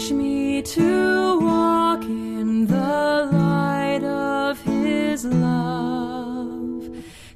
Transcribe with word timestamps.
Teach 0.00 0.12
me 0.12 0.62
to 0.62 1.40
walk 1.40 2.02
in 2.04 2.64
the 2.66 3.28
light 3.32 4.02
of 4.02 4.58
His 4.62 5.26
love. 5.26 6.88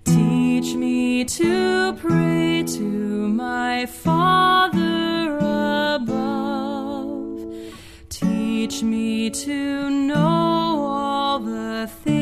Teach 0.06 0.74
me 0.74 1.26
to 1.26 1.92
pray 2.00 2.64
to 2.66 2.82
my 3.28 3.84
Father 3.84 5.36
above. 5.96 7.54
Teach 8.08 8.82
me 8.82 9.28
to 9.28 9.90
know 9.90 10.86
all 10.88 11.40
the 11.40 11.86
things 12.02 12.13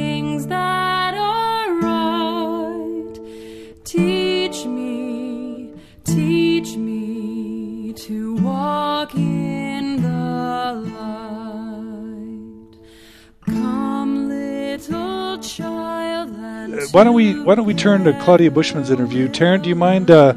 Why 16.92 17.04
don't 17.04 17.14
we 17.14 17.40
Why 17.42 17.54
don't 17.54 17.66
we 17.66 17.74
turn 17.74 18.04
to 18.04 18.12
Claudia 18.20 18.50
Bushman's 18.50 18.90
interview? 18.90 19.28
Taryn, 19.28 19.62
do 19.62 19.68
you 19.68 19.74
mind 19.74 20.10
uh, 20.10 20.34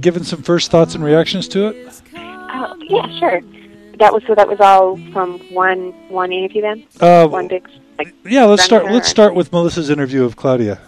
giving 0.00 0.24
some 0.24 0.42
first 0.42 0.70
thoughts 0.70 0.94
and 0.94 1.04
reactions 1.04 1.46
to 1.48 1.68
it? 1.68 2.02
Oh, 2.16 2.76
yeah, 2.80 3.18
sure. 3.18 3.40
That 3.98 4.12
was 4.12 4.22
so. 4.26 4.34
That 4.34 4.48
was 4.48 4.60
all 4.60 4.96
from 5.12 5.38
one 5.52 5.92
one 6.08 6.32
interview 6.32 6.62
then. 6.62 6.86
Uh, 7.00 7.28
one 7.28 7.48
big. 7.48 7.68
Like, 7.98 8.14
Yeah, 8.24 8.44
let's 8.44 8.64
start. 8.64 8.86
Let's 8.86 9.08
start 9.08 9.34
with 9.34 9.52
Melissa's 9.52 9.90
interview 9.90 10.24
of 10.24 10.36
Claudia. 10.36 10.80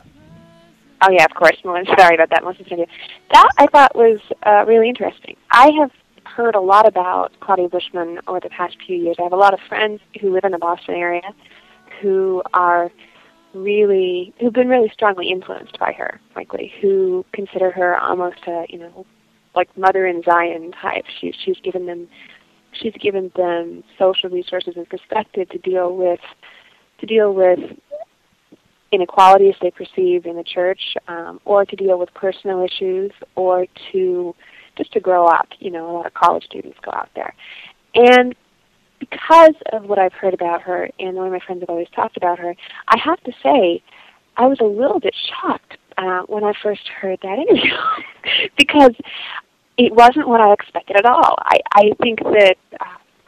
oh 1.03 1.11
yeah, 1.11 1.25
of 1.25 1.35
course. 1.35 1.57
Melissa, 1.65 1.95
sorry 1.99 2.15
about 2.17 2.31
that. 2.31 2.43
Melissa's 2.43 2.67
interview. 2.67 2.87
That 3.33 3.49
I 3.59 3.67
thought 3.67 3.95
was 3.95 4.19
uh, 4.45 4.65
really 4.67 4.89
interesting. 4.89 5.37
I 5.51 5.71
have 5.79 5.93
heard 6.25 6.55
a 6.55 6.61
lot 6.61 6.87
about 6.89 7.33
Claudia 7.41 7.69
Bushman 7.69 8.19
over 8.27 8.41
the 8.41 8.51
past 8.51 8.77
few 8.85 8.97
years. 8.97 9.17
I 9.19 9.23
have 9.23 9.33
a 9.33 9.37
lot 9.37 9.55
of 9.55 9.61
friends 9.69 10.01
who 10.21 10.33
live 10.33 10.45
in 10.45 10.53
the 10.53 10.59
Boston 10.59 10.95
area 10.95 11.23
who 12.01 12.43
are 12.53 12.91
really 13.57 14.35
who've 14.41 14.53
been 14.53 14.69
really 14.69 14.91
strongly 14.93 15.31
influenced 15.31 15.79
by 15.79 15.93
her, 15.93 16.21
frankly, 16.33 16.73
who 16.81 17.25
consider 17.33 17.71
her 17.71 17.99
almost 17.99 18.39
a 18.47 18.67
you 18.69 18.79
know 18.79 19.07
like 19.55 19.75
mother 19.77 20.07
in 20.07 20.23
Zion 20.23 20.73
type. 20.73 21.05
She, 21.21 21.33
she's 21.45 21.59
given 21.63 21.87
them 21.87 22.09
she's 22.73 22.95
given 23.01 23.33
them 23.37 23.83
social 23.99 24.31
resources 24.31 24.75
and 24.77 24.89
perspective 24.89 25.49
to 25.51 25.59
deal 25.59 25.97
with 25.97 26.21
to 27.01 27.07
deal 27.07 27.35
with 27.35 27.59
inequalities 28.93 29.55
they 29.61 29.71
perceive 29.71 30.27
in 30.27 30.37
the 30.37 30.45
church, 30.45 30.97
um, 31.09 31.41
or 31.45 31.65
to 31.65 31.77
deal 31.77 31.99
with 31.99 32.13
personal 32.15 32.65
issues, 32.65 33.11
or 33.35 33.67
to 33.93 34.35
just 34.77 34.93
to 34.93 35.01
grow 35.01 35.27
up. 35.27 35.49
You 35.59 35.71
know, 35.71 35.91
a 35.91 35.93
lot 35.93 36.07
of 36.07 36.15
college 36.15 36.45
students 36.45 36.79
go 36.83 36.93
out 36.93 37.09
there, 37.15 37.35
and 37.95 38.35
because 38.99 39.55
of 39.73 39.85
what 39.85 39.99
I've 39.99 40.13
heard 40.13 40.35
about 40.35 40.63
her 40.63 40.89
and 40.99 41.17
the 41.17 41.21
way 41.21 41.31
my 41.31 41.41
friends 41.41 41.61
have 41.61 41.71
always 41.71 41.89
talked 41.95 42.17
about 42.17 42.39
her, 42.39 42.55
I 42.89 42.99
have 42.99 43.21
to 43.25 43.33
say 43.43 43.83
I 44.37 44.47
was 44.47 44.59
a 44.61 44.65
little 44.65 45.01
bit 45.01 45.15
shocked 45.29 45.79
uh, 45.99 46.23
when 46.23 46.45
I 46.45 46.53
first 46.63 46.89
heard 46.89 47.19
that 47.23 47.39
interview 47.39 47.73
because 48.57 48.95
it 49.79 49.95
wasn't 49.95 50.29
what 50.29 50.41
I 50.41 50.53
expected 50.53 50.97
at 50.97 51.05
all. 51.05 51.37
I, 51.39 51.61
I 51.73 51.91
think 52.03 52.21
that 52.21 52.57
uh, 52.81 52.85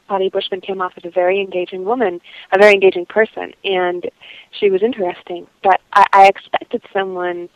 Claudia 0.07 0.31
Bushman 0.31 0.61
came 0.61 0.81
off 0.81 0.93
as 0.97 1.05
a 1.05 1.11
very 1.11 1.41
engaging 1.41 1.85
woman, 1.85 2.21
a 2.53 2.59
very 2.59 2.73
engaging 2.73 3.07
person, 3.07 3.53
and 3.65 4.09
she 4.59 4.71
was 4.71 4.83
interesting. 4.83 5.47
But 5.63 5.81
I, 5.93 6.07
I 6.13 6.27
expected 6.29 6.83
someone. 6.93 7.49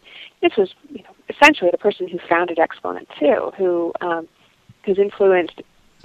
This 0.43 0.53
was, 0.57 0.75
you 0.91 1.03
know, 1.03 1.15
essentially 1.31 1.71
the 1.71 1.79
person 1.79 2.09
who 2.09 2.19
founded 2.29 2.59
Exponent 2.59 3.09
Two, 3.19 3.53
who 3.57 3.93
um, 4.03 4.29
who's 4.85 4.99
influenced 4.99 5.63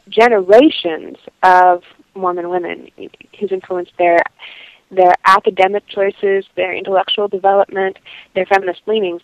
generations 0.10 1.18
of 1.44 1.84
Mormon 2.18 2.50
women, 2.50 2.90
who's 3.40 3.52
influenced 3.52 3.94
their 3.98 4.20
their 4.90 5.14
academic 5.26 5.86
choices, 5.88 6.46
their 6.56 6.74
intellectual 6.74 7.28
development, 7.28 7.98
their 8.36 8.46
feminist 8.46 8.82
leanings. 8.86 9.22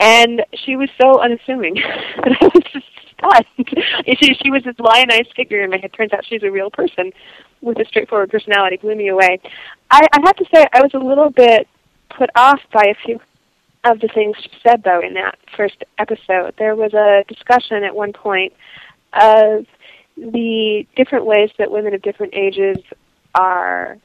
And 0.00 0.42
she 0.64 0.76
was 0.76 0.88
so 1.00 1.20
unassuming 1.20 1.74
that 2.16 2.36
I 2.40 2.44
was 2.46 2.62
just 2.72 2.86
stunned. 3.16 3.68
she, 4.18 4.34
she 4.34 4.50
was 4.50 4.64
this 4.64 4.74
lionized 4.78 5.32
figure 5.36 5.62
in 5.62 5.70
my 5.70 5.76
head. 5.76 5.92
Turns 5.92 6.12
out 6.12 6.24
she's 6.26 6.42
a 6.42 6.50
real 6.50 6.70
person 6.70 7.12
with 7.60 7.78
a 7.78 7.84
straightforward 7.84 8.30
personality. 8.30 8.78
Blew 8.78 8.96
me 8.96 9.08
away. 9.08 9.38
I, 9.90 10.00
I 10.12 10.18
have 10.24 10.36
to 10.36 10.44
say 10.52 10.66
I 10.72 10.80
was 10.80 10.92
a 10.94 10.98
little 10.98 11.30
bit 11.30 11.68
put 12.16 12.30
off 12.34 12.60
by 12.72 12.86
a 12.86 12.94
few 13.04 13.20
of 13.84 14.00
the 14.00 14.08
things 14.08 14.36
she 14.42 14.50
said, 14.66 14.82
though, 14.84 15.00
in 15.00 15.14
that 15.14 15.38
first 15.56 15.82
episode. 15.98 16.54
There 16.58 16.76
was 16.76 16.92
a 16.94 17.24
discussion 17.28 17.84
at 17.84 17.94
one 17.94 18.12
point 18.12 18.52
of 19.12 19.66
the 20.20 20.86
different 20.96 21.24
ways 21.24 21.50
that 21.58 21.70
women 21.70 21.94
of 21.94 22.02
different 22.02 22.34
ages 22.34 22.76
are 23.34 23.96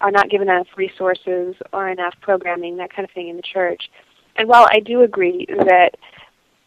are 0.00 0.10
not 0.10 0.28
given 0.28 0.48
enough 0.48 0.66
resources 0.76 1.54
or 1.72 1.88
enough 1.88 2.14
programming, 2.20 2.76
that 2.76 2.92
kind 2.92 3.08
of 3.08 3.14
thing 3.14 3.28
in 3.28 3.36
the 3.36 3.42
church. 3.42 3.88
And 4.34 4.48
while 4.48 4.66
I 4.68 4.80
do 4.80 5.02
agree 5.02 5.46
that 5.48 5.90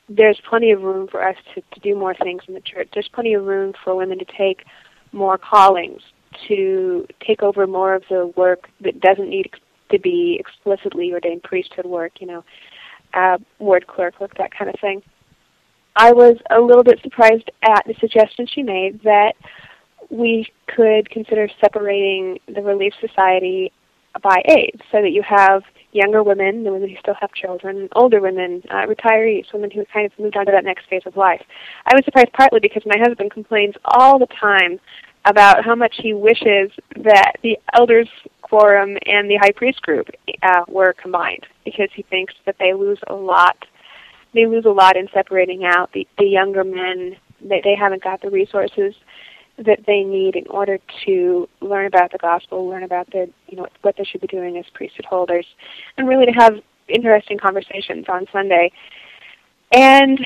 there's 0.07 0.39
plenty 0.47 0.71
of 0.71 0.83
room 0.83 1.09
for 1.09 1.27
us 1.27 1.35
to, 1.53 1.61
to 1.73 1.79
do 1.81 1.95
more 1.95 2.13
things 2.13 2.43
in 2.47 2.53
the 2.53 2.61
church, 2.61 2.87
there's 2.93 3.09
plenty 3.09 3.33
of 3.33 3.43
room 3.43 3.73
for 3.83 3.93
women 3.93 4.19
to 4.19 4.25
take 4.37 4.63
more 5.11 5.37
callings, 5.37 6.01
to 6.47 7.05
take 7.19 7.43
over 7.43 7.67
more 7.67 7.93
of 7.93 8.03
the 8.09 8.31
work 8.37 8.69
that 8.79 9.01
doesn't 9.01 9.29
need 9.29 9.49
to 9.91 9.99
be 9.99 10.37
explicitly 10.39 11.11
ordained 11.11 11.43
priesthood 11.43 11.85
work, 11.85 12.13
you 12.21 12.27
know, 12.27 12.43
uh, 13.13 13.37
ward 13.59 13.85
clerk 13.87 14.19
work, 14.21 14.37
that 14.37 14.53
kind 14.57 14.69
of 14.73 14.79
thing. 14.79 15.01
I 15.95 16.11
was 16.11 16.37
a 16.49 16.59
little 16.59 16.83
bit 16.83 16.99
surprised 17.01 17.49
at 17.61 17.83
the 17.85 17.95
suggestion 17.99 18.47
she 18.47 18.63
made 18.63 19.01
that 19.03 19.33
we 20.09 20.47
could 20.67 21.09
consider 21.09 21.47
separating 21.61 22.39
the 22.53 22.61
Relief 22.61 22.93
Society 22.99 23.71
by 24.21 24.41
age, 24.47 24.79
so 24.91 25.01
that 25.01 25.11
you 25.11 25.23
have 25.23 25.63
younger 25.91 26.23
women, 26.23 26.63
the 26.63 26.71
women 26.71 26.89
who 26.89 26.95
still 26.97 27.15
have 27.19 27.31
children, 27.33 27.77
and 27.77 27.89
older 27.95 28.21
women, 28.21 28.61
uh, 28.69 28.85
retirees, 28.85 29.51
women 29.51 29.71
who 29.71 29.83
kind 29.93 30.05
of 30.05 30.17
moved 30.19 30.37
on 30.37 30.45
to 30.45 30.51
that 30.51 30.63
next 30.63 30.87
phase 30.89 31.01
of 31.05 31.17
life. 31.17 31.41
I 31.85 31.95
was 31.95 32.05
surprised 32.05 32.31
partly 32.33 32.59
because 32.59 32.83
my 32.85 32.97
husband 32.97 33.31
complains 33.31 33.75
all 33.83 34.19
the 34.19 34.27
time 34.27 34.79
about 35.25 35.65
how 35.65 35.75
much 35.75 35.95
he 35.97 36.13
wishes 36.13 36.71
that 36.97 37.33
the 37.41 37.57
elders 37.73 38.07
quorum 38.41 38.95
and 39.05 39.29
the 39.29 39.37
high 39.37 39.51
priest 39.51 39.81
group 39.81 40.07
uh, 40.43 40.63
were 40.67 40.93
combined, 40.93 41.45
because 41.63 41.89
he 41.93 42.03
thinks 42.03 42.33
that 42.45 42.55
they 42.59 42.73
lose 42.73 42.99
a 43.07 43.13
lot. 43.13 43.57
They 44.35 44.45
lose 44.45 44.65
a 44.65 44.69
lot 44.69 44.97
in 44.97 45.07
separating 45.13 45.63
out 45.65 45.91
the, 45.93 46.07
the 46.19 46.25
younger 46.25 46.63
men. 46.63 47.15
They, 47.41 47.61
they 47.63 47.75
haven't 47.75 48.03
got 48.03 48.21
the 48.21 48.29
resources 48.29 48.93
that 49.57 49.79
they 49.87 50.03
need 50.03 50.35
in 50.35 50.45
order 50.47 50.77
to 51.05 51.49
learn 51.61 51.85
about 51.85 52.11
the 52.11 52.17
gospel, 52.17 52.67
learn 52.67 52.83
about 52.83 53.09
the 53.11 53.29
you 53.47 53.57
know 53.57 53.67
what 53.81 53.95
they 53.97 54.03
should 54.03 54.21
be 54.21 54.27
doing 54.27 54.57
as 54.57 54.65
priesthood 54.73 55.05
holders, 55.05 55.45
and 55.97 56.07
really 56.07 56.25
to 56.25 56.33
have 56.33 56.59
interesting 56.89 57.37
conversations 57.37 58.05
on 58.09 58.27
Sunday. 58.31 58.71
And 59.71 60.19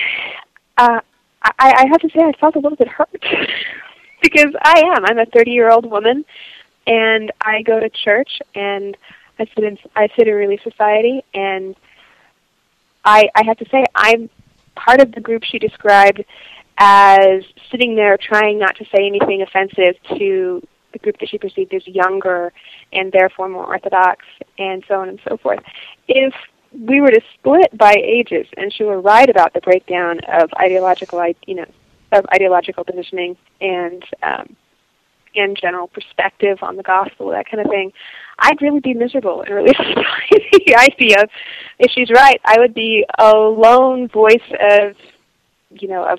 uh, 0.76 1.00
I, 1.42 1.52
I 1.58 1.86
have 1.90 2.00
to 2.00 2.08
say, 2.08 2.20
I 2.20 2.32
felt 2.40 2.56
a 2.56 2.58
little 2.58 2.76
bit 2.76 2.88
hurt 2.88 3.08
because 4.22 4.52
I 4.62 4.82
am. 4.96 5.04
I'm 5.04 5.18
a 5.18 5.26
30 5.26 5.50
year 5.50 5.70
old 5.70 5.88
woman, 5.88 6.24
and 6.86 7.32
I 7.40 7.62
go 7.62 7.78
to 7.78 7.88
church, 7.88 8.40
and 8.54 8.96
I 9.38 9.46
sit 9.54 9.64
in 9.64 9.78
I 9.94 10.08
sit 10.16 10.28
in 10.28 10.34
Relief 10.34 10.60
Society, 10.62 11.24
and 11.34 11.76
I 13.04 13.28
I 13.34 13.44
have 13.44 13.58
to 13.58 13.66
say 13.70 13.84
I'm 13.94 14.30
part 14.74 15.00
of 15.00 15.12
the 15.12 15.20
group 15.20 15.44
she 15.44 15.58
described 15.58 16.24
as 16.78 17.44
sitting 17.70 17.94
there 17.94 18.16
trying 18.16 18.58
not 18.58 18.76
to 18.76 18.84
say 18.84 19.06
anything 19.06 19.42
offensive 19.42 19.96
to 20.16 20.66
the 20.92 20.98
group 20.98 21.18
that 21.20 21.28
she 21.28 21.38
perceived 21.38 21.72
as 21.74 21.86
younger 21.86 22.52
and 22.92 23.12
therefore 23.12 23.48
more 23.48 23.66
orthodox 23.66 24.24
and 24.58 24.82
so 24.88 24.94
on 25.00 25.08
and 25.08 25.20
so 25.28 25.36
forth. 25.36 25.60
If 26.08 26.34
we 26.72 27.00
were 27.00 27.10
to 27.10 27.20
split 27.34 27.76
by 27.76 27.94
ages 28.02 28.46
and 28.56 28.72
she 28.72 28.84
were 28.84 29.00
right 29.00 29.28
about 29.28 29.52
the 29.52 29.60
breakdown 29.60 30.20
of 30.28 30.50
ideological 30.58 31.22
you 31.46 31.56
know 31.56 31.66
of 32.12 32.24
ideological 32.32 32.84
positioning 32.84 33.36
and 33.60 34.04
um 34.22 34.56
and 35.34 35.56
general 35.60 35.88
perspective 35.88 36.58
on 36.62 36.76
the 36.76 36.82
gospel, 36.82 37.28
that 37.30 37.48
kind 37.48 37.64
of 37.64 37.70
thing, 37.70 37.92
I'd 38.38 38.60
really 38.60 38.80
be 38.80 38.94
miserable 38.94 39.42
and 39.42 39.54
really 39.54 39.74
Society. 39.74 40.64
the 40.66 40.76
idea 40.76 41.22
of 41.22 41.30
if 41.78 41.90
she's 41.92 42.10
right, 42.10 42.40
I 42.44 42.58
would 42.58 42.74
be 42.74 43.04
a 43.18 43.32
lone 43.36 44.08
voice 44.08 44.40
of 44.60 44.96
you 45.70 45.88
know, 45.88 46.04
of 46.04 46.18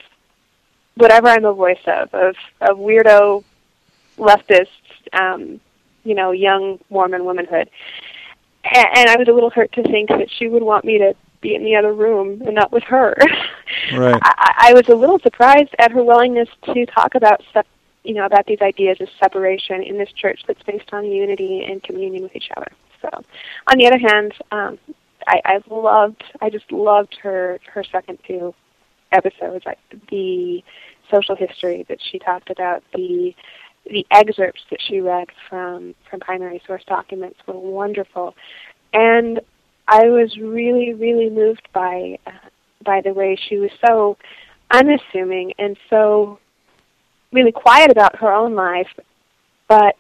whatever 0.96 1.28
I'm 1.28 1.46
a 1.46 1.54
voice 1.54 1.80
of, 1.86 2.14
of, 2.14 2.36
of 2.62 2.78
weirdo 2.78 3.44
leftists, 4.18 4.68
um, 5.14 5.60
you 6.04 6.16
know, 6.16 6.32
young 6.32 6.80
Mormon 6.90 7.26
womanhood. 7.26 7.70
And, 8.64 8.88
and 8.96 9.10
I 9.10 9.18
was 9.18 9.28
a 9.28 9.34
little 9.34 9.50
hurt 9.50 9.72
to 9.74 9.84
think 9.84 10.10
that 10.10 10.30
she 10.32 10.48
would 10.48 10.64
want 10.64 10.86
me 10.86 10.98
to 11.00 11.16
be 11.42 11.56
in 11.56 11.64
the 11.64 11.76
other 11.76 11.94
room 11.94 12.42
and 12.44 12.56
not 12.56 12.72
with 12.72 12.84
her. 12.84 13.16
Right. 13.94 14.20
I, 14.22 14.70
I 14.70 14.74
was 14.74 14.90
a 14.90 14.96
little 14.96 15.18
surprised 15.20 15.74
at 15.80 15.92
her 15.92 16.04
willingness 16.04 16.50
to 16.66 16.86
talk 16.88 17.16
about 17.16 17.42
sep- 17.54 17.66
you 18.04 18.14
know, 18.14 18.26
about 18.26 18.46
these 18.48 18.62
ideas 18.62 18.98
of 19.00 19.08
separation 19.20 19.84
in 19.84 19.98
this 19.98 20.12
church 20.14 20.42
that's 20.48 20.62
based 20.64 20.92
on 20.92 21.06
unity 21.06 21.64
and 21.64 21.84
communion 21.84 22.24
with 22.24 22.36
each 22.36 22.50
other. 22.58 22.72
So, 23.02 23.10
on 23.68 23.78
the 23.78 23.88
other 23.88 24.00
hand, 24.00 24.34
um, 24.52 24.80
I, 25.28 25.42
I 25.46 25.60
loved, 25.70 26.24
I 26.42 26.50
just 26.50 26.72
loved 26.72 27.18
her 27.22 27.60
her 27.74 27.84
second 27.84 28.20
two 28.28 28.54
episodes. 29.12 29.66
I, 29.68 29.76
the 30.10 30.64
social 31.12 31.36
history 31.36 31.86
that 31.90 32.00
she 32.02 32.20
talked 32.20 32.50
about, 32.50 32.84
the 32.94 33.34
the 33.90 34.06
excerpts 34.12 34.62
that 34.70 34.80
she 34.82 35.00
read 35.00 35.28
from 35.50 35.96
from 36.10 36.20
primary 36.20 36.62
source 36.66 36.84
documents 36.88 37.40
were 37.48 37.58
wonderful, 37.58 38.36
and 38.94 39.42
I 39.88 40.08
was 40.08 40.38
really 40.38 40.94
really 40.94 41.30
moved 41.30 41.68
by 41.74 42.18
uh, 42.26 42.32
by 42.84 43.02
the 43.02 43.14
way 43.14 43.38
she 43.50 43.58
was 43.58 43.72
so 43.86 44.18
unassuming 44.72 45.54
and 45.60 45.78
so 45.90 46.40
really 47.32 47.52
quiet 47.52 47.92
about 47.92 48.18
her 48.18 48.32
own 48.32 48.56
life, 48.56 48.90
but 49.68 49.96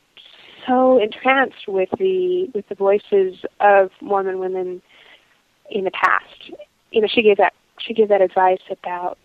so 0.67 1.01
entranced 1.01 1.67
with 1.67 1.89
the 1.97 2.49
with 2.53 2.67
the 2.69 2.75
voices 2.75 3.35
of 3.59 3.89
Mormon 4.01 4.39
women 4.39 4.81
in 5.69 5.85
the 5.85 5.91
past. 5.91 6.51
You 6.91 7.01
know, 7.01 7.07
she 7.07 7.21
gave 7.21 7.37
that 7.37 7.53
she 7.79 7.93
gave 7.93 8.09
that 8.09 8.21
advice 8.21 8.61
about 8.69 9.17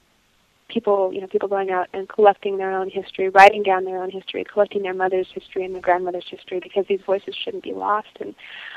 people, 0.69 1.13
you 1.13 1.21
know, 1.21 1.27
people 1.27 1.49
going 1.49 1.71
out 1.71 1.89
and 1.93 2.09
collecting 2.09 2.57
their 2.57 2.73
own 2.73 2.91
history, 2.91 3.29
writing 3.29 3.63
down 3.63 3.85
their 3.85 4.03
own 4.03 4.11
history, 4.11 4.45
collecting 4.45 4.83
their 4.83 4.95
mother's 4.95 5.29
history 5.33 5.65
and 5.65 5.75
their 5.75 5.83
grandmother's 5.83 6.27
history 6.29 6.61
because 6.61 6.85
these 6.89 7.01
voices 7.07 7.35
shouldn't 7.35 7.63
be 7.63 7.73
lost. 7.73 8.09
And 8.21 8.35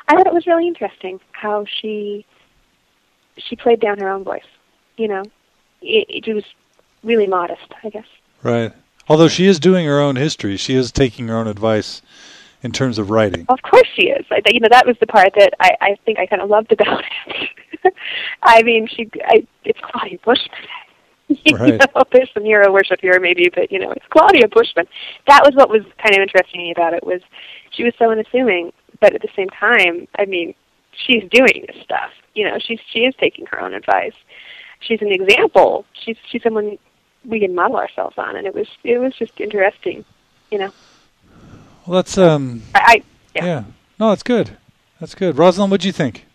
I 0.07 0.15
thought 0.15 0.27
it 0.27 0.33
was 0.33 0.47
really 0.47 0.67
interesting 0.67 1.19
how 1.31 1.65
she 1.65 2.25
she 3.37 3.55
played 3.55 3.79
down 3.79 3.99
her 3.99 4.09
own 4.09 4.23
voice. 4.23 4.41
You 4.97 5.07
know, 5.07 5.23
it, 5.81 6.27
it 6.27 6.33
was 6.33 6.43
really 7.03 7.27
modest, 7.27 7.73
I 7.83 7.89
guess. 7.89 8.07
Right. 8.43 8.73
Although 9.09 9.27
she 9.27 9.47
is 9.47 9.59
doing 9.59 9.88
her 9.88 10.00
own 10.00 10.15
history, 10.15 10.56
she 10.56 10.75
is 10.75 10.91
taking 10.91 11.27
her 11.27 11.35
own 11.35 11.47
advice 11.47 12.01
in 12.61 12.71
terms 12.71 13.00
of 13.00 13.09
writing. 13.09 13.45
Of 13.50 13.61
course 13.63 13.88
she 13.95 14.09
is. 14.09 14.25
I, 14.31 14.41
you 14.51 14.59
know, 14.59 14.67
that 14.69 14.85
was 14.85 14.95
the 15.00 15.07
part 15.07 15.33
that 15.35 15.53
I, 15.59 15.71
I 15.81 15.95
think 16.06 16.19
I 16.19 16.27
kind 16.27 16.41
of 16.41 16.50
loved 16.50 16.71
about 16.71 17.03
it. 17.03 17.94
I 18.44 18.61
mean, 18.63 18.88
she, 18.88 19.09
I, 19.25 19.47
it's 19.63 19.79
Claudia 19.81 20.19
Bushman. 20.25 20.59
you 21.27 21.57
right. 21.57 21.79
know, 21.79 22.03
there's 22.11 22.29
some 22.33 22.44
hero 22.44 22.71
worship 22.71 23.00
here 23.01 23.19
maybe, 23.19 23.50
but 23.53 23.71
you 23.71 23.79
know, 23.79 23.91
it's 23.91 24.06
Claudia 24.09 24.47
Bushman. 24.47 24.85
That 25.27 25.44
was 25.44 25.56
what 25.56 25.69
was 25.69 25.81
kind 26.03 26.15
of 26.15 26.21
interesting 26.21 26.71
about 26.75 26.94
it 26.94 27.03
was 27.03 27.21
she 27.71 27.83
was 27.83 27.94
so 27.97 28.11
unassuming, 28.11 28.71
but 29.00 29.15
at 29.15 29.21
the 29.21 29.29
same 29.35 29.50
time, 29.50 30.07
I 30.17 30.25
mean, 30.25 30.53
she's 30.91 31.23
doing 31.31 31.65
this 31.67 31.81
stuff. 31.83 32.11
You 32.35 32.45
know, 32.45 32.57
she's 32.59 32.79
she 32.91 33.00
is 33.00 33.15
taking 33.19 33.45
her 33.47 33.59
own 33.59 33.73
advice. 33.73 34.13
She's 34.81 35.01
an 35.01 35.11
example. 35.11 35.85
She's 35.94 36.17
she's 36.29 36.44
someone 36.44 36.77
we 37.25 37.39
can 37.39 37.54
model 37.56 37.77
ourselves 37.77 38.18
on, 38.18 38.36
and 38.36 38.48
it 38.48 38.54
was 38.54 38.68
it 38.83 38.98
was 39.00 39.16
just 39.16 39.39
interesting. 39.39 40.06
You 40.51 40.60
know. 40.60 40.71
Well, 41.86 41.98
that's 41.98 42.18
um. 42.18 42.63
I, 42.75 42.80
I 42.80 43.04
yeah. 43.36 43.45
yeah. 43.45 43.63
No, 44.00 44.10
that's 44.10 44.24
good. 44.24 44.57
That's 45.00 45.16
good. 45.16 45.38
Rosalind, 45.38 45.71
what 45.71 45.81
do 45.81 45.88
you 45.88 45.94
think? 45.94 46.25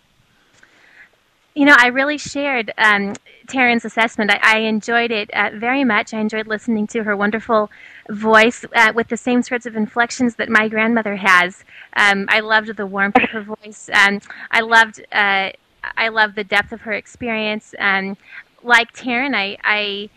You 1.54 1.66
know, 1.66 1.76
I 1.78 1.88
really 1.88 2.18
shared 2.18 2.72
um, 2.78 3.14
Taryn's 3.46 3.84
assessment. 3.84 4.30
I, 4.30 4.40
I 4.42 4.58
enjoyed 4.60 5.12
it 5.12 5.30
uh, 5.32 5.50
very 5.54 5.84
much. 5.84 6.12
I 6.12 6.18
enjoyed 6.18 6.46
listening 6.46 6.86
to 6.88 7.04
her 7.04 7.16
wonderful 7.16 7.70
voice 8.10 8.64
uh, 8.74 8.92
with 8.94 9.08
the 9.08 9.16
same 9.16 9.42
sorts 9.42 9.64
of 9.64 9.76
inflections 9.76 10.34
that 10.36 10.48
my 10.48 10.68
grandmother 10.68 11.16
has. 11.16 11.64
Um, 11.96 12.26
I 12.28 12.40
loved 12.40 12.76
the 12.76 12.86
warmth 12.86 13.16
of 13.16 13.30
her 13.30 13.42
voice. 13.42 13.88
Um, 13.92 14.20
I 14.50 14.60
loved. 14.60 15.00
Uh, 15.12 15.50
I 15.96 16.08
loved 16.08 16.34
the 16.34 16.44
depth 16.44 16.72
of 16.72 16.80
her 16.82 16.92
experience. 16.92 17.74
Um, 17.78 18.16
like 18.62 18.92
Taryn, 18.94 19.34
I, 19.34 19.58
I 19.62 20.08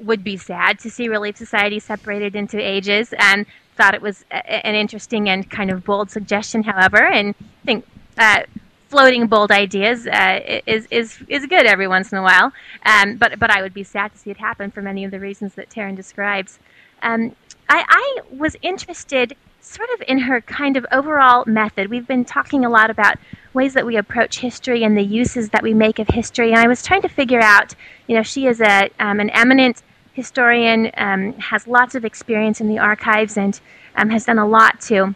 would 0.00 0.24
be 0.24 0.36
sad 0.36 0.78
to 0.80 0.90
see 0.90 1.08
Relief 1.08 1.36
Society 1.36 1.78
separated 1.78 2.34
into 2.36 2.58
ages, 2.58 3.14
and 3.18 3.46
thought 3.76 3.94
it 3.94 4.02
was 4.02 4.24
a, 4.30 4.66
an 4.66 4.74
interesting 4.74 5.28
and 5.28 5.50
kind 5.50 5.70
of 5.70 5.84
bold 5.84 6.10
suggestion. 6.10 6.62
However, 6.62 7.02
and 7.02 7.34
I 7.40 7.66
think 7.66 7.86
uh, 8.18 8.42
floating 8.88 9.26
bold 9.26 9.50
ideas 9.50 10.06
uh, 10.06 10.60
is 10.66 10.86
is 10.90 11.18
is 11.28 11.46
good 11.46 11.66
every 11.66 11.88
once 11.88 12.12
in 12.12 12.18
a 12.18 12.22
while. 12.22 12.52
Um, 12.86 13.16
but 13.16 13.38
but 13.38 13.50
I 13.50 13.62
would 13.62 13.74
be 13.74 13.84
sad 13.84 14.12
to 14.12 14.18
see 14.18 14.30
it 14.30 14.36
happen 14.36 14.70
for 14.70 14.82
many 14.82 15.04
of 15.04 15.10
the 15.10 15.20
reasons 15.20 15.54
that 15.54 15.68
Taryn 15.70 15.96
describes. 15.96 16.58
Um, 17.02 17.34
I, 17.68 17.84
I 17.88 18.20
was 18.30 18.56
interested 18.62 19.36
sort 19.60 19.88
of 19.94 20.02
in 20.06 20.18
her 20.18 20.40
kind 20.42 20.76
of 20.76 20.86
overall 20.92 21.44
method. 21.46 21.88
We've 21.88 22.06
been 22.06 22.24
talking 22.24 22.64
a 22.64 22.70
lot 22.70 22.90
about 22.90 23.16
ways 23.52 23.74
that 23.74 23.86
we 23.86 23.96
approach 23.96 24.38
history 24.38 24.84
and 24.84 24.96
the 24.96 25.02
uses 25.02 25.48
that 25.50 25.62
we 25.62 25.74
make 25.74 25.98
of 25.98 26.08
history, 26.08 26.50
and 26.52 26.60
I 26.60 26.68
was 26.68 26.82
trying 26.82 27.02
to 27.02 27.08
figure 27.08 27.40
out. 27.40 27.74
You 28.06 28.16
know, 28.16 28.22
she 28.22 28.46
is 28.46 28.60
a 28.60 28.90
um, 29.00 29.20
an 29.20 29.30
eminent 29.30 29.82
historian, 30.12 30.90
um, 30.96 31.32
has 31.34 31.66
lots 31.66 31.94
of 31.94 32.04
experience 32.04 32.60
in 32.60 32.68
the 32.68 32.78
archives, 32.78 33.36
and 33.36 33.60
um, 33.96 34.10
has 34.10 34.24
done 34.24 34.38
a 34.38 34.46
lot 34.46 34.80
to 34.82 35.14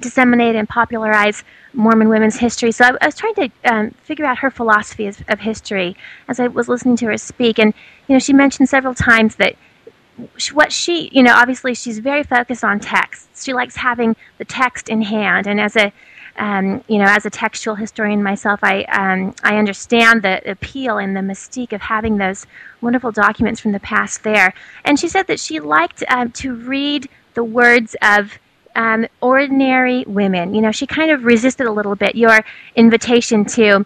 disseminate 0.00 0.54
and 0.54 0.68
popularize 0.68 1.42
Mormon 1.72 2.08
women's 2.08 2.36
history. 2.36 2.72
So 2.72 2.84
I, 2.84 2.96
I 3.00 3.06
was 3.06 3.14
trying 3.14 3.34
to 3.34 3.50
um, 3.64 3.90
figure 4.02 4.24
out 4.24 4.38
her 4.38 4.50
philosophy 4.50 5.06
of, 5.06 5.22
of, 5.28 5.40
history 5.40 5.96
as 6.28 6.40
I 6.40 6.48
was 6.48 6.68
listening 6.68 6.96
to 6.98 7.06
her 7.06 7.16
speak. 7.18 7.58
And, 7.58 7.72
you 8.08 8.14
know, 8.14 8.18
she 8.18 8.32
mentioned 8.32 8.68
several 8.68 8.94
times 8.94 9.36
that 9.36 9.56
what 10.52 10.72
she, 10.72 11.10
you 11.12 11.22
know, 11.22 11.34
obviously 11.34 11.74
she's 11.74 11.98
very 11.98 12.22
focused 12.22 12.64
on 12.64 12.80
text. 12.80 13.28
She 13.42 13.52
likes 13.52 13.76
having 13.76 14.16
the 14.38 14.44
text 14.44 14.88
in 14.88 15.02
hand. 15.02 15.46
And 15.46 15.60
as 15.60 15.76
a, 15.76 15.92
um, 16.38 16.84
you 16.88 16.98
know, 16.98 17.06
as 17.06 17.26
a 17.26 17.30
textual 17.30 17.74
historian 17.74 18.22
myself, 18.22 18.60
I, 18.62 18.84
um, 18.84 19.34
I 19.42 19.56
understand 19.56 20.22
the 20.22 20.48
appeal 20.50 20.98
and 20.98 21.16
the 21.16 21.20
mystique 21.20 21.72
of 21.72 21.80
having 21.80 22.18
those 22.18 22.46
wonderful 22.80 23.12
documents 23.12 23.60
from 23.60 23.72
the 23.72 23.80
past 23.80 24.22
there. 24.22 24.54
And 24.84 24.98
she 24.98 25.08
said 25.08 25.26
that 25.28 25.40
she 25.40 25.60
liked 25.60 26.04
um, 26.08 26.32
to 26.32 26.54
read 26.54 27.08
the 27.34 27.44
words 27.44 27.96
of 28.02 28.38
um, 28.74 29.06
ordinary 29.20 30.04
women. 30.06 30.54
You 30.54 30.60
know, 30.60 30.72
she 30.72 30.86
kind 30.86 31.10
of 31.10 31.24
resisted 31.24 31.66
a 31.66 31.72
little 31.72 31.94
bit 31.94 32.14
your 32.14 32.40
invitation 32.74 33.44
to 33.46 33.84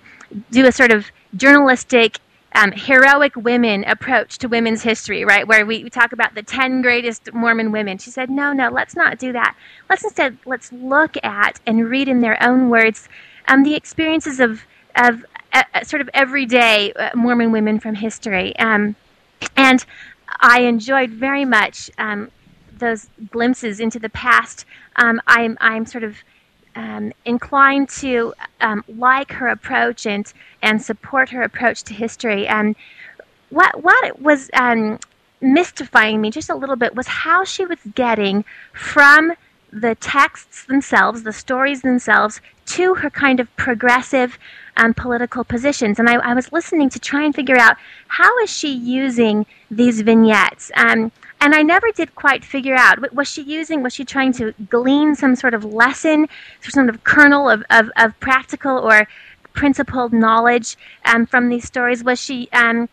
do 0.50 0.66
a 0.66 0.72
sort 0.72 0.92
of 0.92 1.06
journalistic, 1.36 2.18
um, 2.54 2.72
heroic 2.72 3.36
women 3.36 3.84
approach 3.84 4.38
to 4.38 4.48
women's 4.48 4.82
history, 4.82 5.24
right? 5.24 5.46
Where 5.46 5.64
we, 5.64 5.84
we 5.84 5.90
talk 5.90 6.12
about 6.12 6.34
the 6.34 6.42
10 6.42 6.82
greatest 6.82 7.32
Mormon 7.32 7.72
women. 7.72 7.98
She 7.98 8.10
said, 8.10 8.28
no, 8.30 8.52
no, 8.52 8.68
let's 8.70 8.96
not 8.96 9.18
do 9.18 9.32
that. 9.32 9.56
Let's 9.88 10.04
instead, 10.04 10.38
let's 10.46 10.72
look 10.72 11.16
at 11.22 11.60
and 11.66 11.88
read 11.88 12.08
in 12.08 12.20
their 12.20 12.42
own 12.42 12.68
words 12.68 13.08
um, 13.48 13.62
the 13.62 13.74
experiences 13.74 14.40
of, 14.40 14.62
of 14.96 15.24
uh, 15.52 15.62
uh 15.74 15.84
sort 15.84 16.00
of 16.02 16.10
everyday 16.14 16.92
uh, 16.92 17.10
Mormon 17.14 17.52
women 17.52 17.78
from 17.80 17.94
history. 17.94 18.56
Um, 18.58 18.96
and 19.56 19.84
I 20.40 20.60
enjoyed 20.62 21.10
very 21.10 21.44
much 21.44 21.90
um, 21.98 22.30
those 22.80 23.08
glimpses 23.30 23.78
into 23.78 23.98
the 23.98 24.08
past, 24.08 24.64
um, 24.96 25.20
I'm 25.26 25.56
I'm 25.60 25.86
sort 25.86 26.02
of 26.02 26.16
um, 26.76 27.12
inclined 27.24 27.88
to 27.90 28.34
um, 28.60 28.84
like 28.88 29.32
her 29.32 29.48
approach 29.48 30.06
and 30.06 30.32
and 30.62 30.82
support 30.82 31.30
her 31.30 31.42
approach 31.42 31.82
to 31.84 31.94
history. 31.94 32.46
And 32.46 32.76
what 33.50 33.82
what 33.82 34.20
was 34.20 34.50
um, 34.54 34.98
mystifying 35.40 36.20
me 36.20 36.30
just 36.30 36.50
a 36.50 36.54
little 36.54 36.76
bit 36.76 36.94
was 36.94 37.06
how 37.06 37.44
she 37.44 37.64
was 37.64 37.78
getting 37.94 38.44
from 38.72 39.32
the 39.72 39.94
texts 39.96 40.64
themselves, 40.64 41.22
the 41.22 41.32
stories 41.32 41.82
themselves, 41.82 42.40
to 42.66 42.94
her 42.94 43.10
kind 43.10 43.40
of 43.40 43.54
progressive 43.56 44.38
um, 44.76 44.94
political 44.94 45.44
positions. 45.44 45.98
And 45.98 46.08
I, 46.08 46.14
I, 46.14 46.34
was 46.34 46.52
listening 46.52 46.88
to 46.90 46.98
try 46.98 47.24
and 47.24 47.34
figure 47.34 47.56
out 47.56 47.76
how 48.08 48.36
is 48.38 48.50
she 48.50 48.72
using 48.72 49.46
these 49.70 50.00
vignettes. 50.00 50.70
Um, 50.74 51.12
and 51.40 51.54
I 51.54 51.62
never 51.62 51.90
did 51.92 52.14
quite 52.14 52.44
figure 52.44 52.74
out 52.74 53.14
was 53.14 53.28
she 53.28 53.42
using 53.42 53.82
was 53.82 53.94
she 53.94 54.04
trying 54.04 54.32
to 54.34 54.52
glean 54.68 55.14
some 55.14 55.34
sort 55.34 55.54
of 55.54 55.64
lesson, 55.64 56.28
some 56.60 56.70
sort 56.70 56.88
of 56.88 57.02
kernel 57.04 57.48
of, 57.48 57.64
of, 57.70 57.90
of 57.96 58.18
practical 58.20 58.76
or 58.76 59.08
principled 59.52 60.12
knowledge 60.12 60.76
um, 61.06 61.26
from 61.26 61.48
these 61.48 61.64
stories? 61.64 62.04
Was 62.04 62.20
she 62.20 62.48
um, 62.52 62.88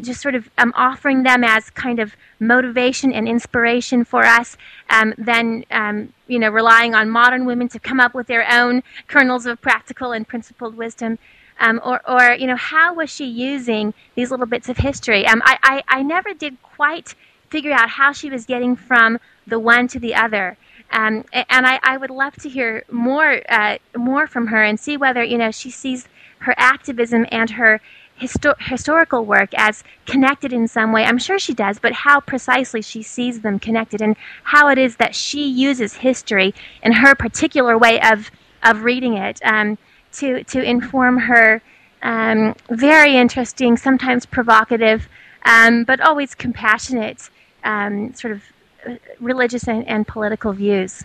just 0.00 0.20
sort 0.20 0.36
of 0.36 0.48
um, 0.58 0.72
offering 0.76 1.24
them 1.24 1.42
as 1.42 1.70
kind 1.70 1.98
of 1.98 2.14
motivation 2.38 3.12
and 3.12 3.28
inspiration 3.28 4.04
for 4.04 4.24
us, 4.24 4.56
um, 4.90 5.12
then 5.18 5.64
um, 5.72 6.12
you 6.28 6.38
know 6.38 6.50
relying 6.50 6.94
on 6.94 7.10
modern 7.10 7.44
women 7.44 7.68
to 7.68 7.80
come 7.80 7.98
up 7.98 8.14
with 8.14 8.28
their 8.28 8.46
own 8.50 8.82
kernels 9.08 9.44
of 9.44 9.60
practical 9.60 10.12
and 10.12 10.26
principled 10.28 10.76
wisdom? 10.76 11.18
Um, 11.60 11.80
or, 11.84 12.00
or, 12.08 12.36
you 12.36 12.46
know, 12.46 12.54
how 12.54 12.94
was 12.94 13.10
she 13.10 13.24
using 13.24 13.92
these 14.14 14.30
little 14.30 14.46
bits 14.46 14.68
of 14.68 14.76
history? 14.76 15.26
Um, 15.26 15.42
I, 15.44 15.58
I, 15.64 15.82
I 15.88 16.02
never 16.04 16.32
did 16.32 16.62
quite 16.62 17.16
figure 17.50 17.72
out 17.72 17.90
how 17.90 18.12
she 18.12 18.30
was 18.30 18.46
getting 18.46 18.76
from 18.76 19.18
the 19.46 19.58
one 19.58 19.88
to 19.88 19.98
the 19.98 20.14
other. 20.14 20.56
Um, 20.90 21.24
and 21.32 21.66
I, 21.66 21.78
I, 21.82 21.96
would 21.98 22.10
love 22.10 22.34
to 22.36 22.48
hear 22.48 22.82
more 22.90 23.42
uh, 23.50 23.76
more 23.94 24.26
from 24.26 24.46
her 24.46 24.62
and 24.62 24.80
see 24.80 24.96
whether 24.96 25.22
you 25.22 25.36
know 25.36 25.50
she 25.50 25.70
sees 25.70 26.08
her 26.38 26.54
activism 26.56 27.26
and 27.30 27.50
her 27.50 27.80
histo- 28.18 28.58
historical 28.58 29.24
work 29.26 29.50
as 29.54 29.84
connected 30.06 30.50
in 30.52 30.66
some 30.66 30.92
way. 30.92 31.04
I'm 31.04 31.18
sure 31.18 31.38
she 31.38 31.52
does, 31.52 31.78
but 31.78 31.92
how 31.92 32.20
precisely 32.20 32.80
she 32.80 33.02
sees 33.02 33.40
them 33.40 33.58
connected 33.58 34.00
and 34.00 34.16
how 34.44 34.68
it 34.68 34.78
is 34.78 34.96
that 34.96 35.14
she 35.14 35.46
uses 35.46 35.94
history 35.94 36.54
in 36.82 36.92
her 36.92 37.14
particular 37.14 37.76
way 37.76 38.00
of 38.00 38.30
of 38.62 38.82
reading 38.84 39.14
it 39.14 39.40
um, 39.44 39.76
to 40.12 40.42
to 40.44 40.62
inform 40.62 41.18
her 41.18 41.60
um, 42.02 42.54
very 42.70 43.16
interesting, 43.16 43.76
sometimes 43.76 44.24
provocative, 44.24 45.08
um, 45.44 45.84
but 45.84 46.00
always 46.00 46.34
compassionate 46.34 47.30
um, 47.64 48.14
sort 48.14 48.32
of 48.32 48.42
uh, 48.86 48.94
religious 49.20 49.68
and, 49.68 49.86
and, 49.88 50.06
political 50.06 50.52
views. 50.52 51.04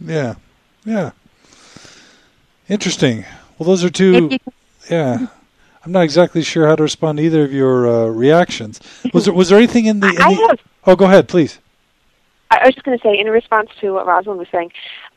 Yeah, 0.00 0.34
yeah. 0.84 1.12
Interesting. 2.68 3.24
Well, 3.58 3.66
those 3.66 3.84
are 3.84 3.90
two. 3.90 4.38
Yeah. 4.90 5.26
I'm 5.84 5.92
not 5.92 6.04
exactly 6.04 6.42
sure 6.42 6.66
how 6.68 6.76
to 6.76 6.82
respond 6.82 7.18
to 7.18 7.24
either 7.24 7.42
of 7.44 7.52
your 7.52 7.88
uh, 7.88 8.06
reactions. 8.06 8.80
Was 9.12 9.24
there 9.24 9.34
was 9.34 9.48
there 9.48 9.58
anything 9.58 9.86
in 9.86 10.00
the? 10.00 10.08
In 10.08 10.22
I 10.22 10.34
the 10.34 10.46
have. 10.48 10.60
oh, 10.86 10.96
go 10.96 11.06
ahead, 11.06 11.28
please. 11.28 11.58
I 12.50 12.66
was 12.66 12.74
just 12.74 12.84
going 12.84 12.98
to 12.98 13.02
say, 13.02 13.18
in 13.18 13.26
response 13.28 13.70
to 13.80 13.92
what 13.92 14.06
Rosalind 14.06 14.38
was 14.38 14.48
saying, 14.52 14.72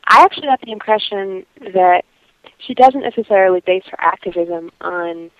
I 0.06 0.22
actually 0.22 0.46
got 0.46 0.60
the 0.62 0.72
impression 0.72 1.44
that 1.74 2.04
she 2.58 2.74
doesn't 2.74 3.02
necessarily 3.02 3.60
base 3.60 3.84
her 3.90 4.00
activism 4.00 4.72
on. 4.80 5.30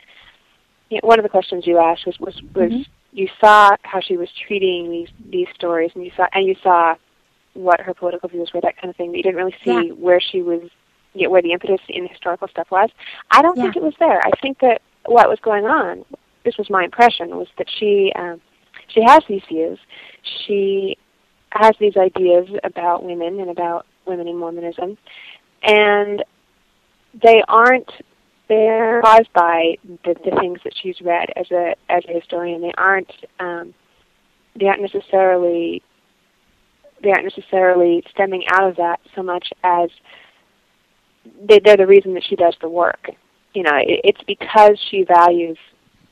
You 0.90 1.00
know, 1.02 1.08
one 1.08 1.18
of 1.18 1.24
the 1.24 1.28
questions 1.28 1.66
you 1.66 1.78
asked 1.78 2.06
was 2.06 2.20
was, 2.20 2.40
was 2.54 2.70
Mhm. 2.70 2.86
You 3.16 3.28
saw 3.40 3.70
how 3.82 3.98
she 3.98 4.18
was 4.18 4.28
treating 4.46 4.90
these 4.90 5.08
these 5.30 5.46
stories, 5.54 5.90
and 5.94 6.04
you 6.04 6.12
saw 6.14 6.26
and 6.34 6.46
you 6.46 6.54
saw 6.62 6.94
what 7.54 7.80
her 7.80 7.94
political 7.94 8.28
views 8.28 8.50
were, 8.52 8.60
that 8.60 8.76
kind 8.76 8.90
of 8.90 8.96
thing. 8.96 9.10
But 9.10 9.16
you 9.16 9.22
didn't 9.22 9.36
really 9.36 9.56
see 9.64 9.88
Yeah. 9.88 9.94
where 9.94 10.20
she 10.20 10.42
was, 10.42 10.60
you 11.14 11.22
know, 11.22 11.30
where 11.30 11.40
the 11.40 11.52
impetus 11.52 11.80
in 11.88 12.02
the 12.02 12.10
historical 12.10 12.46
stuff 12.48 12.70
was. 12.70 12.90
I 13.30 13.40
don't 13.40 13.56
Yeah. 13.56 13.62
think 13.62 13.76
it 13.76 13.82
was 13.82 13.94
there. 13.98 14.20
I 14.22 14.30
think 14.42 14.58
that 14.58 14.82
what 15.06 15.30
was 15.30 15.40
going 15.40 15.64
on, 15.64 16.04
this 16.44 16.58
was 16.58 16.68
my 16.68 16.84
impression, 16.84 17.34
was 17.38 17.48
that 17.56 17.70
she 17.70 18.12
um, 18.16 18.38
she 18.88 19.02
has 19.02 19.20
these 19.26 19.42
views. 19.48 19.78
She 20.22 20.98
has 21.52 21.72
these 21.80 21.96
ideas 21.96 22.46
about 22.64 23.02
women 23.02 23.40
and 23.40 23.48
about 23.48 23.86
women 24.04 24.28
in 24.28 24.36
Mormonism, 24.36 24.98
and 25.62 26.22
they 27.14 27.42
aren't 27.48 27.90
they're 28.48 29.00
caused 29.02 29.32
by 29.32 29.76
the, 30.04 30.14
the 30.24 30.36
things 30.38 30.60
that 30.64 30.72
she's 30.80 31.00
read 31.00 31.28
as 31.36 31.50
a 31.50 31.74
as 31.88 32.04
a 32.08 32.12
historian. 32.12 32.62
They 32.62 32.72
aren't 32.78 33.12
um, 33.40 33.74
they 34.58 34.66
aren't 34.66 34.82
necessarily 34.82 35.82
they 37.02 37.10
aren't 37.10 37.24
necessarily 37.24 38.02
stemming 38.10 38.44
out 38.52 38.68
of 38.68 38.76
that 38.76 39.00
so 39.14 39.22
much 39.22 39.48
as 39.64 39.90
they, 41.48 41.58
they're 41.58 41.76
the 41.76 41.86
reason 41.86 42.14
that 42.14 42.24
she 42.24 42.36
does 42.36 42.54
the 42.60 42.68
work. 42.68 43.10
You 43.52 43.64
know, 43.64 43.76
it, 43.76 44.00
it's 44.04 44.22
because 44.26 44.78
she 44.90 45.04
values 45.04 45.58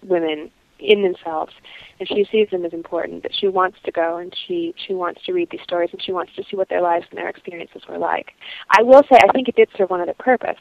women 0.02 0.50
in 0.80 1.02
themselves 1.02 1.52
and 1.98 2.08
she 2.08 2.26
sees 2.30 2.50
them 2.50 2.64
as 2.64 2.72
important 2.72 3.22
that 3.22 3.32
she 3.34 3.48
wants 3.48 3.78
to 3.84 3.92
go 3.92 4.18
and 4.18 4.34
she 4.46 4.74
she 4.86 4.92
wants 4.92 5.22
to 5.24 5.32
read 5.32 5.48
these 5.50 5.62
stories 5.62 5.88
and 5.92 6.02
she 6.02 6.12
wants 6.12 6.32
to 6.34 6.42
see 6.50 6.56
what 6.56 6.68
their 6.68 6.82
lives 6.82 7.06
and 7.10 7.18
their 7.18 7.28
experiences 7.28 7.82
were 7.88 7.96
like. 7.96 8.32
I 8.70 8.82
will 8.82 9.02
say 9.10 9.18
I 9.22 9.32
think 9.32 9.48
it 9.48 9.56
did 9.56 9.68
serve 9.76 9.90
one 9.90 10.00
other 10.00 10.14
purpose 10.18 10.58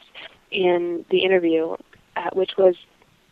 in 0.54 1.04
the 1.10 1.18
interview, 1.24 1.76
uh, 2.16 2.30
which 2.32 2.52
was 2.56 2.74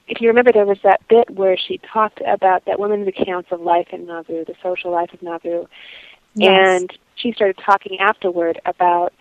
if 0.09 0.21
you 0.21 0.29
remember 0.29 0.53
there 0.53 0.67
was 0.67 0.79
that 0.83 1.01
bit 1.09 1.31
where 1.31 1.57
she 1.57 1.79
talked 1.79 2.21
about 2.27 2.65
that 2.67 2.79
woman's 2.79 3.09
accounts 3.09 3.51
of 3.53 3.61
life 3.61 3.89
in 3.93 4.07
Nauvoo, 4.07 4.45
the 4.45 4.55
social 4.63 4.91
life 4.91 5.13
of 5.15 5.23
Nauvoo, 5.23 5.67
Yes. 6.35 6.81
and 6.81 6.99
she 7.15 7.33
started 7.33 7.59
talking 7.65 7.99
afterward 8.01 8.61
about 8.65 9.13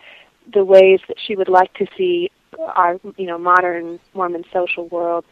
the 0.52 0.64
ways 0.64 1.00
that 1.08 1.18
she 1.24 1.36
would 1.36 1.48
like 1.48 1.72
to 1.74 1.86
see 1.96 2.30
our 2.58 2.98
you 3.16 3.26
know 3.26 3.38
modern 3.38 4.00
Mormon 4.14 4.44
social 4.52 4.88
world 4.88 5.24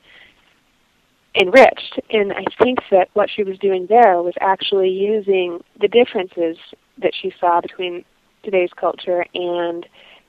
enriched. 1.35 2.01
And 2.11 2.33
I 2.33 2.45
think 2.63 2.79
that 2.91 3.09
what 3.15 3.31
she 3.31 3.43
was 3.43 3.59
doing 3.59 3.87
there 3.89 4.23
was 4.23 4.35
actually 4.41 4.91
using 4.91 5.63
the 5.81 5.89
differences 5.89 6.57
that 6.99 7.13
she 7.21 7.33
saw 7.41 7.61
between 7.61 8.05
today's 8.43 8.71
culture 8.77 9.25
and 9.35 9.87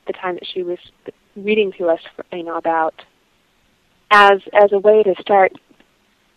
the 0.08 0.14
time 0.14 0.36
that 0.36 0.48
she 0.52 0.64
was 0.64 0.80
reading 1.36 1.72
to 1.78 1.88
us, 1.88 2.00
you 2.32 2.44
know, 2.44 2.58
about 2.58 3.02
as 4.10 4.42
as 4.54 4.72
a 4.72 4.80
way 4.80 5.04
to 5.04 5.16
start 5.20 5.54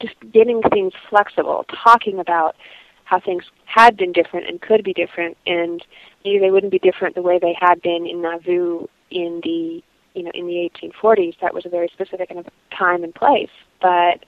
just 0.00 0.14
getting 0.32 0.62
things 0.62 0.92
flexible, 1.08 1.66
talking 1.84 2.18
about 2.18 2.56
how 3.04 3.20
things 3.20 3.44
had 3.64 3.96
been 3.96 4.12
different 4.12 4.48
and 4.48 4.60
could 4.60 4.84
be 4.84 4.92
different, 4.92 5.36
and 5.46 5.84
maybe 6.24 6.38
they 6.38 6.50
wouldn't 6.50 6.72
be 6.72 6.78
different 6.78 7.14
the 7.14 7.22
way 7.22 7.38
they 7.38 7.56
had 7.58 7.80
been 7.82 8.06
in 8.06 8.22
Nauvoo 8.22 8.86
in 9.10 9.40
the 9.42 9.82
you 10.14 10.22
know 10.22 10.30
in 10.32 10.46
the 10.46 10.70
1840s. 10.82 11.38
That 11.40 11.54
was 11.54 11.66
a 11.66 11.68
very 11.68 11.88
specific 11.88 12.28
kind 12.28 12.40
of 12.40 12.46
time 12.76 13.04
and 13.04 13.14
place, 13.14 13.50
but 13.80 14.24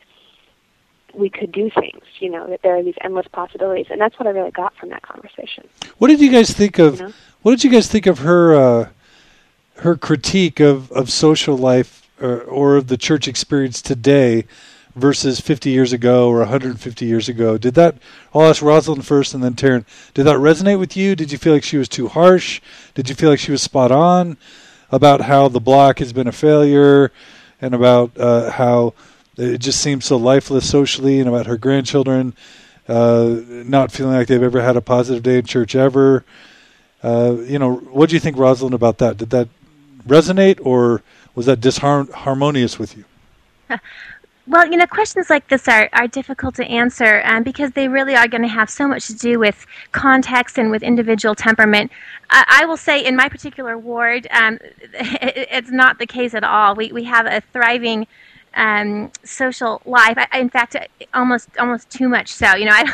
we 1.14 1.30
could 1.30 1.52
do 1.52 1.70
things. 1.70 2.02
You 2.18 2.30
know 2.30 2.46
that 2.48 2.62
there 2.62 2.76
are 2.76 2.82
these 2.82 2.96
endless 3.02 3.26
possibilities, 3.28 3.86
and 3.90 4.00
that's 4.00 4.18
what 4.18 4.26
I 4.26 4.30
really 4.30 4.50
got 4.50 4.74
from 4.76 4.90
that 4.90 5.02
conversation. 5.02 5.68
What 5.98 6.08
did 6.08 6.20
you 6.20 6.30
guys 6.30 6.50
think 6.50 6.78
of? 6.78 7.00
You 7.00 7.06
know? 7.06 7.12
What 7.42 7.52
did 7.52 7.64
you 7.64 7.70
guys 7.70 7.86
think 7.86 8.06
of 8.06 8.18
her 8.18 8.54
uh, 8.54 8.88
her 9.78 9.96
critique 9.96 10.60
of, 10.60 10.90
of 10.92 11.10
social 11.10 11.56
life 11.56 12.08
or, 12.20 12.40
or 12.42 12.76
of 12.76 12.88
the 12.88 12.96
church 12.96 13.28
experience 13.28 13.82
today 13.82 14.44
versus 14.94 15.40
50 15.40 15.70
years 15.70 15.92
ago 15.92 16.28
or 16.28 16.38
150 16.38 17.04
years 17.04 17.28
ago? 17.28 17.58
Did 17.58 17.74
that? 17.74 17.96
I'll 18.34 18.42
ask 18.46 18.62
Rosalind 18.62 19.06
first, 19.06 19.34
and 19.34 19.44
then 19.44 19.54
Taryn. 19.54 19.84
Did 20.14 20.24
that 20.24 20.36
resonate 20.36 20.78
with 20.78 20.96
you? 20.96 21.14
Did 21.14 21.30
you 21.30 21.38
feel 21.38 21.52
like 21.52 21.64
she 21.64 21.76
was 21.76 21.88
too 21.88 22.08
harsh? 22.08 22.60
Did 22.94 23.08
you 23.08 23.14
feel 23.14 23.30
like 23.30 23.38
she 23.38 23.52
was 23.52 23.62
spot 23.62 23.92
on 23.92 24.36
about 24.90 25.22
how 25.22 25.48
the 25.48 25.60
block 25.60 25.98
has 25.98 26.12
been 26.12 26.28
a 26.28 26.32
failure, 26.32 27.12
and 27.60 27.74
about 27.74 28.16
uh, 28.18 28.50
how 28.50 28.94
it 29.36 29.58
just 29.58 29.80
seems 29.80 30.04
so 30.04 30.16
lifeless 30.16 30.68
socially, 30.68 31.20
and 31.20 31.28
about 31.28 31.46
her 31.46 31.56
grandchildren 31.56 32.34
uh, 32.88 33.40
not 33.48 33.92
feeling 33.92 34.14
like 34.14 34.28
they've 34.28 34.42
ever 34.42 34.62
had 34.62 34.76
a 34.76 34.80
positive 34.80 35.22
day 35.22 35.38
in 35.38 35.44
church 35.44 35.74
ever? 35.74 36.24
Uh, 37.02 37.36
you 37.46 37.58
know, 37.58 37.76
what 37.76 38.08
do 38.08 38.16
you 38.16 38.20
think, 38.20 38.36
Rosalind, 38.36 38.74
about 38.74 38.98
that? 38.98 39.16
Did 39.16 39.30
that 39.30 39.48
resonate, 40.06 40.58
or 40.62 41.02
was 41.34 41.46
that 41.46 41.60
disharmonious 41.60 42.78
with 42.78 42.96
you? 42.96 43.04
Well, 44.48 44.70
you 44.70 44.76
know, 44.76 44.86
questions 44.86 45.28
like 45.28 45.48
this 45.48 45.66
are, 45.66 45.88
are 45.92 46.06
difficult 46.06 46.54
to 46.56 46.64
answer 46.66 47.20
um, 47.24 47.42
because 47.42 47.72
they 47.72 47.88
really 47.88 48.14
are 48.14 48.28
going 48.28 48.42
to 48.42 48.48
have 48.48 48.70
so 48.70 48.86
much 48.86 49.08
to 49.08 49.14
do 49.14 49.40
with 49.40 49.66
context 49.90 50.56
and 50.56 50.70
with 50.70 50.84
individual 50.84 51.34
temperament. 51.34 51.90
I, 52.30 52.60
I 52.62 52.64
will 52.66 52.76
say, 52.76 53.04
in 53.04 53.16
my 53.16 53.28
particular 53.28 53.76
ward, 53.76 54.28
um, 54.30 54.60
it, 54.94 55.48
it's 55.50 55.72
not 55.72 55.98
the 55.98 56.06
case 56.06 56.32
at 56.32 56.44
all. 56.44 56.76
We 56.76 56.92
we 56.92 57.02
have 57.04 57.26
a 57.26 57.40
thriving 57.52 58.06
um, 58.54 59.10
social 59.24 59.82
life. 59.84 60.16
I, 60.16 60.38
in 60.38 60.48
fact, 60.48 60.76
almost 61.12 61.48
almost 61.58 61.90
too 61.90 62.08
much 62.08 62.32
so. 62.32 62.54
You 62.54 62.66
know, 62.66 62.72
I 62.72 62.84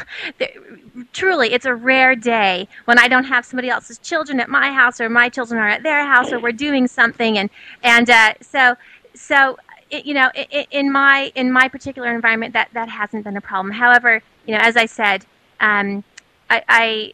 truly, 1.12 1.52
it's 1.52 1.66
a 1.66 1.74
rare 1.74 2.14
day 2.14 2.68
when 2.84 2.98
I 2.98 3.08
don't 3.08 3.24
have 3.24 3.44
somebody 3.44 3.68
else's 3.68 3.98
children 3.98 4.40
at 4.40 4.48
my 4.48 4.72
house 4.72 5.00
or 5.00 5.08
my 5.08 5.28
children 5.28 5.60
are 5.60 5.68
at 5.68 5.82
their 5.82 6.06
house 6.06 6.32
or 6.32 6.38
we're 6.40 6.52
doing 6.52 6.86
something, 6.88 7.38
and 7.38 7.50
and 7.82 8.08
uh, 8.10 8.34
so 8.40 8.76
so 9.14 9.56
it, 9.90 10.06
you 10.06 10.14
know, 10.14 10.30
i 10.34 10.66
in 10.70 10.90
my 10.90 11.32
in 11.34 11.52
my 11.52 11.68
particular 11.68 12.14
environment, 12.14 12.52
that 12.54 12.68
that 12.72 12.88
hasn't 12.88 13.24
been 13.24 13.36
a 13.36 13.40
problem. 13.40 13.72
However, 13.72 14.22
you 14.46 14.54
know, 14.54 14.60
as 14.62 14.76
I 14.76 14.86
said, 14.86 15.24
um, 15.60 16.04
I, 16.50 16.62
I 16.68 17.12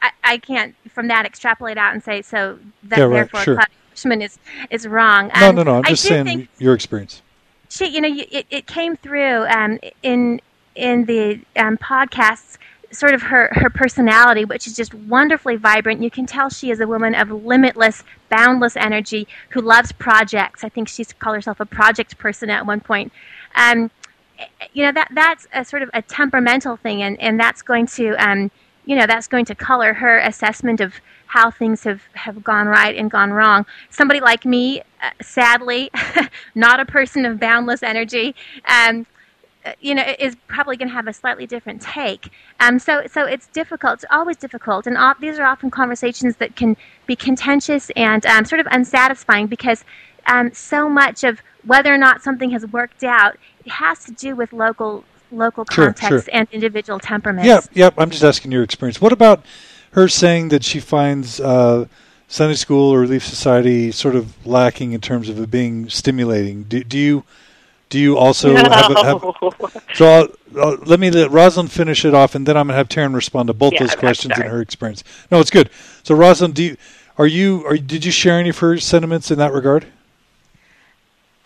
I 0.00 0.10
I 0.24 0.38
can't 0.38 0.74
from 0.90 1.08
that 1.08 1.26
extrapolate 1.26 1.78
out 1.78 1.92
and 1.92 2.02
say 2.02 2.22
so 2.22 2.58
that 2.84 2.98
Yeah, 2.98 3.04
right, 3.04 3.10
therefore 3.30 3.40
sure. 3.40 3.60
Bushman 3.90 4.22
is 4.22 4.38
is 4.70 4.86
wrong. 4.86 5.30
No, 5.38 5.50
Um, 5.50 5.56
no, 5.56 5.62
no. 5.62 5.74
I'm 5.76 5.84
just 5.84 6.02
saying 6.02 6.24
think 6.24 6.48
your 6.58 6.74
experience. 6.74 7.22
she, 7.68 7.86
you 7.86 8.00
know, 8.00 8.08
you- 8.08 8.26
it, 8.30 8.46
it 8.50 8.66
came 8.66 8.96
through 8.96 9.46
um, 9.46 9.78
in 10.02 10.40
in 10.74 11.04
the 11.04 11.40
um, 11.56 11.76
podcasts, 11.78 12.58
sort 12.94 13.14
of 13.14 13.22
her 13.22 13.48
her 13.52 13.70
personality, 13.70 14.44
which 14.44 14.66
is 14.66 14.74
just 14.74 14.94
wonderfully 14.94 15.56
vibrant. 15.56 16.02
You 16.02 16.10
can 16.10 16.26
tell 16.26 16.48
she 16.48 16.70
is 16.70 16.80
a 16.80 16.86
woman 16.86 17.14
of 17.14 17.30
limitless, 17.30 18.04
boundless 18.28 18.76
energy 18.76 19.26
who 19.50 19.60
loves 19.60 19.92
projects. 19.92 20.64
I 20.64 20.68
think 20.68 20.88
she's 20.88 21.12
called 21.12 21.36
herself 21.36 21.60
a 21.60 21.66
project 21.66 22.18
person 22.18 22.50
at 22.50 22.66
one 22.66 22.80
point. 22.80 23.12
Um, 23.54 23.90
you 24.72 24.84
know 24.84 24.92
that 24.92 25.08
that's 25.14 25.46
a 25.52 25.64
sort 25.64 25.82
of 25.82 25.90
a 25.94 26.02
temperamental 26.02 26.76
thing, 26.76 27.02
and 27.02 27.20
and 27.20 27.38
that's 27.38 27.62
going 27.62 27.86
to 27.88 28.14
um, 28.16 28.50
you 28.84 28.96
know 28.96 29.06
that's 29.06 29.26
going 29.26 29.44
to 29.46 29.54
color 29.54 29.94
her 29.94 30.18
assessment 30.18 30.80
of 30.80 30.94
how 31.26 31.50
things 31.50 31.82
have, 31.82 32.00
have 32.12 32.44
gone 32.44 32.68
right 32.68 32.96
and 32.96 33.10
gone 33.10 33.32
wrong. 33.32 33.66
Somebody 33.90 34.20
like 34.20 34.44
me, 34.44 34.80
uh, 35.02 35.10
sadly, 35.20 35.90
not 36.54 36.78
a 36.78 36.84
person 36.84 37.26
of 37.26 37.40
boundless 37.40 37.82
energy, 37.82 38.36
um, 38.68 39.04
you 39.80 39.94
know, 39.94 40.04
is 40.18 40.36
probably 40.46 40.76
going 40.76 40.88
to 40.88 40.94
have 40.94 41.06
a 41.06 41.12
slightly 41.12 41.46
different 41.46 41.80
take. 41.80 42.30
Um, 42.60 42.78
so, 42.78 43.06
so 43.10 43.24
it's 43.24 43.46
difficult. 43.48 43.94
It's 43.94 44.04
always 44.10 44.36
difficult, 44.36 44.86
and 44.86 44.96
all, 44.96 45.14
these 45.20 45.38
are 45.38 45.44
often 45.44 45.70
conversations 45.70 46.36
that 46.36 46.56
can 46.56 46.76
be 47.06 47.16
contentious 47.16 47.90
and 47.96 48.24
um, 48.26 48.44
sort 48.44 48.60
of 48.60 48.66
unsatisfying 48.70 49.46
because 49.46 49.84
um, 50.26 50.52
so 50.52 50.88
much 50.88 51.24
of 51.24 51.40
whether 51.64 51.92
or 51.92 51.98
not 51.98 52.22
something 52.22 52.50
has 52.50 52.66
worked 52.66 53.04
out 53.04 53.36
it 53.64 53.72
has 53.72 54.04
to 54.04 54.12
do 54.12 54.36
with 54.36 54.52
local 54.52 55.04
local 55.30 55.64
Sure, 55.70 55.86
context 55.86 56.26
sure. 56.26 56.34
and 56.34 56.46
individual 56.52 56.98
temperaments. 56.98 57.46
Yep, 57.46 57.64
yep. 57.72 57.94
I'm 57.98 58.10
just 58.10 58.22
asking 58.22 58.52
your 58.52 58.62
experience. 58.62 59.00
What 59.00 59.12
about 59.12 59.44
her 59.92 60.08
saying 60.08 60.50
that 60.50 60.64
she 60.64 60.80
finds 60.80 61.40
uh, 61.40 61.86
Sunday 62.28 62.54
school 62.54 62.90
or 62.90 63.00
Relief 63.00 63.24
Society 63.24 63.90
sort 63.90 64.14
of 64.14 64.46
lacking 64.46 64.92
in 64.92 65.00
terms 65.00 65.28
of 65.28 65.40
it 65.40 65.50
being 65.50 65.88
stimulating? 65.88 66.64
Do, 66.64 66.84
do 66.84 66.98
you 66.98 67.24
do 67.94 68.00
you 68.00 68.18
also 68.18 68.56
have, 68.56 68.90
a, 68.90 69.04
have 69.04 69.20
so? 69.94 70.04
I'll, 70.04 70.60
I'll, 70.60 70.76
let 70.78 70.98
me 70.98 71.12
let 71.12 71.30
Rosalind 71.30 71.70
finish 71.70 72.04
it 72.04 72.12
off, 72.12 72.34
and 72.34 72.44
then 72.44 72.56
I'm 72.56 72.66
gonna 72.66 72.76
have 72.76 72.88
Taryn 72.88 73.14
respond 73.14 73.46
to 73.46 73.54
both 73.54 73.74
Yeah, 73.74 73.82
those 73.82 73.92
I'm 73.92 74.00
questions 74.00 74.32
in 74.32 74.38
sorry. 74.38 74.48
her 74.48 74.60
experience. 74.60 75.04
No, 75.30 75.38
it's 75.38 75.50
good. 75.50 75.70
So 76.02 76.16
Rosalind, 76.16 76.56
do 76.56 76.64
you 76.64 76.76
are 77.18 77.26
you 77.28 77.64
are 77.68 77.76
did 77.76 78.04
you 78.04 78.10
share 78.10 78.40
any 78.40 78.48
of 78.48 78.58
her 78.58 78.78
sentiments 78.78 79.30
in 79.30 79.38
that 79.38 79.52
regard? 79.52 79.84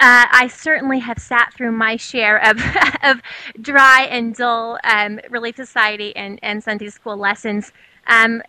Uh, 0.00 0.24
I 0.32 0.48
certainly 0.48 1.00
have 1.00 1.18
sat 1.18 1.52
through 1.52 1.72
my 1.72 1.96
share 1.96 2.38
of, 2.38 2.58
of 3.02 3.20
dry 3.60 4.06
and 4.10 4.34
dull 4.34 4.78
um, 4.84 5.20
Relief 5.28 5.56
Society 5.56 6.16
and, 6.16 6.38
and 6.42 6.64
Sunday 6.64 6.88
school 6.88 7.18
lessons. 7.18 7.72
Um, 8.06 8.40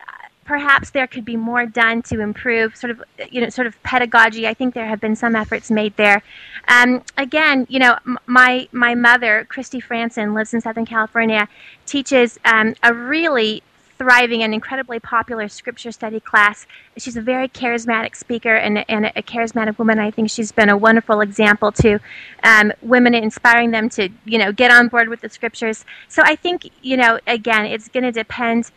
perhaps 0.50 0.90
there 0.90 1.06
could 1.06 1.24
be 1.24 1.38
more 1.38 1.68
done 1.68 2.02
to 2.02 2.20
improve 2.20 2.76
sort 2.76 2.90
of 2.90 3.04
you 3.30 3.40
know 3.40 3.50
sort 3.50 3.68
of 3.68 3.82
pedagogy. 3.84 4.48
I 4.48 4.56
think 4.56 4.74
there 4.74 4.88
have 4.88 5.00
been 5.00 5.16
some 5.16 5.36
efforts 5.36 5.70
made 5.70 5.96
there. 5.96 6.24
Um, 6.68 7.04
again, 7.18 7.68
you 7.70 7.78
know, 7.78 8.00
m- 8.08 8.18
my 8.26 8.68
my 8.72 8.96
mother, 8.96 9.46
Christy 9.48 9.80
Franson, 9.80 10.34
lives 10.34 10.52
in 10.56 10.60
Southern 10.60 10.88
California, 10.88 11.48
teaches 11.86 12.40
um, 12.46 12.74
a 12.82 12.92
really 12.96 13.62
thriving 14.00 14.42
and 14.42 14.52
incredibly 14.54 15.00
popular 15.00 15.48
scripture 15.50 15.92
study 15.92 16.20
class. 16.20 16.66
She's 16.98 17.18
a 17.18 17.22
very 17.22 17.48
charismatic 17.50 18.16
speaker 18.16 18.56
and, 18.56 18.90
and 18.90 19.08
a 19.08 19.22
charismatic 19.22 19.78
woman. 19.78 20.00
I 20.00 20.10
think 20.10 20.32
she's 20.32 20.54
been 20.54 20.70
a 20.70 20.78
wonderful 20.78 21.20
example 21.20 21.72
to 21.74 22.00
um, 22.44 22.72
women, 22.82 23.14
inspiring 23.14 23.72
them 23.72 23.90
to, 23.90 24.08
you 24.24 24.38
know, 24.38 24.54
get 24.54 24.72
on 24.72 24.88
board 24.88 25.10
with 25.10 25.20
the 25.20 25.28
scriptures. 25.28 25.84
So 26.08 26.24
I 26.26 26.38
think, 26.38 26.72
you 26.82 26.96
know, 26.96 27.20
again, 27.28 27.66
it's 27.66 27.90
going 27.90 28.06
to 28.06 28.14
depend 28.14 28.72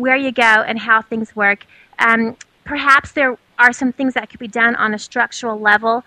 where 0.00 0.16
you 0.16 0.32
go 0.32 0.42
and 0.42 0.78
how 0.78 1.02
things 1.02 1.34
work. 1.36 1.66
Um, 1.98 2.36
perhaps 2.64 3.12
there 3.12 3.36
are 3.58 3.72
some 3.72 3.92
things 3.92 4.14
that 4.14 4.30
could 4.30 4.40
be 4.40 4.48
done 4.48 4.74
on 4.76 4.94
a 4.94 4.98
structural 4.98 5.58
level, 5.60 6.04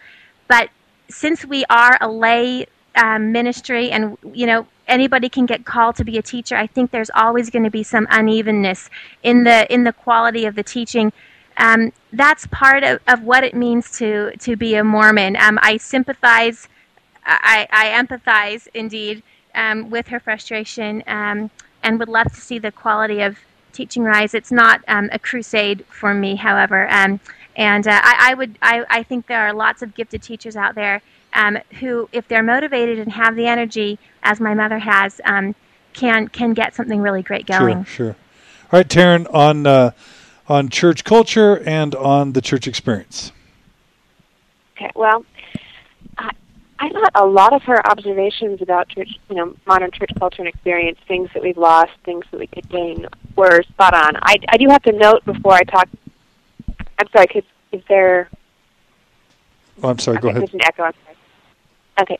but 0.47 0.69
since 1.09 1.45
we 1.45 1.63
are 1.69 1.97
a 2.01 2.09
lay 2.09 2.65
um, 2.95 3.31
ministry 3.31 3.91
and 3.91 4.17
you 4.33 4.45
know 4.45 4.67
anybody 4.87 5.29
can 5.29 5.45
get 5.45 5.65
called 5.65 5.95
to 5.95 6.03
be 6.03 6.17
a 6.17 6.21
teacher 6.21 6.55
i 6.55 6.67
think 6.67 6.91
there's 6.91 7.09
always 7.15 7.49
going 7.49 7.63
to 7.63 7.71
be 7.71 7.83
some 7.83 8.07
unevenness 8.11 8.89
in 9.23 9.43
the 9.43 9.71
in 9.73 9.83
the 9.83 9.93
quality 9.93 10.45
of 10.45 10.55
the 10.55 10.63
teaching 10.63 11.11
um, 11.57 11.91
that's 12.11 12.47
part 12.47 12.83
of, 12.83 12.99
of 13.07 13.21
what 13.23 13.43
it 13.43 13.55
means 13.55 13.91
to 13.97 14.31
to 14.37 14.55
be 14.55 14.75
a 14.75 14.83
mormon 14.83 15.35
um, 15.37 15.57
i 15.61 15.77
sympathize 15.77 16.67
i, 17.25 17.67
I 17.71 17.87
empathize 17.89 18.67
indeed 18.73 19.23
um, 19.55 19.89
with 19.89 20.07
her 20.07 20.19
frustration 20.19 21.03
um, 21.07 21.49
and 21.81 21.99
would 21.99 22.09
love 22.09 22.31
to 22.33 22.41
see 22.41 22.59
the 22.59 22.71
quality 22.71 23.21
of 23.21 23.37
teaching 23.73 24.03
rise 24.03 24.33
it's 24.33 24.51
not 24.51 24.81
um, 24.87 25.09
a 25.11 25.19
crusade 25.19 25.85
for 25.89 26.13
me 26.13 26.35
however 26.35 26.89
um, 26.89 27.19
and 27.55 27.87
uh, 27.87 27.99
I, 28.01 28.31
I 28.31 28.33
would 28.33 28.57
I, 28.61 28.85
I 28.89 29.03
think 29.03 29.27
there 29.27 29.41
are 29.41 29.53
lots 29.53 29.81
of 29.81 29.93
gifted 29.93 30.23
teachers 30.23 30.55
out 30.55 30.75
there 30.75 31.01
um, 31.33 31.57
who, 31.79 32.09
if 32.11 32.27
they're 32.27 32.43
motivated 32.43 32.99
and 32.99 33.11
have 33.11 33.35
the 33.35 33.47
energy, 33.47 33.99
as 34.21 34.39
my 34.39 34.53
mother 34.53 34.79
has, 34.79 35.19
um, 35.25 35.55
can 35.93 36.27
can 36.27 36.53
get 36.53 36.73
something 36.73 37.01
really 37.01 37.21
great 37.21 37.45
going. 37.45 37.83
Sure, 37.83 38.13
sure. 38.13 38.15
All 38.71 38.79
right, 38.79 38.87
Taryn, 38.87 39.31
on 39.33 39.67
uh, 39.67 39.91
on 40.47 40.69
church 40.69 41.03
culture 41.03 41.59
and 41.65 41.93
on 41.95 42.33
the 42.33 42.41
church 42.41 42.67
experience. 42.67 43.31
Okay, 44.75 44.91
well, 44.95 45.25
I, 46.83 46.89
thought 46.89 47.11
a 47.15 47.25
lot 47.25 47.53
of 47.53 47.63
her 47.63 47.85
observations 47.87 48.61
about 48.61 48.89
church, 48.89 49.17
you 49.29 49.35
know, 49.37 49.55
modern 49.65 49.89
church 49.91 50.11
culture 50.19 50.41
and 50.41 50.49
experience, 50.49 50.99
things 51.07 51.29
that 51.33 51.41
we've 51.41 51.57
lost, 51.57 51.91
things 52.03 52.25
that 52.31 52.39
we 52.39 52.47
could 52.47 52.67
gain, 52.67 53.07
were 53.37 53.63
spot 53.63 53.93
on. 53.93 54.17
I, 54.21 54.35
I 54.49 54.57
do 54.57 54.67
have 54.67 54.83
to 54.83 54.91
note 54.91 55.23
before 55.23 55.53
I 55.53 55.63
talk. 55.63 55.87
I'm 56.99 57.07
sorry, 57.13 57.27
could, 57.27 57.45
is 57.71 57.81
there? 57.87 58.29
Oh, 59.81 59.89
I'm 59.89 59.99
sorry. 59.99 60.17
okay, 60.17 60.23
go 60.23 60.29
ahead. 60.29 60.41
There's 60.41 60.53
an 60.53 60.61
echo. 60.65 60.83
I'm 60.83 60.93
sorry. 61.05 61.17
Okay. 62.01 62.19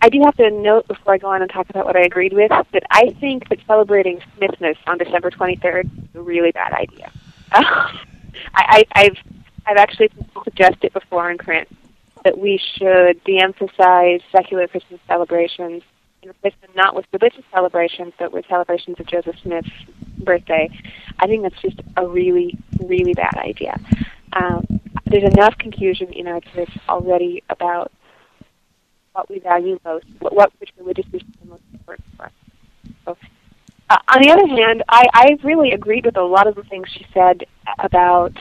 I 0.00 0.10
do 0.10 0.20
have 0.20 0.36
to 0.36 0.48
note 0.50 0.86
before 0.86 1.14
I 1.14 1.18
go 1.18 1.28
on 1.28 1.42
and 1.42 1.50
talk 1.50 1.68
about 1.68 1.86
what 1.86 1.96
I 1.96 2.02
agreed 2.02 2.34
with 2.34 2.50
that 2.50 2.82
I 2.90 3.16
think 3.18 3.48
that 3.48 3.58
celebrating 3.66 4.20
Smithmas 4.38 4.76
on 4.86 4.98
December 4.98 5.30
23rd 5.30 5.86
is 5.86 6.14
a 6.14 6.20
really 6.20 6.52
bad 6.52 6.72
idea. 6.72 7.10
I, 7.52 7.96
I, 8.54 8.84
I've 8.92 9.18
I've 9.66 9.76
actually 9.78 10.10
suggested 10.44 10.84
it 10.84 10.92
before 10.92 11.28
in 11.30 11.38
print 11.38 11.68
that 12.26 12.36
we 12.36 12.60
should 12.74 13.22
de-emphasize 13.22 14.20
secular 14.32 14.66
Christmas 14.66 15.00
celebrations 15.06 15.84
and 16.22 16.30
replace 16.30 16.54
them 16.60 16.70
not 16.74 16.96
with 16.96 17.06
religious 17.12 17.44
celebrations, 17.54 18.12
but 18.18 18.32
with 18.32 18.44
celebrations 18.48 18.96
of 18.98 19.06
Joseph 19.06 19.36
Smith's 19.44 19.70
birthday. 20.18 20.68
I 21.20 21.28
think 21.28 21.44
that's 21.44 21.62
just 21.62 21.80
a 21.96 22.04
really, 22.04 22.58
really 22.82 23.14
bad 23.14 23.36
idea. 23.36 23.78
Um, 24.32 24.80
there's 25.04 25.22
enough 25.22 25.56
confusion 25.58 26.12
in 26.12 26.26
our 26.26 26.40
church 26.40 26.76
already 26.88 27.44
about 27.48 27.92
what 29.12 29.30
we 29.30 29.38
value 29.38 29.78
most, 29.84 30.06
what, 30.18 30.34
what 30.34 30.52
which 30.58 30.70
religious 30.76 31.06
is 31.12 31.22
the 31.40 31.48
most 31.48 31.62
important 31.72 32.08
for 32.16 32.24
us. 32.24 32.32
So, 33.04 33.16
uh, 33.88 33.98
on 34.12 34.20
the 34.20 34.30
other 34.30 34.48
hand, 34.48 34.82
I, 34.88 35.06
I 35.14 35.38
really 35.44 35.70
agreed 35.70 36.06
with 36.06 36.16
a 36.16 36.24
lot 36.24 36.48
of 36.48 36.56
the 36.56 36.64
things 36.64 36.88
she 36.90 37.06
said 37.14 37.44
about 37.78 38.36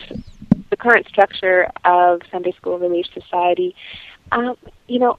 the 0.76 0.90
current 0.90 1.08
structure 1.08 1.70
of 1.86 2.22
Sunday 2.32 2.52
School 2.54 2.78
Relief 2.78 3.06
Society. 3.14 3.76
Um, 4.32 4.56
you 4.88 5.00
know, 5.00 5.18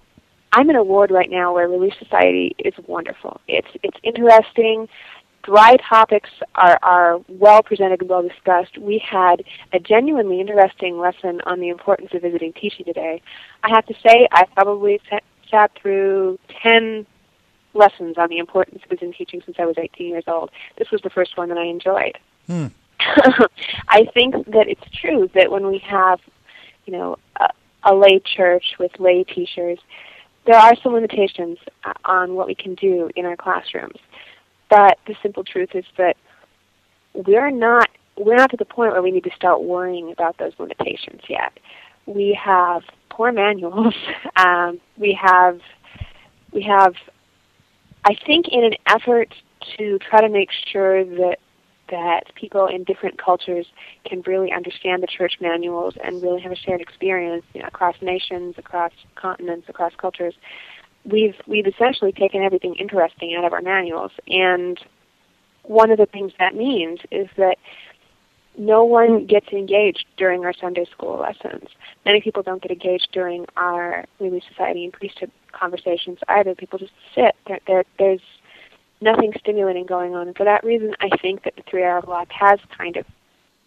I'm 0.53 0.69
in 0.71 0.77
a 0.77 0.83
ward 0.83 1.11
right 1.11 1.31
now 1.31 1.55
where 1.55 1.69
Relief 1.69 1.95
Society 1.99 2.55
is 2.59 2.75
wonderful. 2.87 3.41
It's 3.49 3.69
it's 3.83 3.97
interesting. 4.03 4.89
Dry 5.43 5.77
topics 5.77 6.31
are, 6.57 6.79
are 6.83 7.21
well 7.29 7.63
presented 7.63 8.01
and 8.01 8.11
well 8.11 8.27
discussed. 8.27 8.77
We 8.79 8.99
had 8.99 9.45
a 9.73 9.79
genuinely 9.79 10.41
interesting 10.41 10.99
lesson 10.99 11.41
on 11.47 11.61
the 11.61 11.69
importance 11.69 12.11
of 12.15 12.23
visiting 12.23 12.53
teaching 12.53 12.85
today. 12.85 13.23
I 13.63 13.69
have 13.71 13.87
to 13.87 13.95
say, 14.05 14.27
I 14.33 14.45
probably 14.55 15.01
sat 15.49 15.71
through 15.81 16.41
10 16.65 17.07
lessons 17.75 18.19
on 18.19 18.29
the 18.29 18.39
importance 18.39 18.83
of 18.91 18.99
Zen 18.99 19.13
teaching 19.13 19.41
since 19.47 19.57
I 19.61 19.67
was 19.67 19.77
18 19.79 20.09
years 20.09 20.25
old. 20.27 20.51
This 20.79 20.91
was 20.91 21.01
the 21.03 21.11
first 21.11 21.37
one 21.37 21.49
that 21.51 21.59
I 21.59 21.67
enjoyed. 21.67 22.19
Hmm. 22.49 22.67
I 23.89 24.07
think 24.15 24.35
that 24.47 24.69
it's 24.69 24.85
true 25.01 25.31
that 25.35 25.51
when 25.51 25.67
we 25.67 25.79
have, 25.79 26.21
you 26.85 26.93
know, 26.93 27.17
a, 27.41 27.49
a 27.85 27.95
lay 27.95 28.21
church 28.21 28.75
with 28.79 28.93
lay 28.99 29.25
teachers, 29.25 29.79
there 30.47 30.57
are 30.57 30.75
some 30.83 30.93
limitations 30.93 31.59
uh, 31.85 31.93
on 32.05 32.35
what 32.35 32.47
we 32.47 32.55
can 32.55 32.75
do 32.75 33.11
in 33.17 33.27
our 33.27 33.37
classrooms. 33.37 33.99
But 34.71 34.99
the 35.07 35.15
simple 35.23 35.45
truth 35.45 35.71
is 35.75 35.85
that 35.99 36.17
we're 37.15 37.51
not 37.51 37.89
we're 38.19 38.37
not 38.37 38.51
to 38.51 38.57
the 38.57 38.65
point 38.65 38.93
where 38.93 39.03
we 39.03 39.11
need 39.11 39.25
to 39.25 39.35
start 39.37 39.63
worrying 39.63 40.11
about 40.11 40.39
those 40.39 40.53
limitations 40.59 41.21
yet. 41.29 41.59
We 42.07 42.39
have 42.43 42.83
poor 43.11 43.33
manuals. 43.33 43.95
Um, 44.37 44.81
we 44.99 45.19
have 45.21 45.61
we 46.53 46.63
have 46.65 46.95
I 48.05 48.15
think 48.27 48.49
in 48.49 48.65
an 48.65 48.75
effort 48.87 49.33
to 49.79 49.99
try 49.99 50.21
to 50.21 50.29
make 50.29 50.51
sure 50.71 51.05
that 51.05 51.39
that 51.91 52.35
people 52.35 52.67
in 52.67 52.85
different 52.85 53.23
cultures 53.23 53.67
can 54.05 54.23
really 54.23 54.53
understand 54.53 55.03
the 55.03 55.07
church 55.07 55.35
manuals 55.41 55.95
and 56.03 56.23
really 56.23 56.41
have 56.41 56.53
a 56.53 56.57
shared 56.57 56.81
experience 56.81 57.45
you 57.55 57.61
know, 57.61 57.69
across 57.69 57.97
nations, 58.03 58.55
across 58.59 58.93
continents, 59.15 59.69
across 59.69 59.93
cultures. 59.97 60.35
We've 61.05 61.37
we've 61.47 61.67
essentially 61.67 62.13
taken 62.13 62.43
everything 62.43 62.75
interesting 62.75 63.37
out 63.37 63.45
of 63.45 63.53
our 63.53 63.63
manuals, 63.63 64.11
and 64.27 64.79
one 65.63 65.91
of 65.91 65.99
the 65.99 66.07
things 66.07 66.33
that 66.39 66.55
means 66.55 67.01
is 67.11 67.29
that 67.37 67.59
no 68.59 68.85
one 68.85 69.27
gets 69.27 69.49
engaged 69.49 70.07
during 70.17 70.45
our 70.45 70.53
Sunday 70.53 70.87
school 70.91 71.19
lessons. 71.19 71.69
Many 72.05 72.21
people 72.21 72.43
don't 72.43 72.63
get 72.63 72.71
engaged 72.71 73.09
during 73.13 73.47
our 73.57 74.07
Relief 74.19 74.43
Society 74.49 74.85
and 74.85 74.93
priesthood 74.93 75.31
conversations 75.53 76.19
either. 76.29 76.55
People 76.55 76.79
just 76.79 76.93
sit. 77.15 77.35
There, 77.47 77.61
there, 77.67 77.85
there's 77.99 78.21
nothing 79.01 79.33
stimulating 79.39 79.87
going 79.87 80.15
on. 80.15 80.29
And 80.29 80.37
for 80.37 80.45
that 80.45 80.65
reason, 80.65 80.95
I 81.01 81.09
think 81.21 81.45
that 81.45 81.57
the 81.57 81.63
three-hour 81.69 82.03
block 82.03 82.29
has 82.31 82.59
kind 82.77 82.97
of 82.97 83.07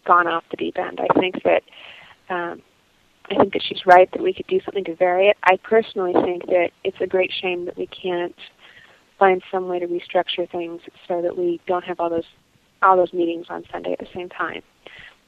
gone 0.06 0.26
off 0.26 0.44
the 0.50 0.56
deep 0.56 0.78
end. 0.78 1.00
I 1.00 1.18
think 1.18 1.42
that 1.44 1.62
um, 2.28 2.62
I 3.30 3.36
think 3.36 3.52
that 3.52 3.62
she's 3.62 3.86
right 3.86 4.10
that 4.12 4.22
we 4.22 4.34
could 4.34 4.46
do 4.46 4.60
something 4.64 4.84
to 4.84 4.96
vary 4.96 5.28
it. 5.28 5.36
I 5.44 5.56
personally 5.56 6.12
think 6.12 6.46
that 6.46 6.70
it's 6.84 7.00
a 7.00 7.06
great 7.06 7.32
shame 7.40 7.64
that 7.66 7.76
we 7.76 7.86
can't 7.86 8.34
find 9.18 9.42
some 9.50 9.68
way 9.68 9.78
to 9.78 9.86
restructure 9.86 10.50
things 10.50 10.80
so 11.06 11.22
that 11.22 11.36
we 11.36 11.60
don't 11.66 11.84
have 11.84 12.00
all 12.00 12.10
those 12.10 12.24
all 12.82 12.96
those 12.96 13.12
meetings 13.12 13.46
on 13.50 13.62
Sunday 13.70 13.92
at 13.92 13.98
the 13.98 14.08
same 14.14 14.30
time. 14.30 14.62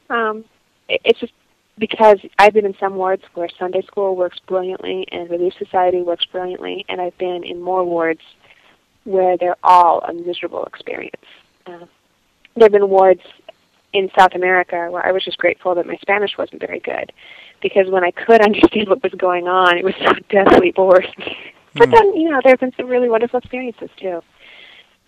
Um, 0.09 0.43
it, 0.89 1.01
it's 1.05 1.19
just 1.19 1.33
because 1.77 2.17
I've 2.39 2.53
been 2.53 2.65
in 2.65 2.75
some 2.79 2.95
wards 2.95 3.23
where 3.35 3.47
Sunday 3.57 3.81
school 3.83 4.15
works 4.15 4.39
brilliantly 4.47 5.07
and 5.11 5.29
Relief 5.29 5.53
Society 5.57 6.01
works 6.01 6.25
brilliantly, 6.25 6.85
and 6.89 6.99
I've 6.99 7.17
been 7.17 7.43
in 7.43 7.61
more 7.61 7.83
wards 7.83 8.21
where 9.03 9.37
they're 9.37 9.57
all 9.63 10.01
a 10.01 10.13
miserable 10.13 10.65
experience. 10.65 11.23
Uh, 11.65 11.85
there 12.55 12.65
have 12.65 12.71
been 12.71 12.89
wards 12.89 13.21
in 13.93 14.09
South 14.17 14.33
America 14.33 14.87
where 14.89 15.05
I 15.05 15.11
was 15.11 15.23
just 15.23 15.37
grateful 15.37 15.75
that 15.75 15.85
my 15.85 15.97
Spanish 16.01 16.31
wasn't 16.37 16.61
very 16.61 16.79
good, 16.79 17.11
because 17.61 17.89
when 17.89 18.03
I 18.03 18.11
could 18.11 18.41
understand 18.45 18.89
what 18.89 19.03
was 19.03 19.13
going 19.13 19.47
on, 19.47 19.77
it 19.77 19.83
was 19.83 19.95
so 19.99 20.13
deathly 20.29 20.71
boring. 20.71 21.13
but 21.75 21.89
then, 21.91 22.15
you 22.15 22.29
know, 22.29 22.39
there 22.43 22.53
have 22.53 22.59
been 22.59 22.73
some 22.77 22.87
really 22.87 23.09
wonderful 23.09 23.39
experiences 23.39 23.89
too. 23.99 24.21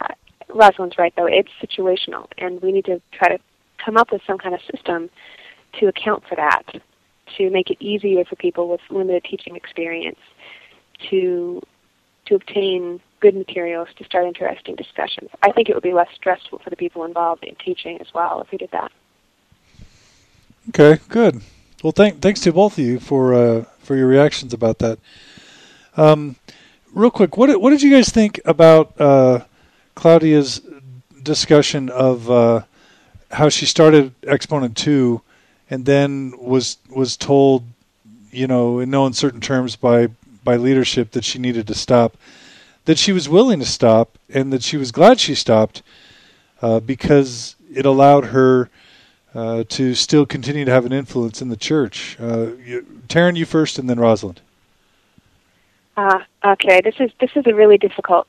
Uh, 0.02 0.14
Rosalind's 0.50 0.98
right, 0.98 1.14
though; 1.16 1.28
it's 1.28 1.50
situational, 1.62 2.28
and 2.38 2.62
we 2.62 2.72
need 2.72 2.86
to 2.86 3.02
try 3.12 3.30
to 3.30 3.40
come 3.84 3.98
up 3.98 4.12
with 4.12 4.22
some 4.26 4.38
kind 4.38 4.56
of 4.56 4.62
system 4.72 5.10
to 5.80 5.88
account 5.88 6.24
for 6.28 6.36
that, 6.36 6.64
to 7.38 7.50
make 7.50 7.70
it 7.70 7.78
easier 7.80 8.24
for 8.26 8.36
people 8.36 8.70
with 8.70 8.82
limited 8.90 9.24
teaching 9.24 9.56
experience 9.56 10.20
to 11.10 11.62
to 12.26 12.36
obtain 12.36 13.00
good 13.20 13.36
materials 13.36 13.88
to 13.98 14.04
start 14.04 14.26
interesting 14.26 14.76
discussions. 14.76 15.30
I 15.42 15.52
think 15.52 15.70
it 15.70 15.74
would 15.74 15.84
be 15.84 15.94
less 15.94 16.10
stressful 16.16 16.60
for 16.60 16.70
the 16.70 16.76
people 16.76 17.06
involved 17.06 17.44
in 17.44 17.56
teaching 17.56 18.00
as 18.02 18.14
well 18.14 18.42
if 18.42 18.52
we 18.52 18.58
did 18.58 18.72
that. 18.72 18.92
Okay, 20.70 21.00
good. 21.10 21.42
Well, 21.84 21.92
thank, 21.92 22.22
thanks 22.22 22.40
to 22.42 22.54
both 22.54 22.78
of 22.78 22.84
you 22.84 23.00
for 23.00 23.34
uh, 23.34 23.66
for 23.80 23.96
your 23.96 24.08
reactions 24.08 24.54
about 24.54 24.80
that. 24.80 24.98
Um, 25.96 26.36
real 26.94 27.12
quick, 27.12 27.38
what 27.38 27.62
what 27.62 27.70
did 27.70 27.82
you 27.82 27.92
guys 27.92 28.10
think 28.10 28.40
about 28.46 29.00
uh, 29.00 29.46
Claudia's 29.94 30.62
discussion 31.22 31.90
of 31.90 32.30
uh, 32.32 32.62
how 33.32 33.50
she 33.50 33.66
started 33.66 34.14
Exponent 34.26 34.76
Two, 34.76 35.22
and 35.70 35.86
then 35.86 36.34
was 36.40 36.78
was 36.90 37.16
told, 37.16 37.66
you 38.32 38.48
know, 38.48 38.80
in 38.80 38.90
no 38.90 39.06
uncertain 39.06 39.42
terms 39.42 39.76
by 39.76 40.08
by 40.44 40.56
leadership 40.56 41.12
that 41.12 41.24
she 41.24 41.40
needed 41.40 41.68
to 41.68 41.76
stop, 41.76 42.18
that 42.86 42.98
she 42.98 43.12
was 43.12 43.28
willing 43.28 43.60
to 43.60 43.66
stop, 43.66 44.18
and 44.30 44.52
that 44.54 44.64
she 44.64 44.78
was 44.78 44.92
glad 44.92 45.20
she 45.20 45.36
stopped, 45.36 45.82
uh, 46.62 46.80
because 46.80 47.56
it 47.74 47.86
allowed 47.86 48.26
her 48.26 48.70
uh, 49.34 49.64
to 49.70 49.94
still 49.94 50.26
continue 50.26 50.66
to 50.66 50.72
have 50.72 50.86
an 50.86 50.94
influence 50.94 51.42
in 51.42 51.50
the 51.50 51.58
church. 51.58 52.18
Uh, 52.20 52.52
you, 52.64 52.86
Taryn, 53.08 53.36
you 53.36 53.46
first, 53.46 53.78
and 53.78 53.90
then 53.90 54.00
Rosalind. 54.00 54.42
Uh, 55.98 56.20
okay, 56.44 56.82
this 56.82 56.96
is 57.00 57.12
this 57.20 57.32
is 57.36 57.46
a 57.48 57.54
really 57.54 57.78
difficult 57.78 58.28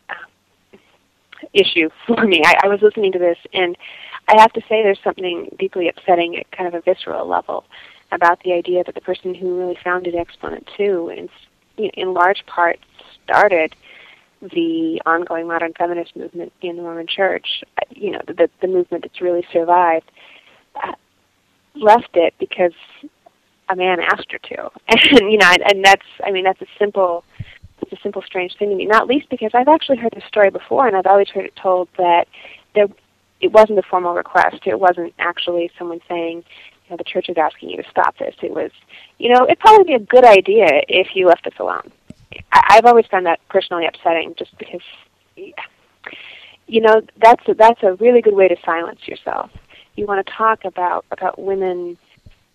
issue 1.53 1.89
for 2.07 2.25
me. 2.25 2.43
I, 2.45 2.55
I 2.65 2.69
was 2.69 2.81
listening 2.83 3.13
to 3.13 3.19
this, 3.19 3.39
and 3.53 3.77
I 4.29 4.41
have 4.41 4.53
to 4.55 4.61
say 4.63 4.83
there's 4.83 5.01
something 5.03 5.55
deeply 5.59 5.89
upsetting 5.89 6.37
at 6.37 6.51
kind 6.51 6.67
of 6.69 6.75
a 6.75 6.81
visceral 6.81 7.27
level 7.27 7.65
about 8.13 8.43
the 8.43 8.53
idea 8.53 8.85
that 8.85 8.95
the 8.95 9.01
person 9.01 9.35
who 9.35 9.59
really 9.59 9.79
founded 9.83 10.15
Exponent 10.15 10.69
2 10.77 11.29
in, 11.77 11.89
in 11.91 12.15
large 12.15 12.47
part 12.47 12.79
started 13.25 13.75
the 14.41 15.01
ongoing 15.07 15.49
modern 15.49 15.73
feminist 15.79 16.15
movement 16.17 16.53
in 16.63 16.77
the 16.77 16.83
Mormon 16.83 17.07
Church, 17.07 17.63
you 17.91 18.13
know, 18.13 18.21
the, 18.27 18.49
the 18.61 18.69
movement 18.69 19.05
that's 19.05 19.21
really 19.21 19.47
survived, 19.53 20.11
uh, 20.83 20.93
left 21.75 22.11
it 22.15 22.35
because 22.39 22.73
a 23.69 23.77
man 23.77 23.99
asked 24.01 24.31
her 24.31 24.39
to. 24.39 24.71
And, 24.89 25.33
you 25.33 25.39
know, 25.39 25.51
and, 25.51 25.63
and 25.63 25.85
that's, 25.85 26.07
I 26.25 26.31
mean, 26.31 26.45
that's 26.45 26.61
a 26.61 26.67
simple 26.79 27.25
it's 27.83 27.93
a 27.93 28.03
simple, 28.03 28.23
strange 28.23 28.57
thing 28.59 28.71
to 28.71 28.75
me. 28.75 28.87
Not 28.87 29.07
least 29.07 29.29
because 29.29 29.51
I've 29.55 29.69
actually 29.69 29.99
heard 29.99 30.13
this 30.15 30.25
story 30.29 30.51
before, 30.51 30.87
and 30.87 30.97
I've 30.97 31.07
always 31.07 31.29
heard 31.29 31.45
it 31.45 31.57
told 31.57 31.89
that 31.99 32.27
there, 32.75 32.87
it 33.41 33.53
wasn't 33.53 33.79
a 33.79 33.83
formal 33.83 34.15
request. 34.15 34.67
It 34.67 34.81
wasn't 34.81 35.15
actually 35.19 35.71
someone 35.79 36.01
saying, 36.09 36.39
you 36.39 36.91
know, 36.91 36.97
the 36.97 37.05
church 37.05 37.29
is 37.29 37.37
asking 37.37 37.71
you 37.71 37.77
to 37.83 37.89
stop 37.91 38.17
this. 38.19 38.35
It 38.43 38.53
was, 38.53 38.71
you 39.19 39.33
know, 39.33 39.45
it'd 39.45 39.59
probably 39.59 39.85
be 39.85 39.95
a 39.95 40.07
good 40.07 40.25
idea 40.25 40.67
if 40.89 41.09
you 41.15 41.27
left 41.27 41.47
us 41.47 41.53
alone. 41.59 41.93
I've 42.53 42.85
always 42.85 43.07
found 43.07 43.27
that 43.27 43.41
personally 43.49 43.87
upsetting, 43.87 44.35
just 44.37 44.57
because, 44.59 44.81
you 45.37 46.81
know, 46.81 47.01
that's 47.21 47.47
a, 47.49 47.55
that's 47.55 47.83
a 47.83 47.95
really 47.95 48.21
good 48.21 48.35
way 48.35 48.49
to 48.49 48.57
silence 48.65 49.01
yourself. 49.07 49.51
You 49.97 50.07
want 50.07 50.27
to 50.27 50.33
talk 50.33 50.65
about 50.65 51.05
about 51.11 51.39
women, 51.39 51.97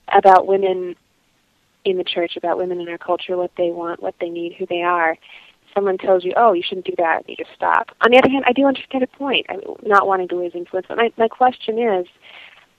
about 0.10 0.47
women 0.47 0.95
in 1.84 1.97
the 1.97 2.03
church 2.03 2.38
about 2.38 2.57
women 2.57 2.79
in 2.79 2.88
our 2.89 2.97
culture, 2.97 3.36
what 3.36 3.51
they 3.57 3.71
want, 3.71 4.01
what 4.03 4.13
they 4.19 4.29
need, 4.29 4.53
who 4.53 4.65
they 4.67 4.84
are, 4.84 5.17
someone 5.73 5.97
tells 5.97 6.23
you, 6.23 6.34
"Oh, 6.36 6.53
you 6.53 6.62
shouldn't 6.62 6.86
do 6.86 6.93
that," 6.97 7.27
you 7.27 7.36
just 7.36 7.53
stop. 7.55 7.91
On 8.01 8.12
the 8.12 8.17
other 8.17 8.29
hand, 8.29 8.43
I 8.47 8.53
do 8.53 8.65
understand 8.65 9.03
a 9.03 9.07
point. 9.07 9.45
I 9.49 9.57
mean, 9.57 9.75
not 9.84 10.07
wanting 10.07 10.27
to 10.29 10.36
lose 10.36 10.53
influence, 10.53 10.88
but 10.88 10.97
my 10.97 11.12
my 11.17 11.27
question 11.27 11.79
is, 11.79 12.05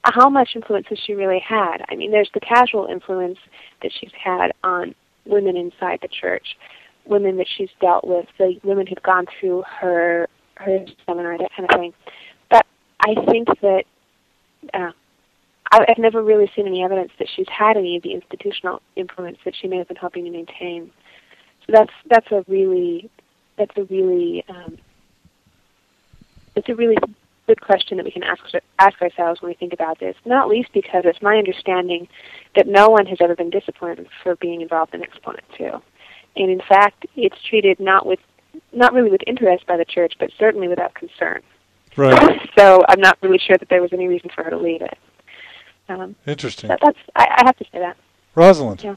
how 0.03 0.29
much 0.29 0.55
influence 0.55 0.87
has 0.89 0.99
she 0.99 1.13
really 1.13 1.39
had? 1.39 1.83
I 1.89 1.95
mean, 1.95 2.11
there's 2.11 2.29
the 2.33 2.39
casual 2.39 2.85
influence 2.85 3.39
that 3.81 3.91
she's 3.91 4.11
had 4.13 4.53
on 4.63 4.95
women 5.25 5.55
inside 5.57 5.99
the 6.01 6.07
church, 6.07 6.57
women 7.05 7.37
that 7.37 7.47
she's 7.57 7.69
dealt 7.81 8.05
with, 8.05 8.25
the 8.37 8.59
women 8.63 8.87
who've 8.87 9.03
gone 9.03 9.25
through 9.39 9.63
her 9.63 10.27
her 10.55 10.85
seminar, 11.05 11.37
that 11.37 11.51
kind 11.55 11.69
of 11.69 11.79
thing. 11.79 11.93
But 12.49 12.65
I 12.99 13.15
think 13.25 13.47
that 13.61 13.83
uh, 14.73 14.91
I've 15.71 15.97
never 15.97 16.21
really 16.21 16.51
seen 16.55 16.67
any 16.67 16.83
evidence 16.83 17.11
that 17.19 17.27
she's 17.35 17.47
had 17.49 17.77
any 17.77 17.97
of 17.97 18.03
the 18.03 18.13
institutional 18.13 18.81
influence 18.95 19.39
that 19.45 19.55
she 19.59 19.67
may 19.67 19.77
have 19.77 19.87
been 19.87 19.97
helping 19.97 20.25
to 20.25 20.31
maintain. 20.31 20.91
So 21.65 21.73
that's 21.73 21.93
that's 22.09 22.31
a 22.31 22.45
really 22.47 23.09
that's 23.57 23.75
a 23.77 23.83
really 23.83 24.43
um, 24.47 24.77
it's 26.55 26.69
a 26.69 26.75
really 26.75 26.97
good 27.47 27.59
question 27.61 27.97
that 27.97 28.05
we 28.05 28.11
can 28.11 28.23
ask 28.23 28.43
ask 28.79 29.01
ourselves 29.01 29.41
when 29.41 29.49
we 29.49 29.55
think 29.55 29.73
about 29.73 29.99
this. 29.99 30.15
Not 30.25 30.47
least 30.47 30.69
because 30.73 31.03
it's 31.05 31.21
my 31.21 31.37
understanding 31.37 32.07
that 32.55 32.67
no 32.67 32.89
one 32.89 33.05
has 33.07 33.17
ever 33.19 33.35
been 33.35 33.49
disciplined 33.49 34.07
for 34.21 34.35
being 34.35 34.61
involved 34.61 34.93
in 34.93 35.01
Exponent 35.01 35.43
Two, 35.57 35.81
and 36.35 36.49
in 36.49 36.61
fact, 36.67 37.05
it's 37.15 37.41
treated 37.43 37.79
not 37.79 38.05
with 38.05 38.19
not 38.71 38.93
really 38.93 39.09
with 39.09 39.21
interest 39.27 39.65
by 39.65 39.77
the 39.77 39.85
church, 39.85 40.13
but 40.19 40.31
certainly 40.37 40.67
without 40.67 40.93
concern. 40.93 41.41
Right. 41.95 42.49
so 42.57 42.83
I'm 42.87 42.99
not 42.99 43.17
really 43.21 43.39
sure 43.39 43.57
that 43.57 43.69
there 43.69 43.81
was 43.81 43.93
any 43.93 44.07
reason 44.07 44.29
for 44.33 44.43
her 44.43 44.49
to 44.49 44.57
leave 44.57 44.81
it. 44.81 44.97
Um, 45.89 46.15
Interesting. 46.25 46.69
That, 46.69 46.79
that's 46.83 46.97
I, 47.15 47.27
I, 47.37 47.45
have 47.45 47.57
to 47.57 47.65
say 47.65 47.79
that. 47.79 47.97
Rosalind. 48.35 48.83
Yeah. 48.83 48.95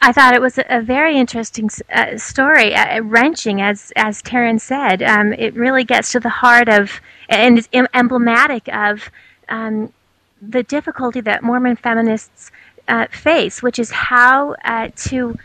I 0.00 0.12
thought 0.12 0.34
it 0.34 0.40
was 0.40 0.58
a, 0.68 0.80
very 0.80 1.16
interesting 1.18 1.68
uh, 1.92 2.16
story, 2.16 2.74
uh, 2.74 3.02
wrenching, 3.02 3.60
as 3.60 3.92
as 3.96 4.22
Taryn 4.22 4.60
said. 4.60 5.02
Um, 5.02 5.32
it 5.32 5.54
really 5.54 5.82
gets 5.82 6.12
to 6.12 6.20
the 6.20 6.28
heart 6.28 6.68
of, 6.68 7.00
and 7.28 7.58
is 7.58 7.68
emblematic 7.92 8.68
of, 8.68 9.10
um, 9.48 9.92
the 10.40 10.62
difficulty 10.62 11.20
that 11.22 11.42
Mormon 11.42 11.74
feminists 11.74 12.52
uh, 12.88 13.06
face, 13.10 13.62
which 13.62 13.78
is 13.78 13.90
how 13.90 14.54
uh, 14.64 14.88
to 14.96 15.36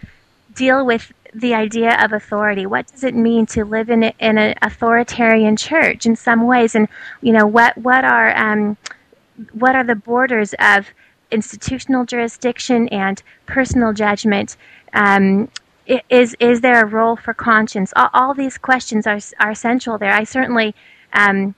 deal 0.55 0.85
with 0.85 1.11
the 1.33 1.53
idea 1.53 1.97
of 2.03 2.13
authority. 2.13 2.65
What 2.65 2.87
does 2.87 3.03
it 3.03 3.15
mean 3.15 3.45
to 3.47 3.65
live 3.65 3.89
in 3.89 4.03
in 4.03 4.37
an 4.37 4.55
authoritarian 4.61 5.57
church 5.57 6.05
in 6.05 6.15
some 6.15 6.47
ways, 6.47 6.75
and 6.75 6.87
you 7.21 7.33
know 7.33 7.45
what 7.45 7.77
what 7.77 8.05
are 8.05 8.35
um, 8.37 8.77
what 9.51 9.75
are 9.75 9.83
the 9.83 9.95
borders 9.95 10.53
of 10.59 10.87
institutional 11.31 12.05
jurisdiction 12.05 12.87
and 12.89 13.21
personal 13.45 13.93
judgment? 13.93 14.55
Um, 14.93 15.49
is 16.09 16.35
is 16.39 16.61
there 16.61 16.81
a 16.81 16.85
role 16.85 17.15
for 17.15 17.33
conscience? 17.33 17.91
All, 17.95 18.09
all, 18.13 18.33
these 18.33 18.57
questions 18.57 19.05
are 19.05 19.19
are 19.39 19.55
central 19.55 19.97
there. 19.97 20.13
I 20.13 20.23
certainly 20.23 20.75
um, 21.13 21.55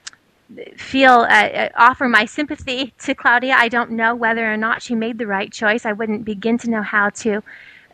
feel 0.77 1.11
uh, 1.11 1.47
uh, 1.47 1.69
offer 1.75 2.07
my 2.07 2.25
sympathy 2.25 2.93
to 2.99 3.15
Claudia. 3.15 3.55
I 3.57 3.69
don't 3.69 3.91
know 3.91 4.15
whether 4.15 4.51
or 4.51 4.57
not 4.57 4.81
she 4.81 4.95
made 4.95 5.17
the 5.17 5.27
right 5.27 5.51
choice. 5.51 5.85
I 5.85 5.93
wouldn't 5.93 6.25
begin 6.25 6.57
to 6.59 6.69
know 6.69 6.81
how 6.81 7.09
to 7.09 7.43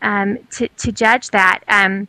um, 0.02 0.40
to, 0.52 0.68
to 0.68 0.92
judge 0.92 1.30
that. 1.30 1.62
Um, 1.68 2.08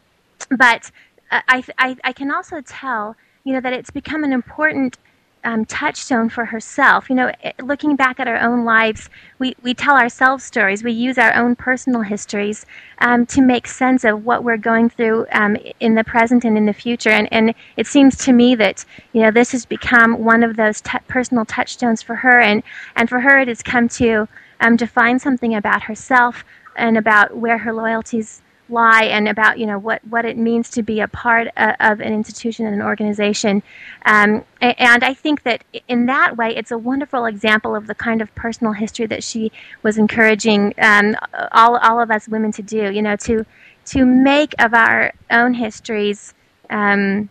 but 0.50 0.90
uh, 1.30 1.40
I, 1.48 1.64
I 1.78 1.96
I 2.04 2.12
can 2.12 2.30
also 2.32 2.60
tell 2.60 3.16
you 3.44 3.52
know 3.52 3.60
that 3.60 3.72
it's 3.72 3.90
become 3.90 4.24
an 4.24 4.32
important 4.32 4.98
um, 5.44 5.64
touchstone 5.64 6.28
for 6.28 6.44
herself. 6.44 7.10
You 7.10 7.16
know, 7.16 7.32
looking 7.62 7.96
back 7.96 8.20
at 8.20 8.28
our 8.28 8.38
own 8.38 8.64
lives, 8.64 9.10
we, 9.38 9.54
we 9.62 9.74
tell 9.74 9.96
ourselves 9.96 10.44
stories. 10.44 10.84
We 10.84 10.92
use 10.92 11.18
our 11.18 11.34
own 11.34 11.56
personal 11.56 12.02
histories 12.02 12.64
um, 12.98 13.26
to 13.26 13.40
make 13.40 13.66
sense 13.66 14.04
of 14.04 14.24
what 14.24 14.44
we're 14.44 14.56
going 14.56 14.88
through 14.88 15.26
um, 15.32 15.56
in 15.80 15.94
the 15.94 16.04
present 16.04 16.44
and 16.44 16.56
in 16.56 16.66
the 16.66 16.72
future. 16.72 17.10
And, 17.10 17.28
and 17.32 17.54
it 17.76 17.86
seems 17.86 18.16
to 18.18 18.32
me 18.32 18.54
that, 18.56 18.84
you 19.12 19.22
know, 19.22 19.30
this 19.30 19.52
has 19.52 19.66
become 19.66 20.24
one 20.24 20.42
of 20.42 20.56
those 20.56 20.80
t- 20.80 20.98
personal 21.08 21.44
touchstones 21.44 22.02
for 22.02 22.16
her. 22.16 22.40
And, 22.40 22.62
and 22.96 23.08
for 23.08 23.20
her, 23.20 23.38
it 23.38 23.48
has 23.48 23.62
come 23.62 23.88
to 23.90 24.28
um, 24.60 24.76
define 24.76 25.18
something 25.18 25.54
about 25.54 25.82
herself 25.82 26.44
and 26.76 26.96
about 26.96 27.36
where 27.36 27.58
her 27.58 27.72
loyalties 27.72 28.42
lie 28.72 29.04
and 29.04 29.28
about 29.28 29.58
you 29.58 29.66
know 29.66 29.78
what, 29.78 30.02
what 30.08 30.24
it 30.24 30.36
means 30.36 30.70
to 30.70 30.82
be 30.82 31.00
a 31.00 31.08
part 31.08 31.48
of, 31.56 31.74
of 31.78 32.00
an 32.00 32.12
institution 32.12 32.66
and 32.66 32.74
an 32.74 32.82
organization. 32.82 33.62
Um, 34.06 34.44
and 34.60 35.04
I 35.04 35.14
think 35.14 35.42
that 35.44 35.64
in 35.88 36.06
that 36.06 36.36
way, 36.36 36.56
it's 36.56 36.70
a 36.70 36.78
wonderful 36.78 37.26
example 37.26 37.76
of 37.76 37.86
the 37.86 37.94
kind 37.94 38.22
of 38.22 38.34
personal 38.34 38.72
history 38.72 39.06
that 39.06 39.22
she 39.22 39.52
was 39.82 39.98
encouraging 39.98 40.74
um, 40.78 41.16
all 41.52 41.76
all 41.76 42.00
of 42.00 42.10
us 42.10 42.26
women 42.28 42.52
to 42.52 42.62
do. 42.62 42.90
You 42.90 43.02
know, 43.02 43.16
to 43.16 43.44
to 43.86 44.04
make 44.04 44.54
of 44.58 44.74
our 44.74 45.12
own 45.30 45.54
histories 45.54 46.34
um, 46.70 47.28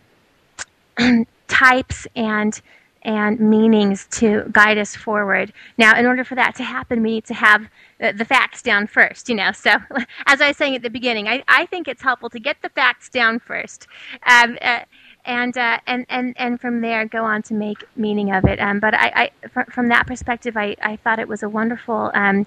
types 1.48 2.06
and 2.14 2.60
and 3.04 3.40
meanings 3.40 4.06
to 4.12 4.44
guide 4.52 4.78
us 4.78 4.94
forward. 4.94 5.52
Now, 5.76 5.98
in 5.98 6.06
order 6.06 6.24
for 6.24 6.34
that 6.36 6.54
to 6.56 6.62
happen, 6.62 7.02
we 7.02 7.10
need 7.10 7.24
to 7.26 7.34
have 7.34 7.68
the, 7.98 8.12
the 8.12 8.24
facts 8.24 8.62
down 8.62 8.86
first, 8.86 9.28
you 9.28 9.34
know. 9.34 9.52
So, 9.52 9.70
as 10.26 10.40
I 10.40 10.48
was 10.48 10.56
saying 10.56 10.76
at 10.76 10.82
the 10.82 10.90
beginning, 10.90 11.28
I, 11.28 11.42
I 11.48 11.66
think 11.66 11.88
it's 11.88 12.02
helpful 12.02 12.30
to 12.30 12.40
get 12.40 12.62
the 12.62 12.68
facts 12.68 13.08
down 13.08 13.38
first. 13.38 13.86
Um, 14.26 14.56
uh, 14.62 14.80
and, 15.24 15.56
uh, 15.56 15.78
and 15.86 16.04
and 16.08 16.34
and 16.36 16.60
from 16.60 16.80
there 16.80 17.04
go 17.06 17.24
on 17.24 17.42
to 17.42 17.54
make 17.54 17.84
meaning 17.94 18.32
of 18.32 18.44
it. 18.44 18.58
Um, 18.58 18.80
but 18.80 18.94
I, 18.94 19.30
I 19.42 19.48
from, 19.48 19.66
from, 19.66 19.88
that 19.88 20.06
perspective, 20.06 20.56
I, 20.56 20.74
I 20.82 20.96
thought 20.96 21.20
it 21.20 21.28
was 21.28 21.44
a 21.44 21.48
wonderful 21.48 22.10
um, 22.12 22.44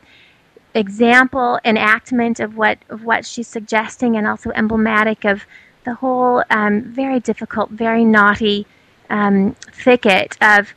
example, 0.74 1.58
enactment 1.64 2.42
of 2.42 2.58
what 2.58 2.80
of 2.90 3.06
what 3.06 3.26
she's 3.26 3.48
suggesting, 3.48 4.18
and 4.18 4.28
also 4.28 4.52
emblematic 4.52 5.24
of 5.24 5.46
the 5.86 5.94
whole 5.94 6.44
um, 6.50 6.82
very 6.82 7.22
difficult, 7.22 7.70
very 7.70 8.04
naughty 8.04 8.68
um, 9.10 9.56
thicket 9.72 10.38
of 10.42 10.74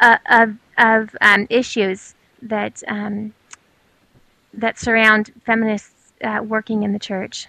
uh, 0.00 0.18
of, 0.30 0.56
of 0.78 1.16
um, 1.20 1.46
issues 1.50 2.14
that 2.42 2.82
um, 2.88 3.32
that 4.54 4.78
surround 4.78 5.32
feminists 5.44 6.12
uh, 6.22 6.40
working 6.42 6.82
in 6.82 6.92
the 6.92 6.98
church. 6.98 7.46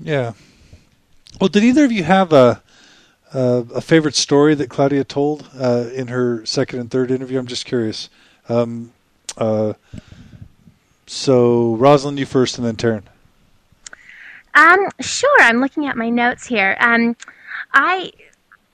Yeah. 0.00 0.32
Well, 1.40 1.48
did 1.48 1.64
either 1.64 1.84
of 1.84 1.92
you 1.92 2.04
have 2.04 2.32
a 2.32 2.62
a, 3.32 3.64
a 3.74 3.80
favorite 3.80 4.14
story 4.14 4.54
that 4.54 4.70
Claudia 4.70 5.04
told 5.04 5.48
uh, 5.58 5.88
in 5.92 6.08
her 6.08 6.44
second 6.46 6.80
and 6.80 6.90
third 6.90 7.10
interview? 7.10 7.38
I'm 7.38 7.46
just 7.46 7.66
curious. 7.66 8.08
Um, 8.48 8.92
uh, 9.36 9.74
so, 11.06 11.76
Rosalind, 11.76 12.18
you 12.18 12.26
first, 12.26 12.58
and 12.58 12.66
then 12.66 12.76
Taryn. 12.76 13.02
Um, 14.56 14.88
sure. 15.00 15.40
I'm 15.40 15.60
looking 15.60 15.86
at 15.86 15.96
my 15.96 16.10
notes 16.10 16.46
here. 16.46 16.76
Um, 16.80 17.16
I, 17.72 18.10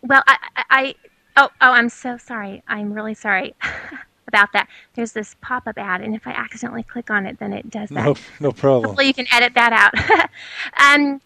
well, 0.03 0.23
I, 0.27 0.37
I, 0.71 0.95
Oh, 1.37 1.49
oh, 1.61 1.73
I'm 1.73 1.89
so 1.89 2.19
sorry. 2.19 2.63
I'm 2.69 2.93
really 2.93 3.15
sorry 3.15 3.55
about 4.29 4.53
that. 4.53 4.69
There's 4.95 5.13
this 5.13 5.35
pop-up 5.41 5.79
ad, 5.79 6.03
and 6.03 6.15
if 6.15 6.27
I 6.27 6.33
accidentally 6.33 6.83
click 6.83 7.11
on 7.11 7.27
it, 7.27 7.39
then 7.39 7.53
it 7.53 7.71
does 7.71 7.89
that. 7.89 8.05
No, 8.05 8.17
no 8.41 8.53
problem. 8.53 8.91
Hopefully, 8.91 9.07
you 9.07 9.15
can 9.15 9.27
edit 9.33 9.55
that 9.55 9.73
out. 9.73 10.31
um, 10.77 11.21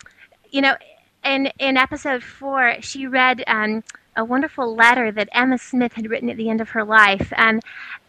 you 0.50 0.60
know, 0.60 0.76
in 1.24 1.46
in 1.58 1.76
episode 1.76 2.22
four, 2.22 2.76
she 2.80 3.06
read 3.06 3.42
um, 3.48 3.82
a 4.16 4.24
wonderful 4.24 4.76
letter 4.76 5.10
that 5.10 5.28
Emma 5.32 5.58
Smith 5.58 5.94
had 5.94 6.08
written 6.08 6.30
at 6.30 6.36
the 6.36 6.48
end 6.48 6.60
of 6.60 6.70
her 6.70 6.84
life, 6.84 7.32
um, 7.36 7.60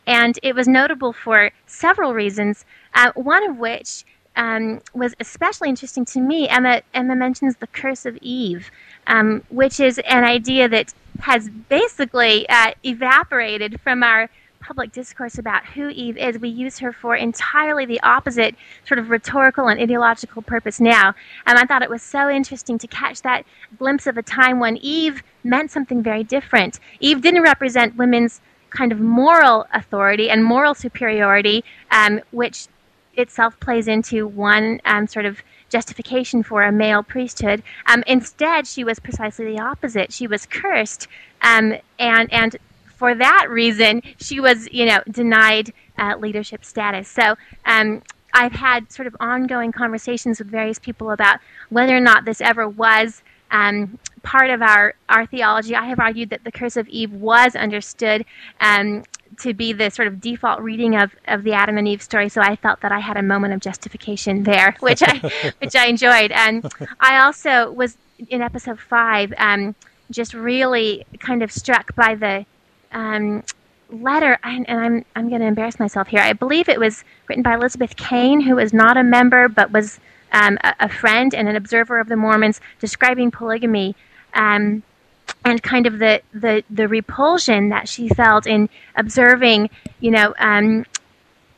and 0.06 0.38
it 0.44 0.54
was 0.54 0.68
notable 0.68 1.14
for 1.14 1.50
several 1.66 2.14
reasons. 2.14 2.64
Uh, 2.94 3.12
one 3.16 3.50
of 3.50 3.58
which 3.58 4.06
um, 4.38 4.80
was 4.94 5.14
especially 5.20 5.68
interesting 5.68 6.06
to 6.06 6.22
me. 6.22 6.48
Emma 6.48 6.82
Emma 6.94 7.16
mentions 7.16 7.58
the 7.58 7.68
curse 7.68 8.06
of 8.06 8.18
Eve, 8.22 8.72
um, 9.08 9.44
which 9.50 9.80
is 9.80 10.00
an 10.00 10.24
idea 10.24 10.70
that 10.70 10.94
has 11.20 11.50
basically 11.50 12.48
uh, 12.48 12.72
evaporated 12.84 13.82
from 13.82 14.04
our 14.04 14.30
public 14.60 14.92
discourse 14.92 15.38
about 15.38 15.66
who 15.66 15.90
Eve 15.90 16.18
is. 16.18 16.40
We 16.40 16.50
use 16.50 16.80
her 16.80 16.92
for 16.92 17.16
entirely 17.16 17.86
the 17.86 18.00
opposite 18.02 18.56
sort 18.88 19.00
of 19.00 19.10
rhetorical 19.10 19.68
and 19.68 19.80
ideological 19.80 20.42
purpose 20.42 20.80
now. 20.80 21.16
And 21.46 21.58
I 21.58 21.66
thought 21.66 21.82
it 21.82 21.90
was 21.90 22.02
so 22.02 22.30
interesting 22.30 22.78
to 22.80 22.88
catch 22.88 23.22
that 23.22 23.46
glimpse 23.80 24.08
of 24.08 24.18
a 24.18 24.24
time 24.24 24.60
when 24.60 24.78
Eve 24.78 25.24
meant 25.44 25.72
something 25.72 26.04
very 26.04 26.24
different. 26.24 26.80
Eve 27.00 27.22
didn't 27.22 27.44
represent 27.44 27.96
women's 27.96 28.42
kind 28.70 28.92
of 28.92 29.00
moral 29.00 29.66
authority 29.74 30.30
and 30.30 30.44
moral 30.44 30.76
superiority, 30.76 31.64
um, 31.92 32.20
which 32.32 32.68
itself 33.18 33.60
plays 33.60 33.88
into 33.88 34.28
one 34.28 34.80
um, 34.86 35.08
sort 35.08 35.26
of 35.26 35.42
justification 35.70 36.44
for 36.44 36.64
a 36.64 36.72
male 36.72 37.04
priesthood. 37.04 37.62
Um, 37.88 38.04
instead, 38.08 38.68
she 38.68 38.84
was 38.84 39.00
precisely 39.00 39.46
the 39.46 39.60
opposite. 39.60 40.14
She 40.14 40.28
was 40.28 40.46
cursed, 40.46 41.08
um, 41.42 41.76
and 42.00 42.32
and 42.32 42.56
for 42.96 43.14
that 43.16 43.48
reason, 43.50 44.02
she 44.18 44.40
was 44.40 44.68
you 44.72 44.86
know 44.86 45.02
denied 45.10 45.74
uh, 45.98 46.16
leadership 46.18 46.64
status. 46.64 47.08
So. 47.08 47.36
Um, 47.66 48.02
I've 48.34 48.52
had 48.52 48.92
sort 48.92 49.08
of 49.08 49.16
ongoing 49.20 49.72
conversations 49.72 50.38
with 50.38 50.50
various 50.50 50.78
people 50.78 51.10
about 51.10 51.40
whether 51.70 51.96
or 51.96 52.02
not 52.02 52.26
this 52.26 52.40
ever 52.40 52.68
was 52.68 53.24
um, 53.52 53.98
part 54.24 54.50
of 54.50 54.62
our, 54.62 54.94
our 55.10 55.26
theology. 55.26 55.76
I 55.76 55.86
have 55.86 56.00
argued 56.00 56.30
that 56.32 56.44
the 56.44 56.52
curse 56.52 56.78
of 56.78 56.88
Eve 56.90 57.12
was 57.14 57.56
understood 57.56 58.26
um, 58.60 59.04
to 59.40 59.54
be 59.54 59.74
the 59.74 59.90
sort 59.90 60.08
of 60.08 60.20
default 60.20 60.62
reading 60.62 60.96
of, 60.96 61.12
of 61.28 61.44
the 61.44 61.54
Adam 61.54 61.78
and 61.78 61.88
Eve 61.88 62.02
story, 62.02 62.30
so 62.30 62.42
I 62.42 62.56
felt 62.56 62.82
that 62.82 62.92
I 62.92 63.00
had 63.00 63.18
a 63.18 63.22
moment 63.22 63.54
of 63.54 63.60
justification 63.60 64.44
there, 64.44 64.76
which 64.80 65.02
I 65.04 65.54
which 65.60 65.76
I 65.76 65.86
enjoyed. 65.86 66.32
And 66.32 66.70
I 67.00 67.20
also 67.20 67.72
was 67.72 67.98
in 68.30 68.42
episode 68.42 68.80
five, 68.80 69.34
um, 69.38 69.76
just 70.10 70.34
really 70.34 71.06
kind 71.20 71.44
of 71.44 71.52
struck 71.52 71.96
by 71.96 72.16
the 72.16 72.46
um, 72.92 73.44
letter, 73.92 74.40
and, 74.44 74.68
and 74.68 74.80
I'm 74.80 75.06
I'm 75.16 75.30
going 75.30 75.42
to 75.42 75.48
embarrass 75.48 75.80
myself 75.80 76.08
here. 76.08 76.22
I 76.22 76.34
believe 76.34 76.68
it 76.68 76.80
was 76.80 77.04
written 77.28 77.44
by 77.44 77.56
Elizabeth 77.56 77.96
Kane, 77.96 78.42
who 78.42 78.56
was 78.56 78.74
not 78.74 78.98
a 78.98 79.04
member 79.04 79.48
but 79.48 79.72
was 79.72 80.00
um, 80.32 80.58
a, 80.64 80.74
a, 80.82 80.90
friend 80.90 81.34
and 81.34 81.48
an 81.48 81.56
observer 81.56 82.00
of 82.00 82.08
the 82.08 82.16
Mormons, 82.16 82.62
describing 82.80 83.32
polygamy. 83.32 83.96
Um, 84.34 84.84
and 85.44 85.62
kind 85.62 85.86
of 85.88 86.00
the, 86.00 86.22
the, 86.34 86.64
the 86.70 86.88
repulsion 86.88 87.70
that 87.70 87.88
she 87.88 88.08
felt 88.10 88.48
in 88.48 88.70
observing, 88.96 89.70
you 90.00 90.12
know, 90.12 90.34
um, 90.40 90.86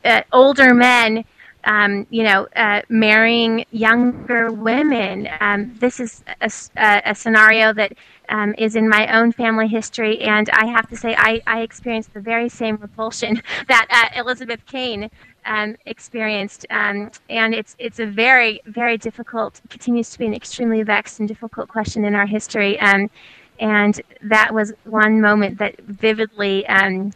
uh, 0.04 0.22
older 0.32 0.74
men, 0.74 1.24
um, 1.64 2.06
you 2.10 2.22
know, 2.22 2.48
uh, 2.56 2.82
marrying 2.88 3.64
younger 3.70 4.50
women. 4.50 5.28
Um, 5.40 5.74
this 5.78 6.00
is 6.00 6.22
a, 6.40 6.50
a, 6.76 7.02
a 7.06 7.14
scenario 7.14 7.72
that 7.74 7.92
um, 8.28 8.54
is 8.56 8.76
in 8.76 8.88
my 8.88 9.18
own 9.18 9.32
family 9.32 9.68
history, 9.68 10.20
and 10.20 10.48
I 10.50 10.66
have 10.66 10.88
to 10.90 10.96
say 10.96 11.14
I, 11.18 11.42
I 11.46 11.60
experienced 11.60 12.14
the 12.14 12.20
very 12.20 12.48
same 12.48 12.76
repulsion 12.76 13.42
that 13.68 13.86
uh, 13.90 14.20
Elizabeth 14.20 14.64
Kane 14.66 15.10
um, 15.44 15.76
experienced, 15.86 16.66
um, 16.70 17.10
and 17.28 17.54
it's 17.54 17.76
it's 17.78 17.98
a 17.98 18.06
very 18.06 18.60
very 18.66 18.96
difficult, 18.96 19.60
continues 19.68 20.10
to 20.10 20.18
be 20.18 20.26
an 20.26 20.34
extremely 20.34 20.82
vexed 20.82 21.20
and 21.20 21.28
difficult 21.28 21.68
question 21.68 22.04
in 22.04 22.14
our 22.14 22.26
history. 22.26 22.78
Um, 22.80 23.10
and 23.58 24.00
that 24.22 24.54
was 24.54 24.72
one 24.84 25.20
moment 25.20 25.58
that 25.58 25.78
vividly 25.80 26.66
um, 26.66 27.12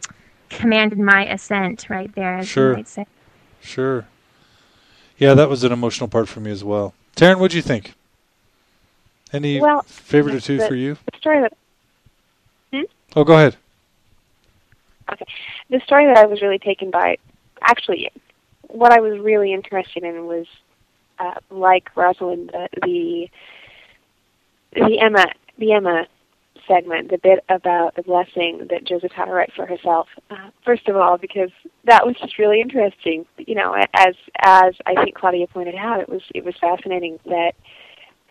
commanded 0.49 0.99
my 0.99 1.25
assent 1.25 1.89
right 1.89 2.13
there, 2.15 2.37
as 2.37 2.47
sure. 2.47 2.69
you 2.69 2.75
might 2.77 2.87
say. 2.87 3.05
Sure. 3.61 4.05
Yeah, 5.17 5.33
that 5.33 5.49
was 5.49 5.63
an 5.63 5.71
emotional 5.71 6.07
part 6.07 6.27
for 6.27 6.39
me 6.39 6.51
as 6.51 6.63
well. 6.63 6.93
Taryn, 7.15 7.39
what 7.39 7.51
do 7.51 7.57
you 7.57 7.63
think? 7.63 7.93
Any 9.33 9.59
well, 9.59 9.81
favorite 9.83 10.35
or 10.35 10.39
two 10.39 10.57
the, 10.57 10.67
for 10.67 10.75
you? 10.75 10.97
The 11.11 11.17
story 11.17 11.41
that. 11.41 11.57
Hmm? 12.71 12.83
Oh, 13.15 13.23
go 13.23 13.33
ahead. 13.33 13.55
Okay. 15.11 15.25
The 15.69 15.79
story 15.81 16.05
that 16.05 16.17
I 16.17 16.25
was 16.25 16.41
really 16.41 16.59
taken 16.59 16.91
by, 16.91 17.17
actually, 17.61 18.11
what 18.67 18.91
I 18.91 18.99
was 18.99 19.19
really 19.19 19.53
interested 19.53 20.03
in 20.03 20.25
was, 20.25 20.47
uh, 21.19 21.35
like 21.49 21.95
Rosalind, 21.95 22.51
the, 22.53 22.69
the 22.83 23.29
the 24.73 24.99
Emma 24.99 25.25
the 25.57 25.73
Emma 25.73 26.07
segment, 26.67 27.09
the 27.09 27.17
bit 27.17 27.43
about 27.49 27.95
the 27.95 28.03
blessing 28.03 28.67
that 28.69 28.83
Joseph 28.85 29.11
had 29.11 29.25
to 29.25 29.31
write 29.31 29.53
for 29.53 29.65
herself. 29.65 30.07
Uh, 30.29 30.49
first 30.63 30.87
of 30.87 30.95
all, 30.95 31.17
because 31.17 31.51
that 31.85 32.05
was 32.05 32.15
just 32.17 32.37
really 32.37 32.61
interesting. 32.61 33.25
You 33.37 33.55
know, 33.55 33.75
as 33.93 34.15
as 34.39 34.75
I 34.85 35.03
think 35.03 35.15
Claudia 35.15 35.47
pointed 35.47 35.75
out, 35.75 35.99
it 36.01 36.09
was 36.09 36.21
it 36.33 36.43
was 36.43 36.55
fascinating 36.59 37.19
that 37.25 37.53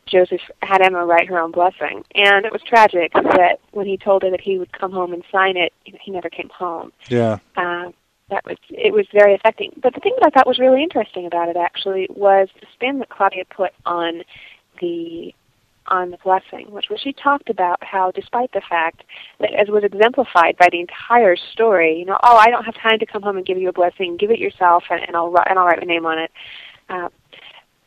Joseph 0.07 0.41
had 0.63 0.83
Emma 0.83 1.05
write 1.05 1.29
her 1.29 1.39
own 1.39 1.51
blessing, 1.51 2.05
and 2.15 2.45
it 2.45 2.53
was 2.53 2.63
tragic 2.63 3.13
that 3.13 3.61
when 3.73 3.87
he 3.87 3.97
told 3.97 4.23
her 4.23 4.31
that 4.31 4.41
he 4.41 4.59
would 4.59 4.73
come 4.73 4.93
home 4.93 5.13
and 5.13 5.25
sign 5.33 5.57
it, 5.57 5.73
he 5.85 6.11
never 6.11 6.29
came 6.29 6.51
home. 6.51 6.93
Yeah. 7.09 7.39
Uh, 7.57 7.93
that 8.31 8.45
was 8.45 8.57
it 8.71 8.93
was 8.93 9.07
very 9.13 9.35
affecting. 9.35 9.73
But 9.83 9.95
the 9.95 10.01
thing 10.01 10.15
that 10.21 10.27
I 10.27 10.31
thought 10.31 10.47
was 10.47 10.59
really 10.59 10.83
interesting 10.83 11.27
about 11.27 11.49
it 11.49 11.57
actually 11.57 12.07
was 12.11 12.49
the 12.61 12.67
spin 12.75 12.99
that 13.01 13.11
Claudia 13.11 13.45
put 13.45 13.73
on 13.85 14.23
the 14.81 15.35
on 15.87 16.11
the 16.11 16.17
blessing, 16.19 16.71
which 16.71 16.87
was 16.89 17.01
she 17.01 17.13
talked 17.13 17.51
about 17.51 17.83
how, 17.85 18.11
despite 18.11 18.51
the 18.53 18.63
fact 18.69 19.05
that, 19.41 19.53
as 19.53 19.69
was 19.69 19.85
exemplified 19.85 20.57
by 20.57 20.69
the 20.73 20.81
entire 20.81 21.37
story, 21.37 21.99
you 21.99 22.07
know, 22.07 22.19
oh, 22.23 22.37
I 22.37 22.49
don't 22.49 22.65
have 22.65 22.75
time 22.75 22.99
to 23.01 23.07
come 23.07 23.21
home 23.21 23.37
and 23.37 23.45
give 23.45 23.59
you 23.59 23.69
a 23.69 23.73
blessing, 23.73 24.17
give 24.17 24.31
it 24.31 24.39
yourself, 24.39 24.85
and, 24.91 25.03
and 25.07 25.17
I'll 25.17 25.35
and 25.47 25.59
I'll 25.59 25.67
write 25.67 25.81
my 25.81 25.87
name 25.87 26.07
on 26.07 26.19
it. 26.19 26.31
Uh, 26.89 27.09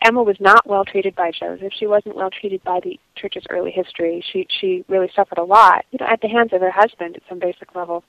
Emma 0.05 0.21
was 0.21 0.37
not 0.39 0.67
well 0.67 0.85
treated 0.85 1.15
by 1.15 1.31
Joseph. 1.31 1.73
She 1.75 1.87
wasn't 1.87 2.15
well 2.15 2.29
treated 2.29 2.63
by 2.63 2.79
the 2.83 2.99
church's 3.15 3.45
early 3.49 3.71
history. 3.71 4.23
She 4.31 4.45
she 4.49 4.85
really 4.87 5.09
suffered 5.15 5.39
a 5.39 5.43
lot, 5.43 5.85
you 5.91 5.97
know, 5.99 6.07
at 6.07 6.21
the 6.21 6.27
hands 6.27 6.53
of 6.53 6.61
her 6.61 6.71
husband 6.71 7.15
at 7.15 7.23
some 7.27 7.39
basic 7.39 7.73
level. 7.73 8.03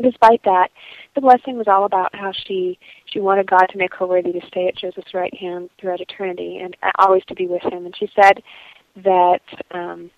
Despite 0.00 0.42
that, 0.44 0.68
the 1.14 1.20
blessing 1.20 1.56
was 1.56 1.68
all 1.68 1.84
about 1.84 2.14
how 2.14 2.32
she 2.32 2.78
she 3.06 3.20
wanted 3.20 3.50
God 3.50 3.66
to 3.66 3.78
make 3.78 3.94
her 3.94 4.06
worthy 4.06 4.32
to 4.32 4.46
stay 4.46 4.68
at 4.68 4.76
Joseph's 4.76 5.14
right 5.14 5.34
hand 5.34 5.70
throughout 5.80 6.00
eternity 6.00 6.58
and 6.58 6.76
always 6.98 7.24
to 7.28 7.34
be 7.34 7.46
with 7.46 7.62
him. 7.62 7.86
And 7.86 7.96
she 7.96 8.08
said 8.14 8.42
that 8.96 9.40
um, 9.70 10.10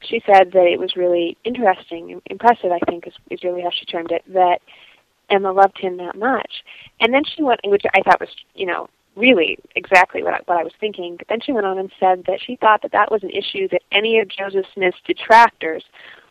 she 0.00 0.22
said 0.26 0.52
that 0.52 0.66
it 0.66 0.78
was 0.78 0.96
really 0.96 1.36
interesting, 1.44 2.20
impressive. 2.26 2.70
I 2.70 2.78
think 2.88 3.06
is, 3.06 3.14
is 3.30 3.42
really 3.42 3.62
how 3.62 3.70
she 3.70 3.86
termed 3.86 4.12
it. 4.12 4.22
That 4.32 4.60
Emma 5.30 5.52
loved 5.52 5.78
him 5.78 5.96
that 5.96 6.16
much, 6.16 6.64
and 7.00 7.12
then 7.12 7.22
she 7.24 7.42
went, 7.42 7.60
which 7.64 7.82
I 7.94 8.02
thought 8.02 8.20
was, 8.20 8.28
you 8.54 8.66
know, 8.66 8.88
really 9.16 9.58
exactly 9.74 10.22
what 10.22 10.34
I, 10.34 10.40
what 10.44 10.60
I 10.60 10.64
was 10.64 10.72
thinking. 10.78 11.16
But 11.16 11.28
then 11.28 11.40
she 11.40 11.52
went 11.52 11.66
on 11.66 11.78
and 11.78 11.90
said 11.98 12.24
that 12.26 12.40
she 12.44 12.56
thought 12.56 12.82
that 12.82 12.92
that 12.92 13.10
was 13.10 13.22
an 13.22 13.30
issue 13.30 13.68
that 13.68 13.82
any 13.92 14.18
of 14.18 14.28
Joseph 14.28 14.66
Smith's 14.74 14.98
detractors 15.06 15.84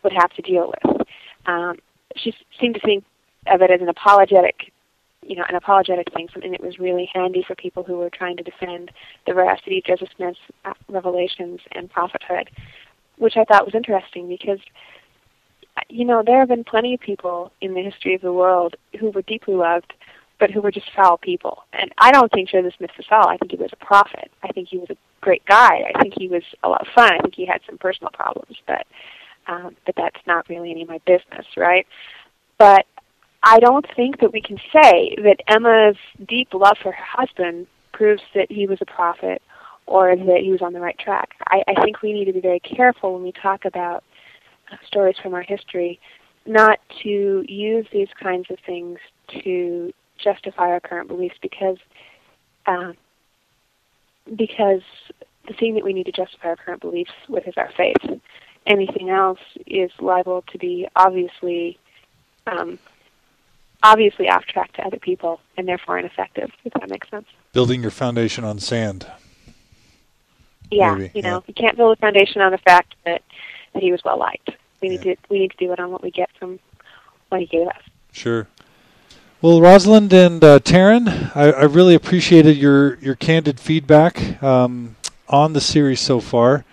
would 0.04 0.14
have 0.14 0.32
to 0.32 0.42
deal 0.42 0.74
with. 0.86 1.08
Um, 1.46 1.78
she 2.16 2.34
seemed 2.60 2.76
to 2.76 2.82
think 2.82 3.04
of 3.48 3.62
it 3.62 3.72
as 3.72 3.82
an 3.82 3.90
apologetic 3.90 4.72
you 5.28 5.36
know, 5.36 5.46
an 5.48 5.56
apologetic 5.56 6.12
thing, 6.14 6.28
something 6.32 6.52
that 6.52 6.64
was 6.64 6.80
really 6.80 7.10
handy 7.14 7.44
for 7.46 7.56
people 7.56 7.84
who 7.84 7.98
were 7.98 8.10
trying 8.10 8.38
to 8.38 8.44
defend 8.44 8.92
the 9.26 9.34
veracity 9.34 9.78
of 9.78 9.86
Joseph 9.86 10.10
Smith's 10.16 10.40
uh, 10.66 10.74
revelations 10.90 11.62
and 11.72 11.90
prophethood, 11.90 12.50
which 13.18 13.38
I 13.38 13.46
thought 13.46 13.66
was 13.66 13.76
interesting 13.76 14.28
because, 14.28 14.60
you 15.90 16.06
know, 16.06 16.24
there 16.26 16.40
have 16.40 16.50
been 16.50 16.64
plenty 16.64 16.94
of 16.94 17.00
people 17.00 17.52
in 17.62 17.74
the 17.74 17.82
history 17.82 18.16
of 18.16 18.22
the 18.22 18.34
world 18.34 18.76
who 19.00 19.12
were 19.12 19.22
deeply 19.22 19.56
loved, 19.56 19.94
but 20.40 20.52
who 20.52 20.62
were 20.62 20.72
just 20.72 20.92
foul 20.96 21.18
people. 21.18 21.64
And 21.74 21.92
I 21.98 22.12
don't 22.12 22.32
think 22.32 22.50
Joseph 22.50 22.74
Smith 22.78 22.92
was 22.98 23.06
foul. 23.08 23.28
I 23.28 23.38
think 23.38 23.52
he 23.52 23.58
was 23.58 23.72
a 23.72 23.86
prophet. 23.86 24.32
I 24.44 24.52
think 24.52 24.68
he 24.68 24.78
was 24.78 24.90
a 24.90 24.98
great 25.22 25.46
guy. 25.46 25.84
I 25.94 26.02
think 26.02 26.16
he 26.18 26.28
was 26.28 26.44
a 26.64 26.70
lot 26.70 26.82
of 26.82 26.94
fun. 26.94 27.14
I 27.14 27.20
think 27.20 27.36
he 27.36 27.46
had 27.46 27.62
some 27.66 27.78
personal 27.78 28.12
problems, 28.12 28.58
but 28.68 28.86
um, 29.48 29.76
but 29.86 29.96
that's 29.96 30.20
not 30.26 30.48
really 30.50 30.72
any 30.72 30.84
of 30.84 30.90
my 30.90 31.00
business, 31.06 31.46
right? 31.58 31.86
But 32.58 32.86
I 33.44 33.60
don't 33.60 33.86
think 33.96 34.20
that 34.22 34.32
we 34.32 34.42
can 34.42 34.58
say 34.72 35.16
that 35.18 35.38
Emma's 35.48 35.98
deep 36.28 36.54
love 36.54 36.78
for 36.82 36.92
her 36.92 37.06
husband 37.06 37.68
proves 37.92 38.22
that 38.36 38.52
he 38.52 38.68
was 38.68 38.80
a 38.82 38.86
prophet 38.86 39.42
or 39.86 40.16
that 40.16 40.40
he 40.42 40.52
was 40.52 40.62
on 40.62 40.74
the 40.74 40.80
right 40.80 40.98
track. 40.98 41.32
I, 41.48 41.62
I 41.68 41.84
think 41.84 42.02
we 42.02 42.14
need 42.14 42.26
to 42.26 42.34
be 42.34 42.40
very 42.40 42.62
careful 42.62 43.14
when 43.14 43.24
we 43.24 43.34
talk 43.34 43.66
about 43.66 44.04
uh, 44.72 44.78
stories 44.88 45.18
from 45.22 45.34
our 45.34 45.42
history 45.42 46.00
not 46.46 46.80
to 47.04 47.44
use 47.48 47.86
these 47.92 48.10
kinds 48.22 48.48
of 48.50 48.58
things 48.66 49.00
to 49.44 49.94
justify 50.22 50.70
our 50.70 50.80
current 50.80 51.08
beliefs 51.08 51.36
because 51.42 51.78
uh, 52.66 52.94
because 54.36 54.82
the 55.48 55.54
thing 55.60 55.76
that 55.76 55.84
we 55.84 55.94
need 55.94 56.06
to 56.06 56.12
justify 56.12 56.50
our 56.50 56.56
current 56.56 56.82
beliefs 56.82 57.12
with 57.28 57.48
is 57.48 57.54
our 57.58 57.70
faith. 57.76 58.22
Anything 58.66 59.10
else 59.10 59.40
is 59.68 59.92
liable 60.00 60.44
to 60.52 60.58
be 60.58 60.88
obviously 60.96 61.78
um, 62.48 62.80
obviously 63.82 64.30
off 64.30 64.46
track 64.46 64.72
to 64.74 64.82
other 64.86 64.98
people 65.00 65.40
and 65.58 65.68
therefore 65.68 65.98
ineffective. 66.00 66.52
If 66.64 66.74
that 66.74 66.90
makes 66.90 67.10
sense. 67.10 67.26
Building 67.54 67.82
your 67.82 67.92
foundation 67.92 68.44
on 68.44 68.60
sand. 68.60 69.08
Yeah, 70.72 70.96
Maybe, 70.96 71.12
you 71.14 71.22
know, 71.22 71.36
yeah. 71.36 71.42
you 71.48 71.54
can't 71.54 71.78
build 71.78 71.98
a 71.98 72.02
foundation 72.02 72.42
on 72.42 72.52
the 72.52 72.58
fact 72.58 72.96
that 73.06 73.22
that 73.74 73.84
he 73.84 73.92
was 73.92 74.02
well 74.04 74.18
liked. 74.18 74.52
We 74.82 74.90
need 74.90 75.04
Yeah. 75.06 75.16
to 75.16 75.22
we 75.30 75.40
need 75.40 75.52
to 75.52 75.58
do 75.58 75.72
it 75.74 75.80
on 75.80 75.92
what 75.92 76.02
we 76.04 76.12
get 76.12 76.30
from 76.40 76.60
what 77.30 77.42
he 77.42 77.48
gave 77.48 77.68
us. 77.68 77.82
Sure. 78.12 78.48
Well, 79.42 79.60
Rosalind 79.60 80.14
and 80.14 80.42
uh, 80.42 80.60
Taryn, 80.60 81.36
I, 81.36 81.52
I 81.52 81.64
really 81.64 81.96
appreciated 81.96 82.56
your, 82.56 82.96
your 83.00 83.16
candid 83.16 83.60
feedback 83.60 84.42
um, 84.42 84.96
on 85.28 85.52
the 85.52 85.60
series 85.60 86.00
so 86.00 86.22
far. 86.22 86.64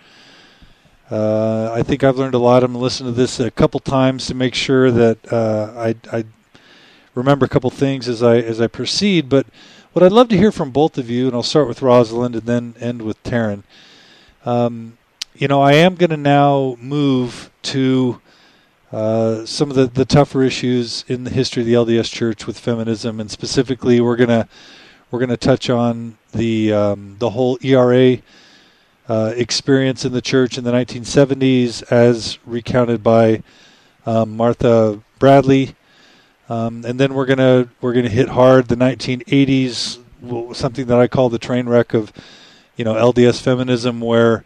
Uh, 1.11 1.69
I 1.73 1.83
think 1.83 2.05
I've 2.05 2.17
learned 2.17 2.35
a 2.35 2.39
lot. 2.39 2.63
I'm 2.63 2.73
to 2.73 2.89
to 2.89 3.11
this 3.11 3.41
a 3.41 3.51
couple 3.51 3.81
times 3.81 4.27
to 4.27 4.33
make 4.33 4.55
sure 4.55 4.89
that 4.91 5.31
uh, 5.31 5.73
I, 5.75 5.95
I 6.17 6.23
remember 7.15 7.45
a 7.45 7.49
couple 7.49 7.69
things 7.69 8.07
as 8.07 8.23
I 8.23 8.37
as 8.37 8.61
I 8.61 8.67
proceed. 8.67 9.27
But 9.27 9.45
what 9.91 10.03
I'd 10.03 10.13
love 10.13 10.29
to 10.29 10.37
hear 10.37 10.53
from 10.53 10.71
both 10.71 10.97
of 10.97 11.09
you, 11.09 11.27
and 11.27 11.35
I'll 11.35 11.43
start 11.43 11.67
with 11.67 11.81
Rosalind 11.81 12.35
and 12.35 12.45
then 12.45 12.75
end 12.79 13.01
with 13.01 13.21
Taryn. 13.23 13.63
Um, 14.45 14.97
you 15.35 15.49
know, 15.49 15.61
I 15.61 15.73
am 15.73 15.95
going 15.95 16.11
to 16.11 16.17
now 16.17 16.77
move 16.79 17.51
to 17.63 18.21
uh, 18.93 19.45
some 19.45 19.69
of 19.69 19.75
the, 19.75 19.87
the 19.87 20.05
tougher 20.05 20.43
issues 20.43 21.03
in 21.09 21.25
the 21.25 21.29
history 21.29 21.61
of 21.61 21.67
the 21.67 21.73
LDS 21.73 22.09
Church 22.09 22.47
with 22.47 22.57
feminism, 22.57 23.19
and 23.19 23.29
specifically, 23.29 23.99
we're 23.99 24.15
gonna 24.15 24.47
we're 25.09 25.19
gonna 25.19 25.35
touch 25.35 25.69
on 25.69 26.17
the 26.31 26.71
um, 26.71 27.17
the 27.19 27.31
whole 27.31 27.57
ERA 27.61 28.19
uh, 29.11 29.33
experience 29.35 30.05
in 30.05 30.13
the 30.13 30.21
church 30.21 30.57
in 30.57 30.63
the 30.63 30.71
1970s, 30.71 31.83
as 31.91 32.39
recounted 32.45 33.03
by 33.03 33.43
um, 34.05 34.37
Martha 34.37 35.01
Bradley, 35.19 35.75
um, 36.47 36.85
and 36.85 36.97
then 36.97 37.13
we're 37.13 37.25
gonna 37.25 37.67
we're 37.81 37.91
gonna 37.91 38.07
hit 38.07 38.29
hard 38.29 38.69
the 38.69 38.77
1980s, 38.77 39.99
something 40.55 40.85
that 40.85 40.97
I 40.97 41.07
call 41.09 41.27
the 41.27 41.37
train 41.37 41.67
wreck 41.67 41.93
of 41.93 42.13
you 42.77 42.85
know 42.85 42.93
LDS 42.93 43.41
feminism, 43.41 43.99
where 43.99 44.45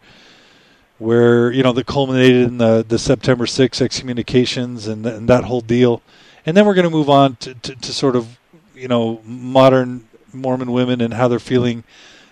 where 0.98 1.52
you 1.52 1.62
know 1.62 1.72
that 1.72 1.86
culminated 1.86 2.48
in 2.48 2.58
the 2.58 2.84
the 2.88 2.98
September 2.98 3.46
6 3.46 3.80
excommunications 3.80 4.88
and, 4.88 5.06
and 5.06 5.28
that 5.28 5.44
whole 5.44 5.60
deal, 5.60 6.02
and 6.44 6.56
then 6.56 6.66
we're 6.66 6.74
going 6.74 6.82
to 6.82 6.90
move 6.90 7.08
on 7.08 7.36
to, 7.36 7.54
to, 7.54 7.76
to 7.76 7.92
sort 7.92 8.16
of 8.16 8.36
you 8.74 8.88
know 8.88 9.20
modern 9.24 10.08
Mormon 10.32 10.72
women 10.72 11.00
and 11.00 11.14
how 11.14 11.28
they're 11.28 11.38
feeling 11.38 11.84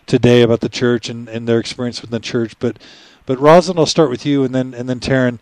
today 0.07 0.43
about 0.43 0.61
the 0.61 0.69
church 0.69 1.09
and, 1.09 1.29
and 1.29 1.49
their 1.49 1.59
experience 1.59 2.01
within 2.01 2.13
the 2.13 2.21
church. 2.21 2.59
But 2.59 2.79
but 3.27 3.39
Rosalind, 3.39 3.79
I'll 3.79 3.87
start 3.87 4.11
with 4.11 4.27
you, 4.27 4.45
and 4.45 4.55
then 4.55 4.75
and 4.75 4.89
then 4.89 5.01
Taryn. 5.01 5.39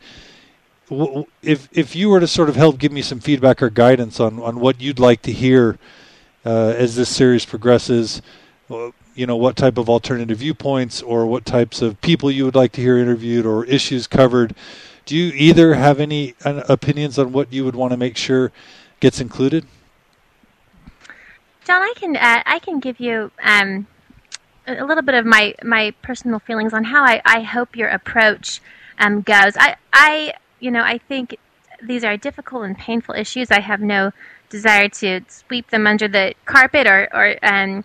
If 1.43 1.69
if 1.73 1.97
you 1.97 2.11
were 2.11 2.21
to 2.21 2.27
sort 2.27 2.49
of 2.49 2.57
help 2.57 2.79
give 2.79 2.93
me 2.93 3.03
some 3.03 3.21
feedback 3.21 3.63
or 3.63 3.71
guidance 3.71 4.21
on, 4.21 4.39
on 4.41 4.61
what 4.61 4.81
you'd 4.81 4.99
like 4.99 5.23
to 5.23 5.33
hear 5.33 5.79
uh, 6.45 6.75
as 6.77 6.97
this 6.97 7.09
series 7.09 7.45
progresses, 7.45 8.21
uh, 8.71 8.91
you 9.15 9.27
know 9.27 9.37
what 9.37 9.57
type 9.57 9.79
of 9.79 9.89
alternative 9.89 10.39
viewpoints 10.39 11.03
or 11.03 11.27
what 11.27 11.45
types 11.45 11.83
of 11.83 12.01
people 12.01 12.31
you 12.31 12.45
would 12.45 12.55
like 12.55 12.73
to 12.73 12.81
hear 12.81 12.99
interviewed 12.99 13.47
or 13.47 13.65
issues 13.65 14.07
covered. 14.07 14.55
Do 15.05 15.17
you 15.17 15.33
either 15.35 15.75
have 15.75 15.99
any 15.99 16.35
opinions 16.45 17.19
on 17.19 17.33
what 17.33 17.53
you 17.53 17.65
would 17.65 17.75
want 17.75 17.91
to 17.93 17.97
make 17.97 18.17
sure 18.17 18.53
gets 19.01 19.21
included? 19.21 19.67
John, 21.65 21.83
I 21.83 21.93
can 21.97 22.17
uh, 22.17 22.43
I 22.45 22.59
can 22.59 22.81
give 22.81 23.01
you 23.01 23.31
um, 23.43 23.87
a 24.67 24.85
little 24.85 25.03
bit 25.03 25.15
of 25.15 25.27
my, 25.27 25.55
my 25.63 25.93
personal 26.03 26.39
feelings 26.39 26.73
on 26.73 26.85
how 26.85 27.05
I, 27.05 27.21
I 27.25 27.43
hope 27.43 27.77
your 27.77 27.89
approach 27.89 28.61
um, 28.99 29.23
goes. 29.23 29.57
I 29.57 29.77
I 29.93 30.35
you 30.61 30.71
know 30.71 30.83
I 30.83 30.99
think 30.99 31.37
these 31.83 32.05
are 32.05 32.17
difficult 32.17 32.65
and 32.65 32.79
painful 32.79 33.15
issues. 33.15 33.51
I 33.51 33.61
have 33.61 33.81
no 33.81 34.13
desire 34.49 34.89
to 34.89 35.21
sweep 35.29 35.71
them 35.71 35.87
under 35.87 36.09
the 36.09 36.35
carpet 36.45 36.87
or 36.87 37.09
or 37.13 37.37
um, 37.43 37.85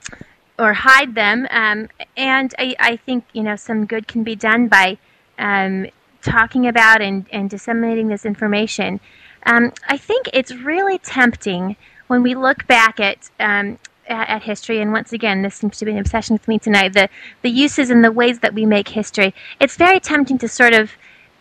or 0.59 0.73
hide 0.73 1.15
them. 1.15 1.47
Um, 1.49 1.89
and 2.15 2.53
I, 2.57 2.75
I 2.79 2.95
think 2.97 3.25
you 3.33 3.43
know 3.43 3.55
some 3.55 3.85
good 3.85 4.07
can 4.07 4.23
be 4.23 4.35
done 4.35 4.67
by 4.67 4.97
um, 5.39 5.87
talking 6.21 6.67
about 6.67 7.01
and, 7.01 7.25
and 7.31 7.49
disseminating 7.49 8.07
this 8.07 8.25
information. 8.25 8.99
Um, 9.45 9.71
I 9.87 9.97
think 9.97 10.29
it's 10.33 10.53
really 10.53 10.97
tempting 10.97 11.77
when 12.07 12.21
we 12.21 12.35
look 12.35 12.67
back 12.67 12.99
at, 12.99 13.29
um, 13.39 13.79
at 14.07 14.29
at 14.29 14.43
history, 14.43 14.81
and 14.81 14.91
once 14.91 15.13
again, 15.13 15.41
this 15.41 15.55
seems 15.55 15.77
to 15.77 15.85
be 15.85 15.91
an 15.91 15.97
obsession 15.99 16.33
with 16.35 16.47
me 16.47 16.59
tonight. 16.59 16.93
The 16.93 17.09
the 17.41 17.49
uses 17.49 17.89
and 17.89 18.03
the 18.03 18.11
ways 18.11 18.39
that 18.39 18.53
we 18.53 18.65
make 18.65 18.89
history. 18.89 19.33
It's 19.59 19.75
very 19.75 19.99
tempting 19.99 20.37
to 20.39 20.47
sort 20.47 20.73
of 20.73 20.91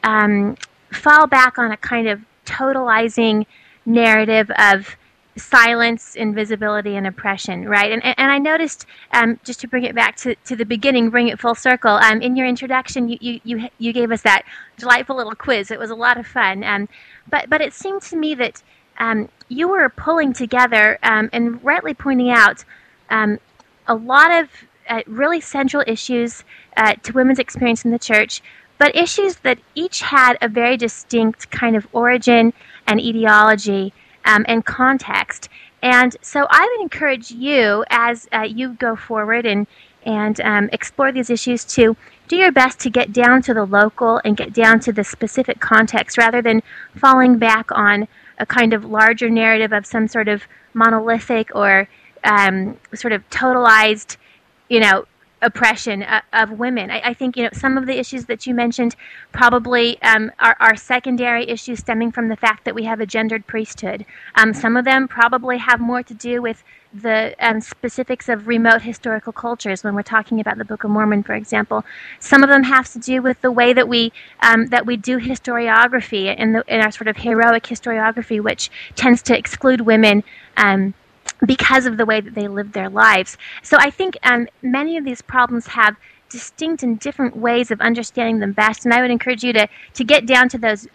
um, 0.05 0.57
fall 0.93 1.27
back 1.27 1.59
on 1.59 1.73
a 1.73 1.77
kind 1.77 2.09
of 2.09 2.21
totalizing 2.45 3.47
narrative 3.85 4.51
of 4.59 4.97
silence, 5.37 6.15
invisibility, 6.15 6.97
and 6.97 7.07
oppression, 7.07 7.69
right? 7.69 7.93
And, 7.93 8.03
and 8.05 8.31
I 8.31 8.39
noticed, 8.39 8.87
um, 9.13 9.39
just 9.45 9.61
to 9.61 9.69
bring 9.69 9.85
it 9.85 9.95
back 9.95 10.17
to, 10.17 10.35
to 10.47 10.57
the 10.57 10.65
beginning, 10.65 11.11
bring 11.11 11.29
it 11.29 11.39
full 11.39 11.55
circle, 11.55 11.97
um, 11.97 12.23
in 12.23 12.37
your 12.37 12.47
introduction, 12.47 13.09
you, 13.09 13.19
you, 13.21 13.41
you, 13.45 13.69
you 13.79 13.93
gave 13.93 14.11
us 14.11 14.23
that 14.23 14.43
delightful 14.79 15.17
little 15.17 15.35
quiz. 15.35 15.71
It 15.71 15.79
was 15.79 15.91
a 15.91 15.95
lot 15.95 16.17
of 16.17 16.27
fun. 16.27 16.65
Um, 16.65 16.89
but, 17.29 17.51
but 17.51 17.61
it 17.61 17.75
seemed 17.75 18.03
to 18.03 18.17
me 18.17 18.35
that 18.37 18.63
um, 18.99 19.29
you 19.49 19.69
were 19.69 19.89
pulling 19.89 20.33
together 20.33 20.99
um, 21.03 21.31
and 21.33 21.63
rightly 21.65 21.95
pointing 21.95 22.31
out 22.31 22.65
um, 23.11 23.39
a 23.87 23.95
lot 23.95 24.31
of 24.31 24.49
uh, 24.89 25.03
really 25.07 25.41
central 25.41 25.83
issues 25.87 26.45
uh, 26.77 26.95
to 27.03 27.13
women's 27.13 27.39
experience 27.39 27.85
in 27.85 27.91
the 27.91 27.99
church, 27.99 28.43
but 28.79 28.95
issues 28.95 29.37
that 29.37 29.59
each 29.75 30.01
had 30.01 30.37
a 30.41 30.49
very 30.49 30.77
distinct 30.77 31.51
kind 31.51 31.77
of 31.77 31.87
origin 31.93 32.53
and 32.87 33.01
etiology 33.01 33.93
um, 34.25 34.45
and 34.49 34.65
context. 34.65 35.49
And 35.83 36.17
so 36.21 36.47
I 36.51 36.69
would 36.77 36.83
encourage 36.83 37.31
you, 37.31 37.85
as 37.91 38.29
uh, 38.33 38.43
you 38.43 38.71
go 38.75 38.97
forward 38.97 39.47
and 39.47 39.67
and 40.05 40.41
um, 40.43 40.71
explore 40.73 41.11
these 41.11 41.31
issues, 41.31 41.65
to 41.65 41.97
do 42.29 42.37
your 42.37 42.53
best 42.53 42.79
to 42.79 42.91
get 42.91 43.13
down 43.13 43.43
to 43.43 43.53
the 43.53 43.65
local 43.65 44.21
and 44.25 44.37
get 44.37 44.53
down 44.53 44.79
to 44.81 44.93
the 44.93 45.03
specific 45.03 45.59
context, 45.59 46.17
rather 46.17 46.41
than 46.41 46.63
falling 46.95 47.39
back 47.39 47.67
on 47.73 48.07
a 48.39 48.47
kind 48.47 48.73
of 48.73 48.85
larger 48.85 49.31
narrative 49.31 49.73
of 49.73 49.87
some 49.87 50.09
sort 50.09 50.29
of 50.29 50.43
monolithic 50.75 51.55
or 51.55 51.89
um, 52.25 52.77
sort 52.95 53.13
of 53.13 53.29
totalized, 53.31 54.17
you 54.69 54.81
know, 54.81 55.07
oppression 55.43 56.03
of, 56.03 56.23
of 56.33 56.51
women. 56.59 56.91
I, 56.91 57.11
I, 57.11 57.15
think 57.15 57.37
you 57.37 57.45
know 57.45 57.51
some 57.53 57.77
of 57.77 57.87
the 57.87 57.99
issues 57.99 58.25
that 58.25 58.47
you 58.47 58.55
mentioned 58.55 58.97
probably 59.33 60.01
um, 60.03 60.33
are, 60.39 60.57
are, 60.59 60.77
secondary 60.77 61.49
issues 61.49 61.81
stemming 61.81 62.11
from 62.11 62.29
the 62.29 62.37
fact 62.37 62.65
that 62.65 62.75
we 62.75 62.85
have 62.85 63.01
a 63.01 63.07
gendered 63.07 63.47
priesthood. 63.47 64.07
Um, 64.35 64.55
some 64.55 64.77
of 64.77 64.85
them 64.85 65.07
probably 65.07 65.59
have 65.59 65.79
more 65.79 66.03
to 66.03 66.15
do 66.15 66.41
with 66.41 66.65
the 66.93 67.35
um, 67.41 67.61
specifics 67.61 68.29
of 68.29 68.47
remote 68.47 68.83
historical 68.83 69.33
cultures 69.33 69.85
when 69.85 69.95
we're 69.95 70.03
talking 70.03 70.41
about 70.41 70.59
the 70.59 70.65
Book 70.65 70.85
of 70.85 70.91
Mormon, 70.91 71.23
for 71.23 71.35
example. 71.35 71.85
Some 72.21 72.43
of 72.43 72.49
them 72.49 72.63
have 72.65 72.91
to 72.93 72.99
do 72.99 73.23
with 73.23 73.41
the 73.43 73.51
way 73.51 73.73
that 73.73 73.89
we 73.89 74.13
um, 74.41 74.67
that 74.67 74.87
we 74.87 74.97
do 74.97 75.19
historiography 75.19 76.37
in, 76.37 76.53
the, 76.53 76.65
in 76.69 76.81
our 76.81 76.91
sort 76.91 77.09
of 77.09 77.17
heroic 77.19 77.65
historiography, 77.65 78.41
which 78.41 78.71
tends 78.95 79.23
to 79.23 79.37
exclude 79.37 79.83
women 79.83 80.25
um, 80.57 80.95
because 81.45 81.87
of 81.87 81.97
the 81.97 82.07
way 82.07 82.21
that 82.21 82.35
they 82.35 82.49
live 82.49 82.73
their 82.73 82.89
lives. 82.89 83.37
So 83.63 83.77
I 83.79 83.91
think 83.91 84.17
um, 84.23 84.49
many 84.63 84.97
of 84.97 85.05
these 85.05 85.23
problems 85.23 85.67
have 85.69 85.97
distinct 86.29 86.83
and 86.83 86.99
different 86.99 87.37
ways 87.37 87.71
of 87.71 87.81
understanding 87.81 88.41
them 88.41 88.53
best, 88.53 88.85
and 88.85 88.93
I 88.93 89.01
would 89.01 89.11
encourage 89.11 89.45
you 89.45 89.53
to 89.53 89.69
to 89.95 90.05
get 90.05 90.27
down 90.27 90.49
to 90.51 90.59
those. 90.59 90.89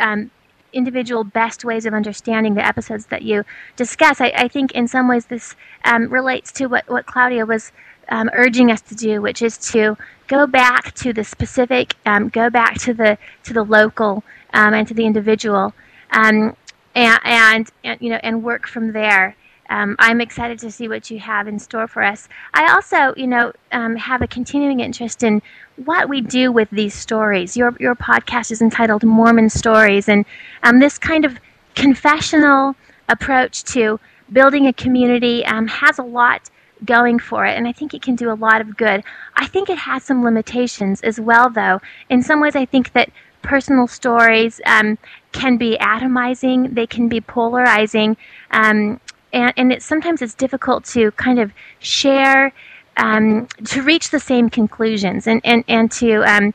Individual 0.73 1.23
best 1.23 1.65
ways 1.65 1.85
of 1.85 1.93
understanding 1.93 2.55
the 2.55 2.65
episodes 2.65 3.07
that 3.07 3.21
you 3.21 3.43
discuss. 3.75 4.21
I, 4.21 4.31
I 4.35 4.47
think 4.47 4.71
in 4.71 4.87
some 4.87 5.07
ways 5.07 5.25
this 5.25 5.55
um, 5.85 6.11
relates 6.11 6.51
to 6.53 6.67
what, 6.67 6.89
what 6.89 7.05
Claudia 7.05 7.45
was 7.45 7.71
um, 8.09 8.29
urging 8.33 8.71
us 8.71 8.81
to 8.81 8.95
do, 8.95 9.21
which 9.21 9.41
is 9.41 9.57
to 9.71 9.97
go 10.27 10.47
back 10.47 10.93
to 10.95 11.13
the 11.13 11.23
specific, 11.23 11.95
um, 12.05 12.29
go 12.29 12.49
back 12.49 12.77
to 12.79 12.93
the 12.93 13.17
to 13.43 13.53
the 13.53 13.63
local 13.63 14.23
um, 14.53 14.73
and 14.73 14.87
to 14.87 14.93
the 14.93 15.05
individual, 15.05 15.73
um, 16.11 16.55
and, 16.95 17.19
and, 17.23 17.69
and 17.83 18.01
you 18.01 18.09
know 18.09 18.19
and 18.23 18.43
work 18.43 18.67
from 18.67 18.91
there. 18.93 19.35
Um, 19.71 19.95
I'm 19.99 20.19
excited 20.19 20.59
to 20.59 20.69
see 20.69 20.89
what 20.89 21.09
you 21.09 21.17
have 21.19 21.47
in 21.47 21.57
store 21.57 21.87
for 21.87 22.03
us. 22.03 22.27
I 22.53 22.73
also, 22.73 23.13
you 23.15 23.25
know, 23.25 23.53
um, 23.71 23.95
have 23.95 24.21
a 24.21 24.27
continuing 24.27 24.81
interest 24.81 25.23
in 25.23 25.41
what 25.77 26.09
we 26.09 26.19
do 26.19 26.51
with 26.51 26.69
these 26.71 26.93
stories. 26.93 27.55
Your 27.55 27.73
your 27.79 27.95
podcast 27.95 28.51
is 28.51 28.61
entitled 28.61 29.03
Mormon 29.03 29.49
Stories, 29.49 30.09
and 30.09 30.25
um, 30.63 30.79
this 30.79 30.97
kind 30.97 31.23
of 31.23 31.39
confessional 31.73 32.75
approach 33.07 33.63
to 33.75 33.97
building 34.31 34.67
a 34.67 34.73
community 34.73 35.45
um, 35.45 35.67
has 35.67 35.97
a 35.97 36.03
lot 36.03 36.49
going 36.83 37.17
for 37.17 37.45
it, 37.45 37.57
and 37.57 37.65
I 37.65 37.71
think 37.71 37.93
it 37.93 38.01
can 38.01 38.15
do 38.15 38.29
a 38.29 38.35
lot 38.35 38.59
of 38.59 38.75
good. 38.75 39.03
I 39.37 39.47
think 39.47 39.69
it 39.69 39.77
has 39.77 40.03
some 40.03 40.21
limitations 40.21 40.99
as 41.01 41.17
well, 41.19 41.49
though. 41.49 41.79
In 42.09 42.21
some 42.21 42.41
ways, 42.41 42.57
I 42.57 42.65
think 42.65 42.91
that 42.91 43.09
personal 43.41 43.87
stories 43.87 44.59
um, 44.65 44.97
can 45.31 45.57
be 45.57 45.77
atomizing, 45.79 46.75
they 46.75 46.87
can 46.87 47.07
be 47.07 47.21
polarizing, 47.21 48.17
um, 48.51 48.99
and, 49.33 49.53
and 49.57 49.81
sometimes 49.81 50.21
it's 50.21 50.33
difficult 50.33 50.85
to 50.85 51.11
kind 51.11 51.39
of 51.39 51.51
share, 51.79 52.53
um, 52.97 53.47
to 53.65 53.81
reach 53.81 54.09
the 54.09 54.19
same 54.19 54.49
conclusions 54.49 55.27
and, 55.27 55.41
and, 55.43 55.63
and 55.67 55.91
to 55.93 56.23
um, 56.23 56.53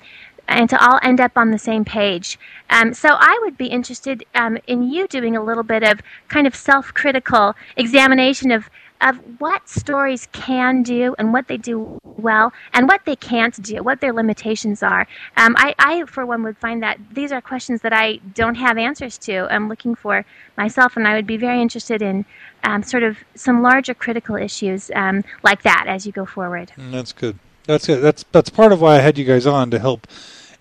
and 0.48 0.70
to 0.70 0.78
all 0.80 1.00
end 1.02 1.20
up 1.20 1.32
on 1.36 1.50
the 1.50 1.58
same 1.58 1.84
page. 1.84 2.38
Um, 2.70 2.94
so 2.94 3.08
I 3.10 3.36
would 3.42 3.56
be 3.58 3.66
interested 3.66 4.24
um, 4.34 4.58
in 4.68 4.84
you 4.84 5.08
doing 5.08 5.36
a 5.36 5.42
little 5.42 5.64
bit 5.64 5.82
of 5.82 6.00
kind 6.28 6.46
of 6.46 6.54
self-critical 6.54 7.54
examination 7.76 8.52
of 8.52 8.70
of 9.02 9.18
what 9.38 9.68
stories 9.68 10.26
can 10.32 10.82
do 10.82 11.14
and 11.18 11.32
what 11.32 11.48
they 11.48 11.58
do 11.58 11.98
well 12.02 12.50
and 12.72 12.88
what 12.88 13.04
they 13.04 13.16
can't 13.16 13.62
do, 13.62 13.82
what 13.82 14.00
their 14.00 14.12
limitations 14.12 14.82
are. 14.82 15.06
Um, 15.36 15.54
I, 15.58 15.74
I, 15.78 16.04
for 16.06 16.24
one, 16.24 16.42
would 16.44 16.56
find 16.56 16.82
that 16.82 16.98
these 17.12 17.30
are 17.30 17.42
questions 17.42 17.82
that 17.82 17.92
I 17.92 18.16
don't 18.34 18.54
have 18.54 18.78
answers 18.78 19.18
to. 19.18 19.52
I'm 19.52 19.68
looking 19.68 19.94
for 19.94 20.24
myself, 20.56 20.96
and 20.96 21.06
I 21.06 21.14
would 21.14 21.26
be 21.26 21.36
very 21.36 21.60
interested 21.60 22.00
in 22.00 22.24
um, 22.66 22.82
sort 22.82 23.04
of 23.04 23.16
some 23.34 23.62
larger 23.62 23.94
critical 23.94 24.36
issues 24.36 24.90
um, 24.94 25.22
like 25.42 25.62
that 25.62 25.84
as 25.86 26.04
you 26.04 26.12
go 26.12 26.26
forward. 26.26 26.72
Mm, 26.76 26.90
that's 26.90 27.12
good. 27.12 27.38
That's 27.64 27.86
good. 27.86 28.02
That's 28.02 28.24
that's 28.32 28.50
part 28.50 28.72
of 28.72 28.80
why 28.80 28.96
I 28.96 28.98
had 28.98 29.16
you 29.16 29.24
guys 29.24 29.46
on 29.46 29.70
to 29.70 29.78
help 29.78 30.06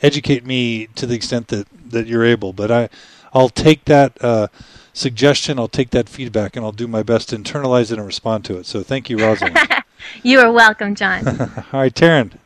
educate 0.02 0.46
me 0.46 0.88
to 0.96 1.06
the 1.06 1.16
extent 1.16 1.48
that, 1.48 1.68
that 1.90 2.06
you're 2.06 2.24
able. 2.24 2.54
But 2.54 2.72
I, 2.72 2.90
I'll 3.34 3.50
take 3.50 3.86
that 3.86 4.24
uh, 4.24 4.48
suggestion, 4.94 5.58
I'll 5.58 5.68
take 5.68 5.90
that 5.92 6.08
feedback, 6.08 6.56
and 6.56 6.64
I'll 6.64 6.72
do 6.72 6.88
my 6.88 7.04
best 7.04 7.30
to 7.30 7.38
internalize 7.38 7.92
it 7.92 7.98
and 7.98 8.06
respond 8.06 8.46
to 8.46 8.58
it. 8.58 8.66
So 8.66 8.84
thank 8.84 9.10
you, 9.10 9.18
Rosalind. 9.18 9.58
you 10.24 10.40
are 10.40 10.52
welcome, 10.52 10.96
John. 10.96 11.28
All 11.74 11.80
right, 11.80 11.94
Taryn, 11.94 12.38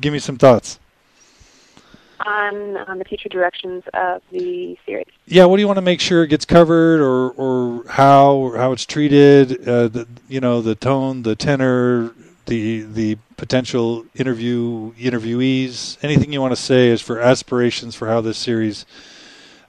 give 0.00 0.12
me 0.12 0.18
some 0.20 0.36
thoughts. 0.36 0.78
On, 2.20 2.76
on 2.76 2.98
the 2.98 3.04
future 3.04 3.28
directions 3.28 3.82
of 3.92 4.22
the 4.30 4.78
series. 4.86 5.06
Yeah, 5.26 5.44
what 5.46 5.56
do 5.56 5.60
you 5.60 5.66
want 5.66 5.78
to 5.78 5.82
make 5.82 6.00
sure 6.00 6.22
it 6.22 6.28
gets 6.28 6.44
covered, 6.44 7.00
or 7.00 7.30
or 7.32 7.84
how 7.88 8.34
or 8.34 8.56
how 8.56 8.72
it's 8.72 8.86
treated? 8.86 9.68
Uh, 9.68 9.88
the 9.88 10.08
you 10.28 10.40
know 10.40 10.62
the 10.62 10.74
tone, 10.74 11.22
the 11.22 11.34
tenor, 11.34 12.14
the 12.46 12.82
the 12.82 13.18
potential 13.36 14.06
interview 14.14 14.92
interviewees. 14.94 15.98
Anything 16.02 16.32
you 16.32 16.40
want 16.40 16.52
to 16.52 16.60
say 16.60 16.88
is 16.88 17.00
for 17.02 17.20
aspirations 17.20 17.94
for 17.94 18.08
how 18.08 18.20
this 18.20 18.38
series 18.38 18.86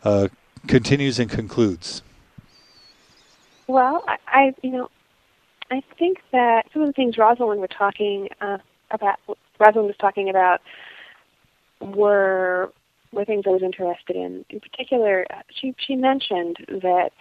uh, 0.04 0.28
continues 0.68 1.20
and 1.20 1.30
concludes? 1.30 2.02
Well, 3.68 4.04
I, 4.08 4.18
I, 4.28 4.56
you 4.62 4.72
know 4.72 4.89
I 5.72 5.82
think 5.98 6.20
that 6.32 6.68
some 6.72 6.84
of 6.84 6.88
the 6.88 6.93
things 6.93 7.18
Rosalind 7.18 7.60
were 7.60 7.68
talking 7.68 8.30
uh, 8.41 8.60
about 8.91 9.20
Rosalind 9.60 9.88
was 9.88 9.98
talking 9.98 10.30
about 10.30 10.62
were 11.86 12.71
were 13.11 13.25
things 13.25 13.45
I 13.47 13.51
was 13.51 13.63
interested 13.63 14.15
in. 14.15 14.45
In 14.49 14.59
particular, 14.59 15.25
she 15.49 15.75
she 15.77 15.95
mentioned 15.95 16.57
that 16.69 17.11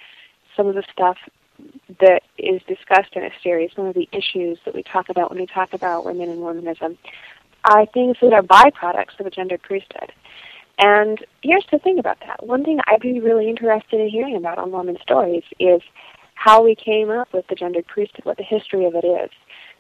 some 0.57 0.67
of 0.67 0.75
the 0.75 0.85
stuff 0.93 1.17
that 2.01 2.23
is 2.39 2.61
discussed 2.67 3.15
in 3.15 3.23
a 3.23 3.31
series, 3.43 3.71
some 3.77 3.87
of 3.87 3.95
the 3.95 4.09
issues 4.13 4.59
that 4.65 4.75
we 4.75 4.83
talk 4.83 5.09
about 5.09 5.31
when 5.31 5.39
we 5.41 5.47
talk 5.47 5.73
about 5.73 6.05
women 6.05 6.29
and 6.29 6.41
womanism, 6.41 6.97
are 7.65 7.87
things 7.87 8.17
that 8.21 8.33
are 8.33 8.43
byproducts 8.43 9.19
of 9.21 9.27
a 9.27 9.31
gendered 9.31 9.63
priesthood. 9.63 10.13
And 10.79 11.25
here's 11.43 11.65
the 11.71 11.79
thing 11.79 11.99
about 11.99 12.19
that. 12.27 12.45
One 12.45 12.65
thing 12.65 12.81
I'd 12.87 13.01
be 13.01 13.21
really 13.21 13.49
interested 13.49 14.01
in 14.01 14.09
hearing 14.09 14.37
about 14.37 14.59
on 14.59 14.73
Woman 14.73 14.99
Stories 15.01 15.45
is 15.61 15.81
how 16.35 16.65
we 16.65 16.75
came 16.75 17.11
up 17.11 17.33
with 17.33 17.47
the 17.47 17.55
gendered 17.55 17.87
priesthood, 17.87 18.25
what 18.25 18.37
the 18.37 18.43
history 18.43 18.85
of 18.85 18.95
it 18.97 19.05
is, 19.05 19.31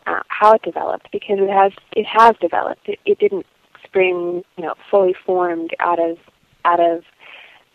uh, 0.07 0.20
how 0.28 0.53
it 0.53 0.62
developed, 0.62 1.11
because 1.11 1.39
it 1.41 1.51
has 1.51 1.72
it 1.97 2.07
has 2.07 2.37
developed. 2.41 2.89
It, 2.89 3.01
it 3.05 3.18
didn't 3.18 3.47
spring, 3.95 4.43
you 4.57 4.65
know, 4.65 4.75
fully 4.91 5.15
formed 5.25 5.71
out 5.79 6.01
of 6.01 6.19
out 6.65 6.81
of 6.81 7.05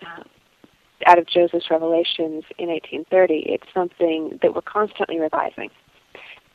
uh, 0.02 0.24
out 1.06 1.18
of 1.18 1.26
Joseph's 1.28 1.70
revelations 1.72 2.44
in 2.58 2.68
1830. 2.68 3.46
It's 3.48 3.68
something 3.74 4.38
that 4.42 4.54
we're 4.54 4.62
constantly 4.62 5.18
revising. 5.18 5.70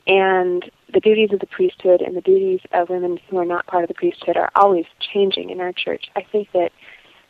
And 0.07 0.71
the 0.93 1.01
duties 1.01 1.31
of 1.33 1.41
the 1.41 1.47
priesthood 1.47 2.03
and 2.03 2.15
the 2.15 2.21
duties 2.21 2.61
of 2.75 2.91
women 2.91 3.19
who 3.31 3.39
are 3.39 3.47
not 3.47 3.67
part 3.67 3.85
of 3.85 3.89
the 3.89 3.95
priesthood 3.95 4.37
are 4.37 4.51
always 4.55 4.85
changing 5.01 5.49
in 5.49 5.61
our 5.61 5.73
church. 5.73 6.11
I 6.15 6.27
think 6.31 6.49
that 6.53 6.71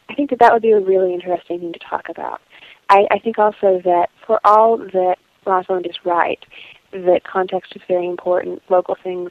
I 0.09 0.14
think 0.14 0.30
that 0.30 0.41
that 0.41 0.53
would 0.53 0.62
be 0.62 0.72
a 0.72 0.80
really 0.80 1.14
interesting 1.14 1.61
thing 1.61 1.72
to 1.72 1.78
talk 1.78 2.09
about. 2.09 2.41
I, 2.89 3.07
I 3.12 3.18
think 3.20 3.39
also 3.39 3.80
that 3.85 4.09
for 4.26 4.41
all 4.45 4.76
that 4.76 5.16
Rosalind 5.47 5.87
is 5.87 5.97
right, 6.05 6.45
that 6.93 7.22
context 7.24 7.74
is 7.76 7.82
very 7.87 8.09
important. 8.09 8.61
Local 8.68 8.97
things, 9.03 9.30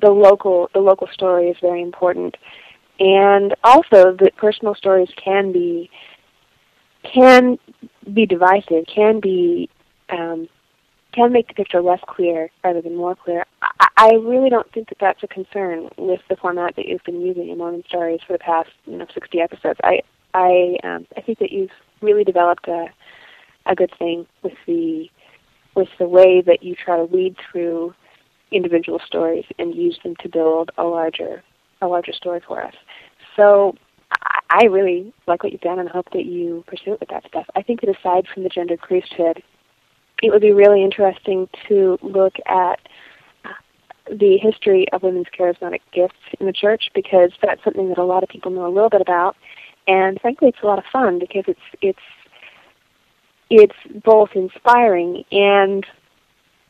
the 0.00 0.10
local 0.10 0.70
the 0.74 0.80
local 0.80 1.08
story 1.12 1.48
is 1.48 1.56
very 1.60 1.82
important, 1.82 2.36
and 2.98 3.54
also 3.64 4.16
that 4.18 4.36
personal 4.36 4.74
stories 4.74 5.08
can 5.22 5.52
be 5.52 5.90
can 7.02 7.58
be 8.12 8.26
divisive, 8.26 8.84
can 8.86 9.20
be 9.20 9.68
um, 10.10 10.48
can 11.12 11.32
make 11.32 11.48
the 11.48 11.54
picture 11.54 11.80
less 11.80 12.00
clear 12.06 12.50
rather 12.62 12.82
than 12.82 12.96
more 12.96 13.16
clear. 13.16 13.44
I, 13.62 13.88
I 13.96 14.10
really 14.14 14.50
don't 14.50 14.70
think 14.72 14.88
that 14.88 14.98
that's 15.00 15.22
a 15.22 15.28
concern 15.28 15.88
with 15.96 16.20
the 16.28 16.36
format 16.36 16.76
that 16.76 16.86
you've 16.86 17.04
been 17.04 17.20
using 17.20 17.48
in 17.48 17.58
Mormon 17.58 17.84
Stories 17.88 18.20
for 18.26 18.34
the 18.34 18.38
past 18.38 18.70
you 18.86 18.96
know 18.96 19.06
60 19.12 19.40
episodes. 19.40 19.80
I 19.82 20.02
I 20.34 20.76
um, 20.84 21.06
I 21.16 21.20
think 21.20 21.38
that 21.38 21.52
you've 21.52 21.70
really 22.00 22.24
developed 22.24 22.68
a 22.68 22.86
a 23.66 23.74
good 23.74 23.92
thing 23.98 24.26
with 24.42 24.54
the 24.66 25.08
with 25.74 25.88
the 25.98 26.08
way 26.08 26.40
that 26.40 26.62
you 26.62 26.74
try 26.74 26.96
to 26.96 27.04
lead 27.04 27.36
through 27.50 27.94
individual 28.50 29.00
stories 29.06 29.44
and 29.58 29.74
use 29.74 29.98
them 30.02 30.14
to 30.20 30.28
build 30.28 30.70
a 30.78 30.84
larger 30.84 31.42
a 31.80 31.86
larger 31.86 32.12
story 32.12 32.40
for 32.46 32.62
us. 32.62 32.74
So 33.36 33.76
I 34.50 34.64
really 34.64 35.12
like 35.26 35.42
what 35.42 35.52
you've 35.52 35.60
done 35.60 35.78
and 35.78 35.88
hope 35.88 36.10
that 36.12 36.24
you 36.24 36.64
pursue 36.66 36.94
it 36.94 37.00
with 37.00 37.10
that 37.10 37.26
stuff. 37.28 37.46
I 37.54 37.62
think 37.62 37.82
that 37.82 37.96
aside 37.96 38.26
from 38.32 38.42
the 38.42 38.48
gendered 38.48 38.80
priesthood, 38.80 39.42
it 40.22 40.30
would 40.30 40.40
be 40.40 40.52
really 40.52 40.82
interesting 40.82 41.48
to 41.68 41.98
look 42.02 42.34
at 42.46 42.80
uh, 43.44 43.50
the 44.10 44.38
history 44.38 44.86
of 44.92 45.02
women's 45.02 45.26
charismatic 45.38 45.80
gifts 45.92 46.18
in 46.40 46.46
the 46.46 46.52
church 46.52 46.90
because 46.94 47.30
that's 47.42 47.62
something 47.62 47.88
that 47.90 47.98
a 47.98 48.04
lot 48.04 48.22
of 48.22 48.28
people 48.28 48.50
know 48.50 48.66
a 48.66 48.72
little 48.72 48.90
bit 48.90 49.00
about, 49.02 49.36
and 49.86 50.20
frankly, 50.20 50.48
it's 50.48 50.58
a 50.62 50.66
lot 50.66 50.78
of 50.78 50.84
fun 50.92 51.18
because 51.18 51.44
it's 51.46 51.60
it's 51.80 51.98
it's 53.50 54.04
both 54.04 54.30
inspiring 54.34 55.24
and 55.30 55.86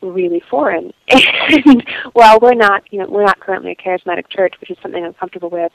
really 0.00 0.40
foreign. 0.50 0.92
and 1.08 1.86
while 2.12 2.38
we're 2.40 2.54
not, 2.54 2.84
you 2.92 2.98
know, 2.98 3.06
we're 3.08 3.24
not 3.24 3.40
currently 3.40 3.72
a 3.72 3.76
charismatic 3.76 4.28
church, 4.28 4.54
which 4.60 4.70
is 4.70 4.78
something 4.82 5.04
I'm 5.04 5.14
comfortable 5.14 5.50
with. 5.50 5.72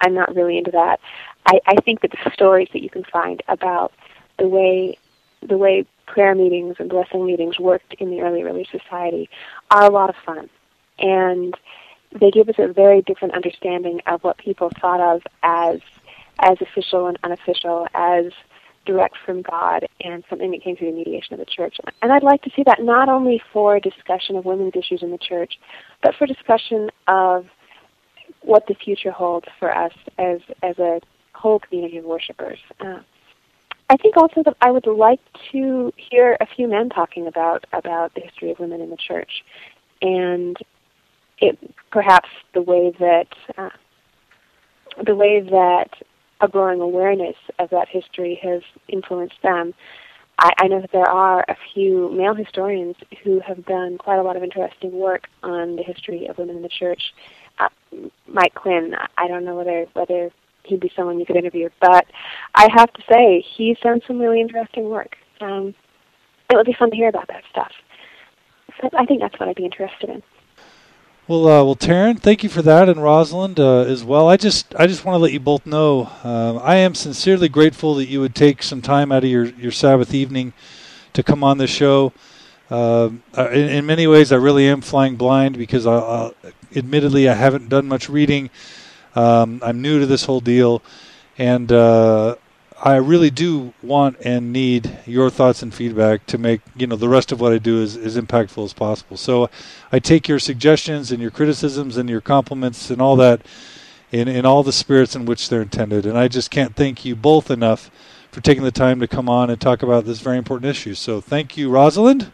I'm 0.00 0.14
not 0.14 0.34
really 0.34 0.58
into 0.58 0.70
that. 0.72 1.00
I, 1.46 1.60
I 1.66 1.76
think 1.76 2.02
that 2.02 2.10
the 2.10 2.30
stories 2.32 2.68
that 2.72 2.82
you 2.82 2.90
can 2.90 3.04
find 3.04 3.42
about 3.48 3.92
the 4.38 4.48
way 4.48 4.98
the 5.40 5.56
way 5.56 5.86
prayer 6.06 6.34
meetings 6.34 6.76
and 6.78 6.90
blessing 6.90 7.24
meetings 7.24 7.60
worked 7.60 7.94
in 7.94 8.10
the 8.10 8.20
early 8.20 8.42
early 8.42 8.66
society 8.70 9.30
are 9.70 9.84
a 9.84 9.90
lot 9.90 10.10
of 10.10 10.16
fun. 10.26 10.50
And 10.98 11.54
they 12.12 12.30
give 12.30 12.48
us 12.48 12.56
a 12.58 12.68
very 12.68 13.02
different 13.02 13.34
understanding 13.34 14.00
of 14.06 14.24
what 14.24 14.38
people 14.38 14.70
thought 14.80 15.00
of 15.00 15.22
as 15.42 15.80
as 16.40 16.60
official 16.60 17.08
and 17.08 17.18
unofficial, 17.24 17.88
as 17.94 18.26
direct 18.88 19.16
from 19.24 19.42
God, 19.42 19.86
and 20.00 20.24
something 20.30 20.50
that 20.50 20.62
came 20.64 20.74
through 20.74 20.90
the 20.90 20.96
mediation 20.96 21.34
of 21.34 21.40
the 21.40 21.44
church. 21.44 21.76
And 22.00 22.10
I'd 22.10 22.22
like 22.22 22.42
to 22.42 22.50
see 22.56 22.62
that 22.64 22.82
not 22.82 23.08
only 23.10 23.40
for 23.52 23.78
discussion 23.78 24.34
of 24.36 24.46
women's 24.46 24.72
issues 24.74 25.02
in 25.02 25.10
the 25.10 25.18
church, 25.18 25.58
but 26.02 26.14
for 26.16 26.26
discussion 26.26 26.90
of 27.06 27.46
what 28.40 28.66
the 28.66 28.74
future 28.74 29.10
holds 29.10 29.46
for 29.58 29.70
us 29.74 29.92
as 30.18 30.40
as 30.62 30.78
a 30.78 31.00
whole 31.34 31.58
community 31.60 31.98
of 31.98 32.04
worshipers. 32.04 32.58
Uh, 32.80 33.00
I 33.90 33.96
think 33.96 34.16
also 34.16 34.42
that 34.44 34.56
I 34.62 34.70
would 34.70 34.86
like 34.86 35.20
to 35.52 35.92
hear 35.96 36.36
a 36.40 36.46
few 36.46 36.66
men 36.66 36.88
talking 36.88 37.26
about 37.26 37.66
about 37.74 38.14
the 38.14 38.22
history 38.22 38.50
of 38.50 38.58
women 38.58 38.80
in 38.80 38.88
the 38.88 38.96
church, 38.96 39.44
and 40.00 40.56
it 41.40 41.58
perhaps 41.90 42.30
the 42.54 42.62
way 42.62 42.92
that 42.98 43.28
uh, 43.58 43.70
the 45.04 45.14
way 45.14 45.40
that 45.40 45.90
a 46.40 46.48
growing 46.48 46.80
awareness 46.80 47.36
of 47.58 47.70
that 47.70 47.88
history 47.88 48.38
has 48.42 48.62
influenced 48.88 49.40
them. 49.42 49.74
I, 50.38 50.52
I 50.58 50.68
know 50.68 50.80
that 50.80 50.92
there 50.92 51.08
are 51.08 51.44
a 51.48 51.56
few 51.74 52.10
male 52.10 52.34
historians 52.34 52.96
who 53.24 53.40
have 53.40 53.64
done 53.66 53.98
quite 53.98 54.18
a 54.18 54.22
lot 54.22 54.36
of 54.36 54.42
interesting 54.42 54.92
work 54.92 55.26
on 55.42 55.76
the 55.76 55.82
history 55.82 56.26
of 56.26 56.38
women 56.38 56.56
in 56.56 56.62
the 56.62 56.68
church. 56.68 57.12
Uh, 57.58 57.68
Mike 58.28 58.54
Quinn, 58.54 58.94
I 59.16 59.26
don't 59.26 59.44
know 59.44 59.56
whether 59.56 59.86
whether 59.94 60.30
he'd 60.68 60.80
be 60.80 60.92
someone 60.94 61.18
you 61.18 61.26
could 61.26 61.36
interview. 61.36 61.68
But 61.80 62.06
I 62.54 62.68
have 62.74 62.92
to 62.92 63.02
say, 63.10 63.44
he's 63.56 63.78
done 63.82 64.00
some 64.06 64.18
really 64.18 64.40
interesting 64.40 64.88
work. 64.88 65.16
Um, 65.40 65.74
it 66.50 66.56
would 66.56 66.66
be 66.66 66.76
fun 66.78 66.90
to 66.90 66.96
hear 66.96 67.08
about 67.08 67.28
that 67.28 67.42
stuff. 67.50 67.72
So 68.80 68.90
I 68.96 69.04
think 69.06 69.20
that's 69.20 69.38
what 69.40 69.48
I'd 69.48 69.56
be 69.56 69.64
interested 69.64 70.10
in. 70.10 70.22
Well, 71.28 71.46
uh, 71.46 71.62
well, 71.62 71.76
Taryn, 71.76 72.18
thank 72.18 72.42
you 72.42 72.48
for 72.48 72.62
that, 72.62 72.88
and 72.88 73.02
Rosalind 73.02 73.60
uh, 73.60 73.80
as 73.80 74.02
well. 74.02 74.30
I 74.30 74.38
just, 74.38 74.74
I 74.76 74.86
just 74.86 75.04
want 75.04 75.16
to 75.16 75.18
let 75.18 75.30
you 75.30 75.38
both 75.38 75.66
know, 75.66 76.10
uh, 76.24 76.56
I 76.56 76.76
am 76.76 76.94
sincerely 76.94 77.50
grateful 77.50 77.96
that 77.96 78.06
you 78.06 78.22
would 78.22 78.34
take 78.34 78.62
some 78.62 78.80
time 78.80 79.12
out 79.12 79.24
of 79.24 79.28
your, 79.28 79.44
your 79.44 79.70
Sabbath 79.70 80.14
evening 80.14 80.54
to 81.12 81.22
come 81.22 81.44
on 81.44 81.58
the 81.58 81.66
show. 81.66 82.14
Um, 82.70 83.22
in, 83.36 83.68
in, 83.68 83.84
many 83.84 84.06
ways, 84.06 84.32
I 84.32 84.36
really 84.36 84.66
am 84.68 84.80
flying 84.80 85.16
blind 85.16 85.58
because, 85.58 85.86
I, 85.86 85.98
I, 85.98 86.32
admittedly, 86.74 87.28
I 87.28 87.34
haven't 87.34 87.68
done 87.68 87.88
much 87.88 88.08
reading. 88.08 88.48
Um, 89.14 89.60
I'm 89.62 89.82
new 89.82 90.00
to 90.00 90.06
this 90.06 90.24
whole 90.24 90.40
deal, 90.40 90.80
and 91.36 91.70
uh, 91.70 92.36
I 92.80 92.96
really 92.96 93.30
do 93.30 93.74
want 93.82 94.18
and 94.24 94.52
need 94.52 94.98
your 95.04 95.30
thoughts 95.30 95.62
and 95.62 95.74
feedback 95.74 96.26
to 96.26 96.38
make 96.38 96.60
you 96.76 96.86
know 96.86 96.94
the 96.94 97.08
rest 97.08 97.32
of 97.32 97.40
what 97.40 97.52
I 97.52 97.58
do 97.58 97.82
as, 97.82 97.96
as 97.96 98.16
impactful 98.16 98.64
as 98.64 98.72
possible. 98.72 99.16
So 99.16 99.50
I 99.90 99.98
take 99.98 100.28
your 100.28 100.38
suggestions 100.38 101.10
and 101.10 101.20
your 101.20 101.32
criticisms 101.32 101.96
and 101.96 102.08
your 102.08 102.20
compliments 102.20 102.90
and 102.90 103.02
all 103.02 103.16
that 103.16 103.40
in, 104.12 104.28
in 104.28 104.46
all 104.46 104.62
the 104.62 104.72
spirits 104.72 105.16
in 105.16 105.26
which 105.26 105.48
they're 105.48 105.62
intended. 105.62 106.06
And 106.06 106.16
I 106.16 106.28
just 106.28 106.50
can't 106.50 106.76
thank 106.76 107.04
you 107.04 107.16
both 107.16 107.50
enough 107.50 107.90
for 108.30 108.40
taking 108.40 108.62
the 108.62 108.70
time 108.70 109.00
to 109.00 109.08
come 109.08 109.28
on 109.28 109.50
and 109.50 109.60
talk 109.60 109.82
about 109.82 110.04
this 110.04 110.20
very 110.20 110.38
important 110.38 110.70
issue. 110.70 110.94
So 110.94 111.20
thank 111.20 111.56
you, 111.56 111.70
Rosalind. 111.70 112.30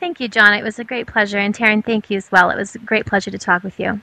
Thank 0.00 0.18
you, 0.18 0.28
John. 0.28 0.54
It 0.54 0.64
was 0.64 0.78
a 0.78 0.84
great 0.84 1.06
pleasure. 1.06 1.38
And 1.38 1.54
Taryn, 1.54 1.84
thank 1.84 2.10
you 2.10 2.16
as 2.16 2.30
well. 2.32 2.50
It 2.50 2.56
was 2.56 2.74
a 2.74 2.78
great 2.78 3.06
pleasure 3.06 3.30
to 3.30 3.38
talk 3.38 3.62
with 3.62 3.78
you. 3.78 4.00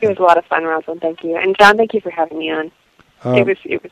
It 0.00 0.08
was 0.08 0.18
a 0.18 0.22
lot 0.22 0.38
of 0.38 0.44
fun, 0.46 0.64
Rosalind. 0.64 1.00
Thank 1.00 1.24
you. 1.24 1.36
And 1.36 1.56
John, 1.58 1.76
thank 1.76 1.92
you 1.92 2.00
for 2.00 2.10
having 2.10 2.38
me 2.38 2.50
on. 2.50 2.70
Um, 3.24 3.36
it 3.36 3.46
was 3.46 3.56
it 3.64 3.82
was 3.82 3.90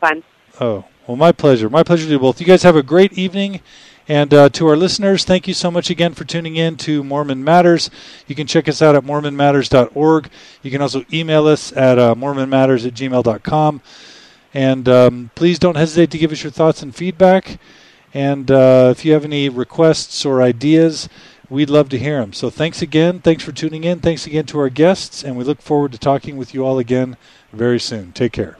fun. 0.00 0.22
Oh, 0.60 0.84
well, 1.06 1.16
my 1.16 1.32
pleasure. 1.32 1.70
My 1.70 1.82
pleasure 1.82 2.06
to 2.06 2.12
you 2.12 2.18
both. 2.18 2.40
You 2.40 2.46
guys 2.46 2.62
have 2.62 2.76
a 2.76 2.82
great 2.82 3.12
evening. 3.14 3.60
And 4.08 4.32
uh, 4.32 4.48
to 4.50 4.66
our 4.68 4.76
listeners, 4.76 5.24
thank 5.24 5.46
you 5.46 5.52
so 5.52 5.70
much 5.70 5.90
again 5.90 6.14
for 6.14 6.24
tuning 6.24 6.56
in 6.56 6.76
to 6.78 7.04
Mormon 7.04 7.44
Matters. 7.44 7.90
You 8.26 8.34
can 8.34 8.46
check 8.46 8.66
us 8.66 8.80
out 8.80 8.96
at 8.96 9.04
mormonmatters.org. 9.04 10.30
You 10.62 10.70
can 10.70 10.80
also 10.80 11.04
email 11.12 11.46
us 11.46 11.76
at 11.76 11.98
uh, 11.98 12.14
mormonmatters 12.14 12.86
at 12.86 12.94
gmail.com. 12.94 13.82
And 14.54 14.88
um, 14.88 15.30
please 15.34 15.58
don't 15.58 15.76
hesitate 15.76 16.10
to 16.12 16.18
give 16.18 16.32
us 16.32 16.42
your 16.42 16.50
thoughts 16.50 16.82
and 16.82 16.94
feedback. 16.94 17.60
And 18.14 18.50
uh, 18.50 18.88
if 18.90 19.04
you 19.04 19.12
have 19.12 19.24
any 19.24 19.50
requests 19.50 20.24
or 20.24 20.40
ideas, 20.40 21.10
we'd 21.50 21.68
love 21.68 21.90
to 21.90 21.98
hear 21.98 22.20
them. 22.20 22.32
So 22.32 22.48
thanks 22.48 22.80
again. 22.80 23.20
Thanks 23.20 23.44
for 23.44 23.52
tuning 23.52 23.84
in. 23.84 24.00
Thanks 24.00 24.26
again 24.26 24.46
to 24.46 24.58
our 24.58 24.70
guests. 24.70 25.22
And 25.22 25.36
we 25.36 25.44
look 25.44 25.60
forward 25.60 25.92
to 25.92 25.98
talking 25.98 26.38
with 26.38 26.54
you 26.54 26.64
all 26.64 26.78
again 26.78 27.18
very 27.52 27.78
soon. 27.78 28.12
Take 28.12 28.32
care. 28.32 28.56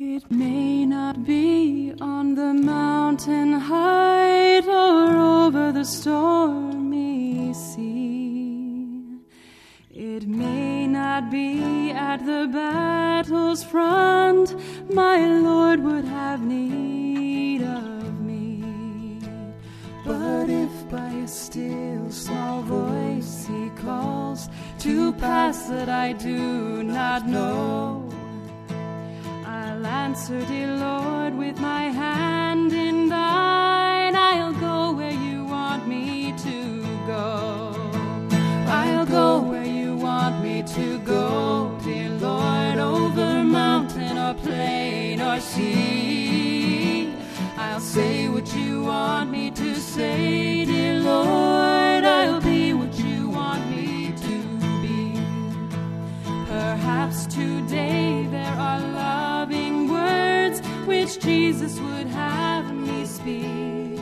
It 0.00 0.30
may 0.30 0.86
not 0.86 1.24
be 1.24 1.92
on 2.00 2.36
the 2.36 2.54
mountain 2.54 3.52
height 3.52 4.64
or 4.64 5.16
over 5.16 5.72
the 5.72 5.84
stormy 5.84 7.52
sea. 7.52 9.18
It 9.90 10.28
may 10.28 10.86
not 10.86 11.32
be 11.32 11.90
at 11.90 12.24
the 12.24 12.48
battle's 12.52 13.64
front 13.64 14.54
my 14.88 15.26
Lord 15.26 15.82
would 15.82 16.04
have 16.04 16.42
need 16.46 17.62
of 17.62 18.20
me. 18.20 19.18
But 20.04 20.48
if 20.48 20.88
by 20.88 21.10
a 21.10 21.26
still 21.26 22.08
small 22.08 22.62
voice 22.62 23.48
he 23.48 23.70
calls 23.70 24.48
to 24.78 25.12
pass 25.14 25.66
that 25.66 25.88
I 25.88 26.12
do 26.12 26.84
not 26.84 27.26
know, 27.26 28.08
I'll 29.50 29.86
answer, 29.86 30.44
dear 30.44 30.76
Lord, 30.76 31.34
with 31.34 31.58
my 31.58 31.84
hand 31.84 32.70
in 32.70 33.08
thine. 33.08 34.14
I'll 34.14 34.52
go 34.52 34.92
where 34.92 35.18
you 35.26 35.46
want 35.46 35.88
me 35.88 36.34
to 36.44 36.82
go. 37.06 37.72
I'll 38.66 39.06
go 39.06 39.40
where 39.40 39.64
you 39.64 39.96
want 39.96 40.42
me 40.44 40.62
to 40.74 40.98
go, 40.98 41.74
dear 41.82 42.10
Lord, 42.10 42.78
over 42.78 43.42
mountain 43.42 44.18
or 44.18 44.34
plain 44.34 45.22
or 45.22 45.40
sea. 45.40 47.14
I'll 47.56 47.80
say 47.80 48.28
what 48.28 48.54
you 48.54 48.82
want 48.82 49.30
me 49.30 49.50
to 49.52 49.74
say, 49.76 50.66
dear 50.66 51.00
Lord. 51.00 52.04
I'll 52.04 52.42
be 52.42 52.74
what 52.74 52.94
you 52.98 53.30
want 53.30 53.66
me 53.70 54.12
to 54.26 54.36
be. 54.82 55.18
Perhaps 56.46 57.24
today 57.28 58.17
Jesus 61.28 61.78
would 61.80 62.06
have 62.06 62.74
me 62.74 63.04
speak. 63.04 64.00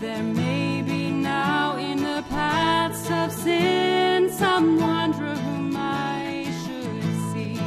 There 0.00 0.22
may 0.22 0.80
be 0.80 1.10
now 1.10 1.76
in 1.76 1.98
the 2.02 2.24
paths 2.30 3.10
of 3.10 3.30
sin 3.30 4.30
some 4.30 4.80
wanderer 4.80 5.34
whom 5.34 5.76
I 5.76 6.46
should 6.62 7.02
see. 7.30 7.58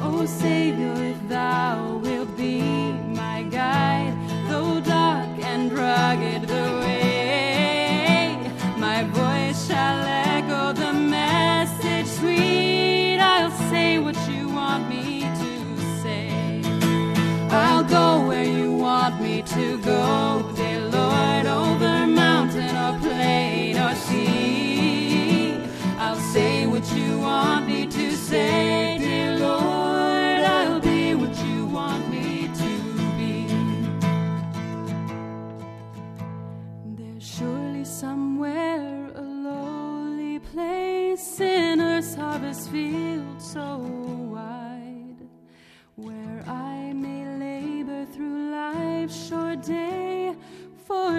O 0.00 0.20
oh, 0.20 0.24
Savior, 0.24 0.94
if 1.12 1.20
thou 1.28 1.87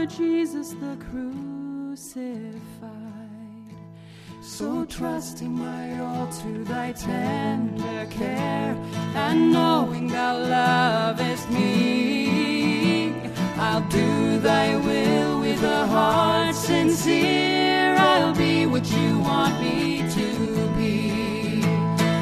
Jesus 0.06 0.70
the 0.80 0.98
crucified. 1.10 2.60
So 4.42 4.86
trusting 4.86 5.52
my 5.52 6.00
all 6.00 6.28
to 6.28 6.64
thy 6.64 6.92
tender 6.94 8.06
care, 8.10 8.76
and 9.16 9.52
knowing 9.52 10.08
thou 10.08 10.38
lovest 10.38 11.50
me, 11.50 13.14
I'll 13.58 13.82
do 13.90 14.40
thy 14.40 14.78
will 14.78 15.40
with 15.42 15.64
a 15.64 15.88
heart 15.88 16.56
sincere. 16.56 17.96
I'll 17.98 18.34
be 18.34 18.66
what 18.66 18.90
you 18.92 19.20
want 19.20 19.60
me 19.62 20.04
to 20.18 20.28
be. 20.78 21.64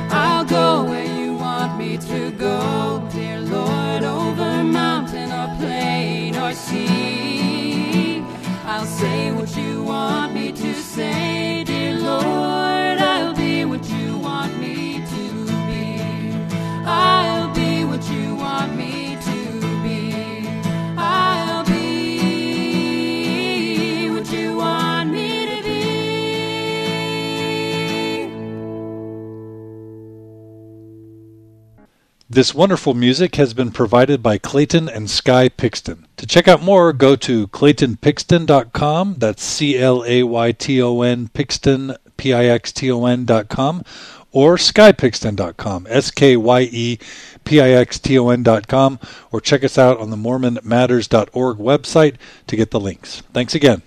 I'll 0.10 0.46
go 0.46 0.84
where 0.84 1.06
you 1.06 1.36
want 1.36 1.78
me 1.78 1.98
to 1.98 2.32
go, 2.32 3.08
dear 3.14 3.40
Lord, 3.40 4.04
over 4.04 4.64
mountain 4.64 5.32
or 5.32 5.56
plain 5.60 6.36
or 6.36 6.54
sea. 6.54 7.37
I'll 8.78 8.86
say 8.86 9.32
what 9.32 9.58
you 9.58 9.82
want 9.82 10.36
me 10.36 10.52
to 10.52 10.74
say, 10.76 11.47
This 32.38 32.54
wonderful 32.54 32.94
music 32.94 33.38
has 33.38 33.56
been 33.56 33.72
provided 33.72 34.22
by 34.22 34.38
Clayton 34.38 34.88
and 34.88 35.10
Skye 35.10 35.50
Pixton. 35.50 36.06
To 36.18 36.28
check 36.28 36.48
out 36.48 36.62
more, 36.62 36.94
go 36.94 37.16
to 37.16 37.48
claytonpixton.com. 37.48 39.16
That's 39.18 39.42
C 39.42 39.76
L 39.76 40.04
A 40.06 40.22
Y 40.22 40.52
T 40.52 40.80
O 40.80 41.02
N 41.02 41.30
Pixton, 41.30 41.96
P 42.16 42.36
I 42.36 42.46
X 42.46 42.72
T 42.72 42.92
O 42.92 43.08
N.com, 43.08 43.84
or 44.32 44.58
skypixton.com, 44.58 45.88
S 45.90 46.12
K 46.12 46.38
Y 46.38 46.62
E 46.72 47.00
P 47.44 47.60
I 47.60 47.70
X 47.70 47.98
T 47.98 48.20
O 48.20 48.30
N.com, 48.30 49.00
or 49.32 49.42
check 49.42 49.64
us 49.64 49.80
out 49.80 50.00
on 50.00 50.12
the 50.12 50.16
MormonMatters.org 50.16 51.58
website 51.58 52.18
to 52.46 52.56
get 52.56 52.70
the 52.70 52.80
links. 52.80 53.24
Thanks 53.34 53.56
again. 53.56 53.82